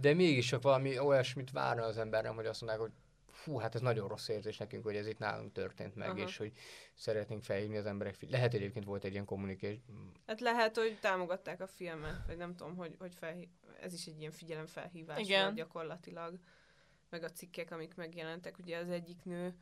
de 0.00 0.14
mégis 0.14 0.46
csak 0.46 0.62
valami 0.62 0.98
olyasmit 0.98 1.50
várna 1.50 1.84
az 1.84 1.98
ember, 1.98 2.22
nem, 2.22 2.34
hogy 2.34 2.46
azt 2.46 2.60
mondják, 2.60 2.82
hogy 2.82 2.92
fú, 3.28 3.58
hát 3.58 3.74
ez 3.74 3.80
nagyon 3.80 4.08
rossz 4.08 4.28
érzés 4.28 4.56
nekünk, 4.56 4.84
hogy 4.84 4.96
ez 4.96 5.06
itt 5.06 5.18
nálunk 5.18 5.52
történt 5.52 5.94
meg, 5.94 6.08
Aha. 6.08 6.18
és 6.18 6.36
hogy 6.36 6.52
szeretnénk 6.94 7.42
felhívni 7.42 7.76
az 7.76 7.86
emberek. 7.86 8.16
Lehet 8.30 8.54
egyébként 8.54 8.84
volt 8.84 9.04
egy 9.04 9.12
ilyen 9.12 9.24
kommunikáció. 9.24 9.80
Hát 10.26 10.40
lehet, 10.40 10.76
hogy 10.76 10.98
támogatták 11.00 11.60
a 11.60 11.66
filmet, 11.66 12.26
vagy 12.26 12.36
nem 12.36 12.56
tudom, 12.56 12.76
hogy, 12.76 12.94
hogy 12.98 13.14
felhív... 13.14 13.48
ez 13.80 13.92
is 13.92 14.06
egy 14.06 14.20
ilyen 14.20 14.30
figyelemfelhívás 14.30 15.18
Igen. 15.18 15.42
volt 15.42 15.54
gyakorlatilag. 15.54 16.38
Meg 17.10 17.22
a 17.22 17.30
cikkek, 17.30 17.70
amik 17.70 17.94
megjelentek, 17.94 18.58
ugye 18.58 18.78
az 18.78 18.88
egyik 18.88 19.24
nő 19.24 19.54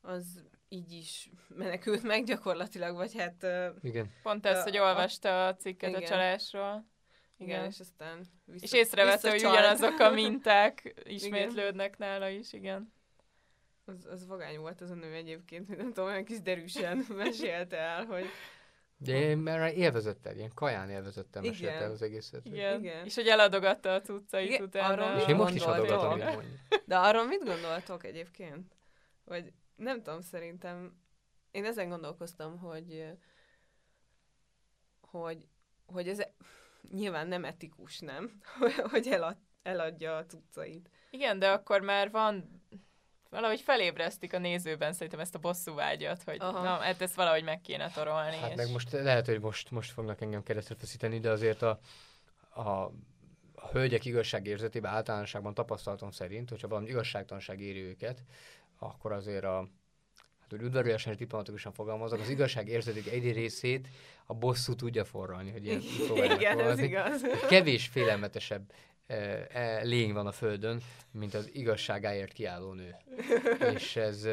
az 0.00 0.44
így 0.68 0.92
is 0.92 1.30
menekült 1.48 2.02
meg 2.02 2.24
gyakorlatilag, 2.24 2.96
vagy 2.96 3.16
hát 3.16 3.46
Igen. 3.82 4.12
Pont 4.22 4.46
ez, 4.46 4.58
A- 4.58 4.62
hogy 4.62 4.78
olvasta 4.78 5.46
a 5.46 5.56
cikket 5.56 5.88
igen. 5.88 6.02
a 6.02 6.06
csalásról. 6.06 6.91
Igen, 7.42 7.58
Igen. 7.58 7.70
és 7.70 7.80
aztán 7.80 8.20
vissza, 8.44 8.64
És 8.64 8.72
észrevette, 8.72 9.30
hogy 9.30 9.44
ugyanazok 9.44 9.98
a 9.98 10.10
minták 10.22 11.02
ismétlődnek 11.04 11.98
nála 11.98 12.28
is, 12.28 12.52
igen. 12.52 12.92
Az, 13.84 14.06
az 14.10 14.26
vagány 14.26 14.58
volt 14.58 14.80
az 14.80 14.90
a 14.90 14.94
nő 14.94 15.12
egyébként, 15.12 15.66
hogy 15.66 15.76
nem 15.76 15.86
tudom, 15.86 16.06
olyan 16.06 16.24
kis 16.24 16.40
derűsen 16.42 16.96
mesélte 17.16 17.76
el, 17.76 18.04
hogy 18.04 18.24
De 18.96 19.18
én 19.18 19.38
már 19.38 19.76
élvezettel, 19.76 20.36
ilyen 20.36 20.50
kaján 20.54 20.90
élvezettel 20.90 21.42
Igen. 21.44 21.54
mesélte 21.58 21.84
el 21.84 21.90
az 21.90 22.02
egészet. 22.02 22.42
hogy- 22.42 22.52
Igen. 22.52 22.80
Igen. 22.80 23.04
És 23.04 23.14
hogy 23.14 23.26
eladogatta 23.26 23.94
a 23.94 24.00
cuccait 24.00 24.48
Igen, 24.48 24.62
utána. 24.62 25.04
arról 25.06 25.20
És 25.20 25.26
én 25.28 25.36
most 25.36 25.54
is 25.54 25.62
adogatom. 25.62 26.20
De 26.84 26.98
arról 26.98 27.26
mit 27.26 27.44
gondoltok 27.44 28.04
egyébként? 28.04 28.74
Vagy 29.24 29.52
nem 29.76 30.02
tudom, 30.02 30.20
szerintem 30.20 31.00
én 31.50 31.64
ezen 31.64 31.88
gondolkoztam, 31.88 32.58
hogy 32.58 33.04
hogy, 35.00 35.46
hogy 35.86 36.08
ez 36.08 36.22
nyilván 36.90 37.28
nem 37.28 37.44
etikus, 37.44 37.98
nem? 37.98 38.40
hogy 38.90 39.06
elad, 39.06 39.36
eladja 39.62 40.16
a 40.16 40.26
cuccait. 40.26 40.90
Igen, 41.10 41.38
de 41.38 41.50
akkor 41.50 41.80
már 41.80 42.10
van 42.10 42.62
valahogy 43.30 43.60
felébresztik 43.60 44.32
a 44.32 44.38
nézőben 44.38 44.92
szerintem 44.92 45.20
ezt 45.20 45.34
a 45.34 45.38
bosszú 45.38 45.74
vágyat, 45.74 46.22
hogy 46.22 46.36
Aha. 46.40 46.62
na, 46.62 46.76
hát 46.76 47.02
ezt 47.02 47.14
valahogy 47.14 47.44
meg 47.44 47.60
kéne 47.60 47.90
torolni. 47.90 48.36
Hát 48.36 48.50
és... 48.50 48.56
meg 48.56 48.70
most 48.70 48.92
lehet, 48.92 49.26
hogy 49.26 49.40
most, 49.40 49.70
most 49.70 49.92
fognak 49.92 50.20
engem 50.20 50.42
keresztre 50.42 50.74
feszíteni, 50.74 51.18
de 51.18 51.30
azért 51.30 51.62
a, 51.62 51.78
a, 52.48 52.70
a 53.54 53.68
hölgyek 53.72 54.04
igazságérzetében 54.04 54.92
általánosságban 54.92 55.54
tapasztalatom 55.54 56.10
szerint, 56.10 56.48
hogyha 56.48 56.68
valami 56.68 56.88
igazságtalanság 56.88 57.60
éri 57.60 57.82
őket, 57.82 58.22
akkor 58.78 59.12
azért 59.12 59.44
a 59.44 59.68
hát, 60.52 60.60
hogy 60.60 60.68
udvariasan 60.68 61.12
és 61.12 61.18
diplomatikusan 61.18 61.72
fogalmazok, 61.72 62.20
az 62.20 62.28
igazságérzetük 62.28 63.06
egy 63.06 63.32
részét 63.32 63.88
a 64.26 64.34
bosszú 64.34 64.74
tudja 64.74 65.04
forralni, 65.04 65.50
hogy 65.50 65.64
ilyen 65.64 65.82
Igen, 66.36 66.60
ez 66.60 66.78
igaz. 66.78 67.22
Kevés 67.48 67.86
félelmetesebb 67.86 68.72
eh, 69.06 69.82
lény 69.82 70.12
van 70.12 70.26
a 70.26 70.32
földön, 70.32 70.80
mint 71.10 71.34
az 71.34 71.50
igazságáért 71.52 72.32
kiálló 72.32 72.72
nő. 72.72 72.96
És 73.74 73.96
ez, 73.96 74.24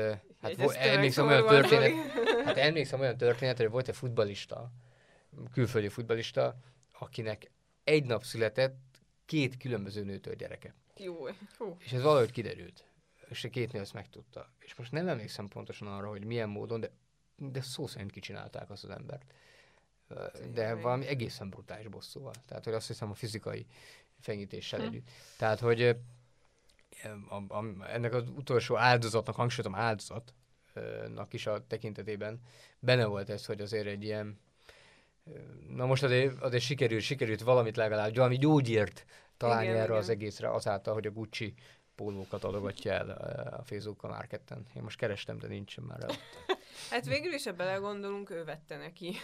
hát 0.42 0.56
vo- 0.56 0.78
meg, 0.78 0.88
emlékszem 0.88 1.28
olyan 1.28 1.46
történet. 1.48 1.92
Hát 2.46 2.58
emlékszem 2.58 3.00
olyan 3.00 3.18
történetre, 3.18 3.64
hogy 3.64 3.72
volt 3.72 3.88
egy 3.88 3.96
futbalista, 3.96 4.72
külföldi 5.54 5.90
futbalista, 5.90 6.56
akinek 7.00 7.52
egy 7.84 8.06
nap 8.06 8.24
született 8.24 8.78
két 9.26 9.58
különböző 9.58 10.04
nőtől 10.04 10.36
gyereke. 10.36 10.74
Jó. 10.98 11.28
Hú, 11.58 11.78
És 11.80 11.92
ez 11.92 12.02
valahogy 12.02 12.32
kiderült. 12.32 12.84
És 13.30 13.44
a 13.44 13.50
két 13.50 13.72
nő 13.72 13.80
ezt 13.80 13.94
megtudta. 13.94 14.50
És 14.60 14.76
most 14.76 14.92
nem 14.92 15.08
emlékszem 15.08 15.48
pontosan 15.48 15.88
arra, 15.88 16.10
hogy 16.10 16.26
milyen 16.26 16.50
módon, 16.50 16.80
de, 16.80 16.92
de 17.36 17.62
szó 17.62 17.88
szerint 17.88 18.12
kicsinálták 18.12 18.70
azt 18.70 18.84
az 18.84 18.90
embert. 18.90 19.34
De 20.54 20.76
valami 20.76 21.08
egészen 21.08 21.50
brutális 21.50 21.88
bosszúval. 21.88 22.34
Tehát, 22.48 22.64
hogy 22.64 22.74
azt 22.74 22.88
hiszem 22.88 23.10
a 23.10 23.14
fizikai 23.14 23.66
fenyítéssel 24.20 24.80
Hm. 24.80 24.86
együtt. 24.86 25.10
Tehát, 25.38 25.60
hogy 25.60 25.82
a, 27.30 27.36
a, 27.48 27.64
ennek 27.88 28.14
az 28.14 28.24
utolsó 28.36 28.78
áldozatnak, 28.78 29.36
hangsúlyozom 29.36 29.76
áldozatnak 29.76 31.34
is 31.34 31.48
a 31.48 31.68
tekintetében 31.68 32.40
benne 32.80 33.06
volt 33.06 33.30
ez, 33.30 33.46
hogy 33.46 33.62
azért 33.62 33.88
egy 33.88 34.04
ilyen 34.04 34.40
Na 35.70 35.86
most 35.86 36.04
azért, 36.04 36.42
azért 36.42 36.64
sikerült, 36.64 37.02
sikerült 37.02 37.42
valamit 37.42 37.76
legalább, 37.76 38.16
valami 38.16 38.38
gyógyírt 38.38 39.06
találni 39.38 39.64
Igen, 39.64 39.76
erre 39.76 39.86
igen. 39.86 39.98
az 39.98 40.10
egészre, 40.10 40.52
azáltal, 40.52 40.94
hogy 40.94 41.08
a 41.08 41.12
Gucci 41.12 41.54
pólókat 42.00 42.43
adogatja 42.43 42.91
el 42.91 43.08
ö, 43.08 43.56
a 43.56 43.64
Facebook 43.64 44.04
a 44.04 44.08
marketten. 44.08 44.66
Én 44.76 44.82
most 44.84 44.97
kerestem, 44.97 45.38
de 45.38 45.47
nincsen 45.47 45.84
már 45.84 46.04
el. 46.04 46.10
Hát 46.89 47.06
végül 47.06 47.34
is, 47.34 47.45
ha 47.45 47.52
belegondolunk, 47.54 48.30
ő 48.30 48.43
vette 48.43 48.78
neki. 48.78 49.16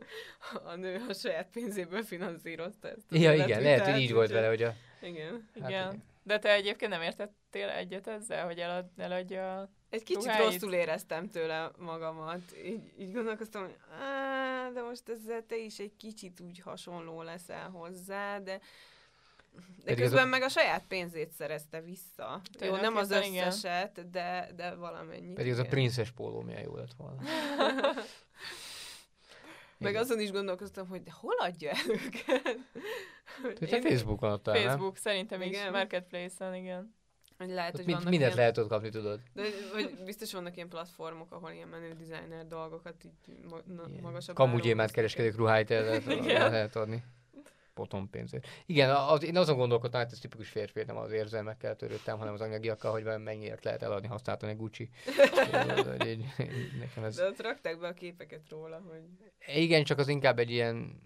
a 0.70 0.74
nő 0.74 1.04
a 1.08 1.12
saját 1.12 1.48
pénzéből 1.52 2.02
finanszírozta 2.02 2.88
ezt. 2.88 3.04
Ja, 3.10 3.32
igen, 3.34 3.62
lehet, 3.62 3.86
hogy 3.86 4.00
így 4.00 4.12
volt 4.12 4.30
vele, 4.30 4.48
hogy 4.48 4.62
a... 4.62 4.74
Igen. 5.02 5.32
Hát 5.32 5.56
igen. 5.56 5.70
igen. 5.70 6.02
De 6.22 6.38
te 6.38 6.52
egyébként 6.52 6.90
nem 6.90 7.02
értettél 7.02 7.68
egyet 7.68 8.06
ezzel, 8.06 8.46
hogy 8.46 8.58
elad, 8.58 8.86
eladja 8.96 9.60
a... 9.60 9.68
Egy 9.90 10.02
kicsit 10.02 10.22
Ruháit. 10.24 10.44
rosszul 10.44 10.72
éreztem 10.72 11.28
tőle 11.28 11.70
magamat. 11.78 12.40
Így, 12.64 12.92
így 12.98 13.12
gondolkoztam, 13.12 13.62
hogy 13.62 13.76
"Á, 14.00 14.70
de 14.70 14.82
most 14.82 15.08
ezzel 15.08 15.44
te 15.46 15.56
is 15.56 15.78
egy 15.78 15.96
kicsit 15.96 16.40
úgy 16.40 16.60
hasonló 16.60 17.22
leszel 17.22 17.68
hozzá, 17.70 18.38
de 18.38 18.60
de 19.76 19.82
Pedig 19.84 20.04
ez 20.04 20.10
közben 20.10 20.26
a- 20.26 20.30
meg 20.30 20.42
a 20.42 20.48
saját 20.48 20.84
pénzét 20.88 21.30
szerezte 21.30 21.80
vissza. 21.80 22.40
Jó, 22.60 22.76
nem 22.76 22.96
az 22.96 23.06
Tulajdonképpen 23.06 23.32
igen. 23.32 23.46
összeset, 23.46 24.10
de, 24.10 24.50
de 24.56 24.74
valamennyit. 24.74 25.34
Pedig 25.34 25.52
az 25.52 25.58
a 25.58 25.64
princes 25.64 26.10
póló 26.10 26.40
milyen 26.40 26.62
jó 26.62 26.76
lett 26.76 26.94
volna. 26.96 27.20
Meg 29.78 29.90
Igen. 29.90 30.02
azon 30.02 30.20
is 30.20 30.30
gondolkoztam, 30.30 30.88
hogy 30.88 31.02
de 31.02 31.10
hol 31.14 31.34
adja 31.38 31.70
el 31.70 31.90
őket? 31.90 32.58
Te 33.58 33.66
én- 33.76 33.82
Facebookon 33.82 34.30
adtál, 34.30 34.54
nem? 34.54 34.62
Facebook 34.68 34.96
szerintem 34.96 35.40
is, 35.42 35.48
Igen. 35.48 35.72
Marketplace-en, 35.72 36.54
igen. 36.54 36.94
Hogy 37.38 37.48
lehet, 37.48 37.70
Ott 37.70 37.76
hogy 37.76 37.86
mind, 37.86 37.98
mindent 37.98 38.20
ilyen, 38.22 38.36
lehet 38.36 38.58
ott 38.58 38.68
kapni, 38.68 38.88
tudod. 38.88 39.20
de, 39.34 39.42
hogy 39.72 39.98
biztos 40.04 40.32
vannak 40.32 40.56
ilyen 40.56 40.68
platformok, 40.68 41.32
ahol 41.32 41.50
ilyen 41.50 41.68
menő 41.68 41.92
designer 41.92 42.46
dolgokat 42.46 42.94
így 43.04 43.44
ma, 43.50 43.58
na, 43.64 43.82
magasabb 44.00 44.34
Kamugyémát 44.36 44.90
kereskedők 44.90 45.36
ruháit 45.36 45.70
el 45.70 45.84
lehet, 45.84 46.06
el 46.06 46.50
lehet 46.50 46.76
adni. 46.76 47.04
Potom 47.78 48.10
pénzért. 48.10 48.46
Igen, 48.66 48.90
az, 48.90 49.24
én 49.24 49.36
azon 49.36 49.56
gondolkodtam, 49.56 50.00
hogy 50.00 50.12
ez 50.12 50.18
tipikus 50.18 50.48
férfi, 50.48 50.82
nem 50.86 50.96
az 50.96 51.10
érzelmekkel 51.10 51.76
törődtem, 51.76 52.18
hanem 52.18 52.34
az 52.34 52.40
anyagiakkal, 52.40 52.92
hogy 52.92 53.04
mennyiért 53.22 53.64
lehet 53.64 53.82
eladni, 53.82 54.08
használtan 54.08 54.48
egy 54.48 54.56
Gucci. 54.56 54.90
Nekem 56.80 57.04
ez... 57.04 57.16
De 57.16 57.26
ott 57.26 57.42
rakták 57.42 57.78
be 57.78 57.86
a 57.86 57.92
képeket 57.92 58.48
róla, 58.48 58.82
hogy 58.88 59.02
Igen, 59.54 59.84
csak 59.84 59.98
az 59.98 60.08
inkább 60.08 60.38
egy 60.38 60.50
ilyen 60.50 61.02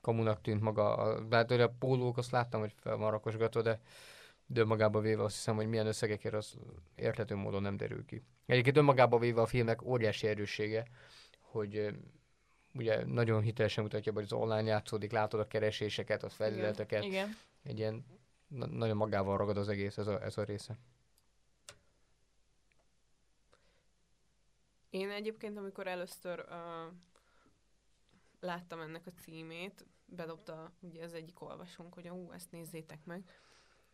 komunak 0.00 0.40
tűnt 0.40 0.60
maga. 0.60 1.18
Hát 1.30 1.50
hogy 1.50 1.60
a 1.60 1.74
pólók, 1.78 2.16
azt 2.16 2.30
láttam, 2.30 2.60
hogy 2.60 2.74
fel 2.76 2.96
van 2.96 3.10
rakosgatva, 3.10 3.62
de, 3.62 3.80
de 4.46 4.60
önmagába 4.60 5.00
véve 5.00 5.22
azt 5.22 5.34
hiszem, 5.34 5.56
hogy 5.56 5.68
milyen 5.68 5.86
összegekért 5.86 6.34
az 6.34 6.54
érthető 6.94 7.34
módon 7.34 7.62
nem 7.62 7.76
derül 7.76 8.04
ki. 8.04 8.22
Egyébként 8.46 8.76
önmagába 8.76 9.18
véve 9.18 9.40
a 9.40 9.46
filmek 9.46 9.82
óriási 9.82 10.26
erőssége, 10.26 10.86
hogy 11.38 11.94
ugye 12.74 13.04
nagyon 13.04 13.42
hitelesen 13.42 13.82
mutatja, 13.82 14.12
hogy 14.12 14.22
az 14.22 14.32
online 14.32 14.62
játszódik, 14.62 15.12
látod 15.12 15.40
a 15.40 15.46
kereséseket, 15.46 16.22
a 16.22 16.28
felületeket, 16.28 17.04
Igen. 17.04 17.36
egy 17.62 17.78
ilyen 17.78 18.04
na- 18.46 18.66
nagyon 18.66 18.96
magával 18.96 19.36
ragad 19.36 19.56
az 19.56 19.68
egész 19.68 19.98
ez 19.98 20.06
a, 20.06 20.22
ez 20.22 20.38
a 20.38 20.44
része. 20.44 20.78
Én 24.90 25.10
egyébként, 25.10 25.58
amikor 25.58 25.86
először 25.86 26.38
uh, 26.48 26.94
láttam 28.40 28.80
ennek 28.80 29.06
a 29.06 29.20
címét, 29.20 29.86
bedobta 30.04 30.72
ugye 30.80 31.04
az 31.04 31.14
egyik 31.14 31.42
olvasónk, 31.42 31.94
hogy 31.94 32.08
ú, 32.08 32.30
ezt 32.32 32.50
nézzétek 32.50 33.04
meg, 33.04 33.30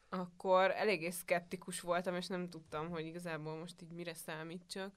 akkor 0.09 0.70
eléggé 0.70 1.11
szkeptikus 1.11 1.81
voltam, 1.81 2.14
és 2.14 2.26
nem 2.26 2.49
tudtam, 2.49 2.91
hogy 2.91 3.07
igazából 3.07 3.59
most 3.59 3.83
így 3.83 3.93
mire 3.93 4.14
számítsak, 4.14 4.93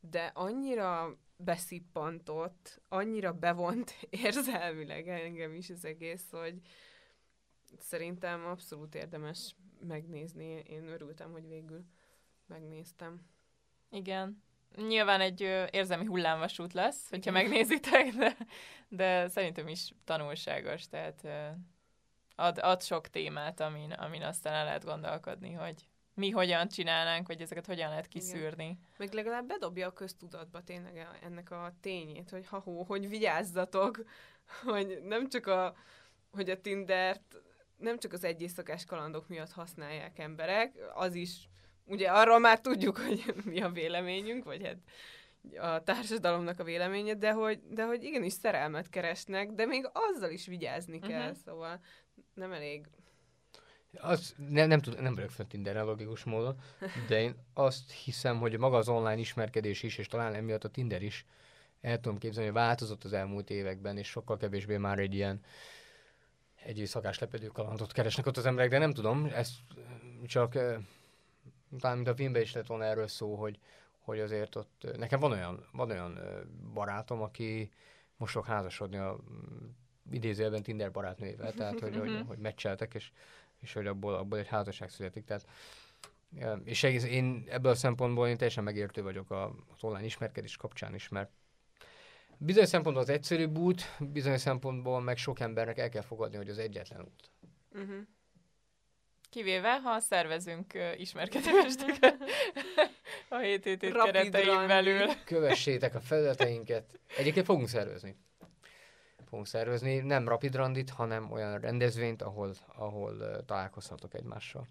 de 0.00 0.30
annyira 0.34 1.18
beszippantott, 1.36 2.80
annyira 2.88 3.32
bevont 3.32 3.94
érzelmileg 4.24 5.08
engem 5.08 5.54
is 5.54 5.70
az 5.70 5.84
egész, 5.84 6.30
hogy 6.30 6.60
szerintem 7.78 8.46
abszolút 8.46 8.94
érdemes 8.94 9.56
megnézni. 9.80 10.44
Én 10.44 10.86
örültem, 10.86 11.32
hogy 11.32 11.48
végül 11.48 11.84
megnéztem. 12.46 13.26
Igen. 13.90 14.42
Nyilván 14.76 15.20
egy 15.20 15.42
ö, 15.42 15.64
érzelmi 15.70 16.04
hullámvasút 16.04 16.72
lesz, 16.72 17.08
hogyha 17.08 17.30
megnézitek, 17.30 18.14
de, 18.14 18.36
de 18.88 19.28
szerintem 19.28 19.68
is 19.68 19.92
tanulságos, 20.04 20.86
tehát 20.86 21.24
ö, 21.24 21.48
ad, 22.34 22.58
ad 22.58 22.82
sok 22.82 23.08
témát, 23.08 23.60
amin, 23.60 23.92
amin 23.92 24.22
aztán 24.22 24.54
el 24.54 24.64
lehet 24.64 24.84
gondolkodni, 24.84 25.52
hogy 25.52 25.88
mi 26.18 26.30
hogyan 26.30 26.68
csinálnánk, 26.68 27.26
vagy 27.26 27.40
ezeket 27.40 27.66
hogyan 27.66 27.88
lehet 27.88 28.06
kiszűrni. 28.06 28.78
Meg 28.96 29.12
legalább 29.12 29.46
bedobja 29.46 29.86
a 29.86 29.92
köztudatba 29.92 30.62
tényleg 30.62 31.08
ennek 31.22 31.50
a 31.50 31.72
tényét, 31.80 32.30
hogy 32.30 32.46
ha 32.46 32.58
hogy 32.86 33.08
vigyázzatok, 33.08 34.04
hogy 34.64 35.02
nem 35.04 35.28
csak 35.28 35.46
a, 35.46 35.74
hogy 36.30 36.50
a 36.50 36.60
Tindert 36.60 37.42
nem 37.76 37.98
csak 37.98 38.12
az 38.12 38.24
egy 38.24 38.40
éjszakás 38.40 38.84
kalandok 38.84 39.28
miatt 39.28 39.52
használják 39.52 40.18
emberek, 40.18 40.74
az 40.94 41.14
is, 41.14 41.48
ugye 41.84 42.10
arról 42.10 42.38
már 42.38 42.60
tudjuk, 42.60 42.98
hogy 43.06 43.34
mi 43.44 43.60
a 43.60 43.70
véleményünk, 43.70 44.44
vagy 44.44 44.66
hát 44.66 44.78
a 45.56 45.82
társadalomnak 45.82 46.60
a 46.60 46.64
véleménye, 46.64 47.14
de 47.14 47.32
hogy, 47.32 47.60
de 47.68 47.84
hogy 47.84 48.04
igenis 48.04 48.32
szerelmet 48.32 48.88
keresnek, 48.88 49.50
de 49.50 49.66
még 49.66 49.90
azzal 49.92 50.30
is 50.30 50.46
vigyázni 50.46 50.98
kell, 50.98 51.20
uh-huh. 51.20 51.36
szóval 51.44 51.80
nem 52.34 52.52
elég 52.52 52.86
Az, 53.96 54.34
ne, 54.48 54.66
nem, 54.66 54.80
tud, 54.80 55.00
nem 55.00 55.14
vagyok 55.14 55.30
fent 55.30 55.48
Tinderre 55.48 55.82
logikus 55.82 56.24
módon, 56.24 56.60
de 57.08 57.20
én 57.20 57.34
azt 57.54 57.92
hiszem, 57.92 58.38
hogy 58.38 58.58
maga 58.58 58.76
az 58.76 58.88
online 58.88 59.18
ismerkedés 59.18 59.82
is, 59.82 59.98
és 59.98 60.06
talán 60.06 60.34
emiatt 60.34 60.64
a 60.64 60.68
Tinder 60.68 61.02
is 61.02 61.26
el 61.80 62.00
tudom 62.00 62.18
képzelni, 62.18 62.48
hogy 62.48 62.58
változott 62.58 63.04
az 63.04 63.12
elmúlt 63.12 63.50
években, 63.50 63.96
és 63.96 64.08
sokkal 64.08 64.36
kevésbé 64.36 64.76
már 64.76 64.98
egy 64.98 65.14
ilyen 65.14 65.40
egy 66.64 66.82
szakás 66.86 67.18
lepedő 67.18 67.46
kalandot 67.46 67.92
keresnek 67.92 68.26
ott 68.26 68.36
az 68.36 68.46
emberek, 68.46 68.70
de 68.70 68.78
nem 68.78 68.92
tudom, 68.92 69.24
ez 69.34 69.50
csak 70.26 70.52
talán 71.78 71.96
mint 71.96 72.08
a 72.08 72.14
filmben 72.14 72.42
is 72.42 72.52
lett 72.52 72.66
volna 72.66 72.84
erről 72.84 73.06
szó, 73.08 73.34
hogy, 73.34 73.58
hogy 73.98 74.20
azért 74.20 74.56
ott, 74.56 74.86
nekem 74.96 75.20
van 75.20 75.32
olyan, 75.32 75.66
van 75.72 75.90
olyan 75.90 76.18
barátom, 76.74 77.22
aki 77.22 77.70
most 78.16 78.32
fog 78.32 78.44
házasodni 78.44 78.96
a 78.96 79.18
idézőjelben 80.10 80.62
Tinder 80.62 80.90
barátnőjével, 80.90 81.52
tehát 81.52 81.80
hogy, 81.80 81.96
hogy, 81.96 82.10
Mhm. 82.10 82.26
hogy 82.26 82.38
meccseltek, 82.38 82.94
és, 82.94 83.12
és 83.60 83.72
hogy 83.72 83.86
abból, 83.86 84.14
abból 84.14 84.38
egy 84.38 84.48
házasság 84.48 84.90
születik. 84.90 85.24
Tehát, 85.24 85.46
és 86.64 86.82
egész, 86.82 87.04
én 87.04 87.44
ebből 87.48 87.72
a 87.72 87.74
szempontból 87.74 88.28
én 88.28 88.36
teljesen 88.36 88.64
megértő 88.64 89.02
vagyok 89.02 89.30
a, 89.30 89.44
az 89.46 89.84
online 89.84 90.04
ismerkedés 90.04 90.56
kapcsán 90.56 90.94
is, 90.94 91.08
mert 91.08 91.30
bizonyos 92.38 92.68
szempontból 92.68 93.02
az 93.04 93.10
egyszerűbb 93.10 93.58
út, 93.58 93.82
bizonyos 93.98 94.40
szempontból 94.40 95.00
meg 95.00 95.16
sok 95.16 95.40
embernek 95.40 95.78
el 95.78 95.88
kell 95.88 96.02
fogadni, 96.02 96.36
hogy 96.36 96.48
az 96.48 96.58
egyetlen 96.58 97.00
út. 97.00 97.30
uh-huh. 97.72 98.06
Kivéve, 99.30 99.80
ha 99.80 100.00
szervezünk 100.00 100.74
ö, 100.74 100.92
ismerkedőesteket 100.92 102.16
a 103.28 103.36
7 103.36 103.64
hét 103.64 103.82
Rapid 103.82 104.12
keretein 104.12 104.46
randi. 104.46 104.66
belül. 104.66 105.06
Kövessétek 105.24 105.94
a 105.94 106.00
felületeinket. 106.00 107.00
Egyébként 107.16 107.46
fogunk 107.46 107.68
szervezni. 107.68 108.16
Fogunk 109.28 109.46
szervezni 109.46 109.98
nem 109.98 110.28
rapid 110.28 110.54
randit, 110.54 110.90
hanem 110.90 111.32
olyan 111.32 111.60
rendezvényt, 111.60 112.22
ahol, 112.22 112.54
ahol 112.76 113.44
találkozhatok 113.44 114.14
egymással. 114.14 114.66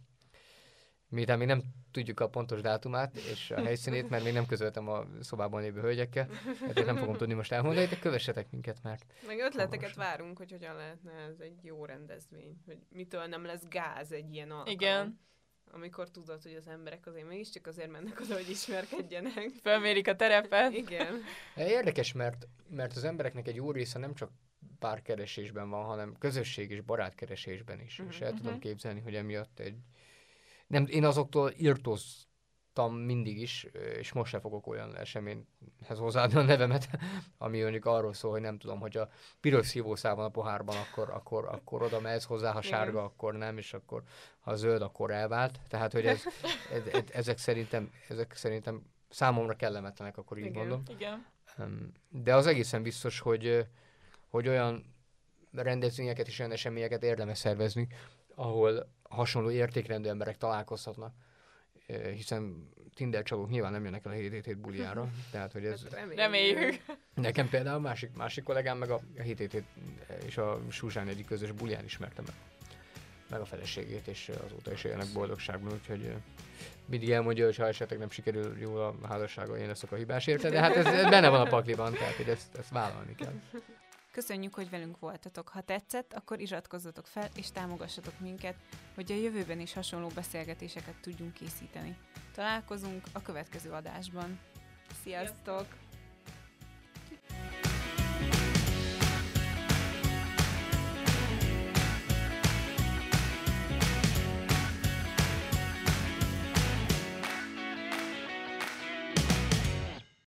Miután 1.09 1.37
még 1.37 1.47
nem 1.47 1.61
tudjuk 1.91 2.19
a 2.19 2.29
pontos 2.29 2.61
dátumát 2.61 3.15
és 3.15 3.51
a 3.51 3.61
helyszínét, 3.61 4.09
mert 4.09 4.23
még 4.23 4.33
nem 4.33 4.45
közöltem 4.45 4.87
a 4.89 5.05
szobában 5.21 5.61
lévő 5.61 5.81
hölgyekkel, 5.81 6.29
ezért 6.67 6.85
nem 6.85 6.95
fogom 6.95 7.15
tudni 7.15 7.33
most 7.33 7.51
elmondani, 7.51 7.85
de 7.87 7.99
kövessetek 7.99 8.51
minket, 8.51 8.77
mert 8.83 9.05
Meg 9.27 9.39
ötleteket 9.39 9.71
Hamarosan. 9.71 10.03
várunk, 10.03 10.37
hogy 10.37 10.51
hogyan 10.51 10.75
lehetne 10.75 11.11
ez 11.11 11.39
egy 11.39 11.63
jó 11.63 11.85
rendezvény, 11.85 12.57
hogy 12.65 12.77
mitől 12.89 13.25
nem 13.25 13.45
lesz 13.45 13.67
gáz 13.69 14.11
egy 14.11 14.33
ilyen 14.33 14.51
alkalom. 14.51 14.73
Igen. 14.73 15.19
Amikor 15.71 16.09
tudod, 16.09 16.43
hogy 16.43 16.53
az 16.53 16.67
emberek 16.67 17.05
azért 17.07 17.27
mégiscsak 17.27 17.67
azért 17.67 17.91
mennek 17.91 18.19
oda, 18.19 18.33
hogy 18.33 18.49
ismerkedjenek. 18.49 19.49
Fölmérik 19.61 20.07
a 20.07 20.15
terepet. 20.15 20.73
Igen. 20.73 21.21
Érdekes, 21.55 22.13
mert, 22.13 22.47
mert 22.69 22.95
az 22.95 23.03
embereknek 23.03 23.47
egy 23.47 23.55
jó 23.55 23.71
része 23.71 23.99
nem 23.99 24.13
csak 24.13 24.31
párkeresésben 24.79 25.69
van, 25.69 25.85
hanem 25.85 26.15
közösség 26.19 26.71
és 26.71 26.81
barátkeresésben 26.81 27.81
is. 27.81 27.97
Mhm. 27.97 28.07
És 28.09 28.21
el 28.21 28.33
tudom 28.33 28.51
Mhm. 28.51 28.61
képzelni, 28.61 28.99
hogy 28.99 29.15
emiatt 29.15 29.59
egy... 29.59 29.77
Nem, 30.67 30.85
én 30.89 31.05
azoktól 31.05 31.53
írtóztam 31.57 32.95
mindig 32.95 33.39
is, 33.41 33.63
és 33.97 34.11
most 34.11 34.31
se 34.31 34.39
fogok 34.39 34.67
olyan 34.67 34.95
eseményhez 34.95 35.97
hozzáadni 35.97 36.37
a 36.37 36.41
nevemet, 36.41 36.89
ami 37.37 37.61
mondjuk 37.61 37.85
arról 37.85 38.13
szól, 38.13 38.31
hogy 38.31 38.41
nem 38.41 38.57
tudom, 38.57 38.79
hogy 38.79 38.97
a 38.97 39.09
piros 39.39 39.67
szívószál 39.67 40.15
van 40.15 40.25
a 40.25 40.29
pohárban, 40.29 40.75
akkor, 40.77 41.09
akkor, 41.09 41.45
akkor 41.45 41.81
oda 41.81 41.99
mehetsz 41.99 42.23
hozzá, 42.25 42.51
ha 42.51 42.61
sárga, 42.61 43.03
akkor 43.03 43.33
nem, 43.33 43.57
és 43.57 43.73
akkor 43.73 44.03
ha 44.39 44.55
zöld, 44.55 44.81
akkor 44.81 45.11
elvált. 45.11 45.59
Tehát, 45.67 45.91
hogy 45.91 46.05
ez, 46.05 46.23
ez, 46.73 46.81
ez, 46.93 47.03
ezek, 47.11 47.37
szerintem, 47.37 47.91
ezek 48.07 48.33
szerintem 48.35 48.85
számomra 49.09 49.55
kellemetlenek, 49.55 50.17
akkor 50.17 50.37
így 50.37 50.45
Igen. 50.45 50.57
mondom. 50.57 50.83
Igen. 50.87 51.25
De 52.09 52.35
az 52.35 52.45
egészen 52.47 52.81
biztos, 52.83 53.19
hogy, 53.19 53.65
hogy 54.29 54.47
olyan 54.47 54.95
rendezvényeket 55.51 56.27
és 56.27 56.39
olyan 56.39 56.51
eseményeket 56.51 57.03
érdemes 57.03 57.37
szervezni, 57.37 57.87
ahol 58.35 58.91
hasonló 59.09 59.49
értékrendű 59.49 60.09
emberek 60.09 60.37
találkozhatnak, 60.37 61.13
hiszen 62.13 62.69
Tinder 62.93 63.23
csalók 63.23 63.49
nyilván 63.49 63.71
nem 63.71 63.83
jönnek 63.83 64.05
el 64.05 64.11
a 64.11 64.15
7 64.15 64.45
hét 64.45 64.57
buliára, 64.57 65.09
tehát 65.31 65.51
hogy 65.51 65.65
ez 65.65 65.83
Hát 65.91 66.15
reméljük. 66.15 66.83
Nekem 67.13 67.49
például 67.49 67.79
másik, 67.79 68.13
másik 68.13 68.43
kollégám 68.43 68.77
meg 68.77 68.89
a 68.89 68.99
7 69.23 69.37
hét 69.37 69.63
és 70.25 70.37
a 70.37 70.61
Súzsán 70.69 71.07
egyik 71.07 71.25
közös 71.25 71.51
bulián 71.51 71.83
ismertem 71.83 72.25
meg, 72.27 72.35
meg 73.29 73.39
a 73.39 73.45
feleségét, 73.45 74.07
és 74.07 74.31
azóta 74.45 74.71
is 74.71 74.83
élnek 74.83 75.07
boldogságban, 75.13 75.73
úgyhogy 75.73 76.13
mindig 76.85 77.11
elmondja, 77.11 77.45
hogy 77.45 77.55
ha 77.55 77.67
esetleg 77.67 77.99
nem 77.99 78.09
sikerül 78.09 78.57
jól 78.59 78.81
a 78.81 79.07
házassága, 79.07 79.57
én 79.57 79.67
leszek 79.67 79.91
a 79.91 79.95
hibás 79.95 80.27
érte, 80.27 80.49
de 80.49 80.59
hát 80.59 80.75
ez, 80.75 80.85
ez 80.85 81.09
benne 81.09 81.29
van 81.29 81.41
a 81.41 81.49
pakliban, 81.49 81.93
tehát 81.93 82.15
hogy 82.15 82.29
ezt, 82.29 82.55
ezt 82.55 82.69
vállalni 82.69 83.15
kell. 83.15 83.33
Köszönjük, 84.17 84.53
hogy 84.53 84.69
velünk 84.69 84.99
voltatok. 84.99 85.49
Ha 85.49 85.61
tetszett, 85.61 86.13
akkor 86.13 86.39
iratkozzatok 86.39 87.07
fel 87.07 87.29
és 87.35 87.51
támogassatok 87.51 88.19
minket, 88.19 88.55
hogy 88.95 89.11
a 89.11 89.15
jövőben 89.15 89.59
is 89.59 89.73
hasonló 89.73 90.07
beszélgetéseket 90.07 91.01
tudjunk 91.01 91.33
készíteni. 91.33 91.97
Találkozunk 92.33 93.03
a 93.13 93.21
következő 93.21 93.71
adásban. 93.71 94.39
Sziasztok! 95.03 95.86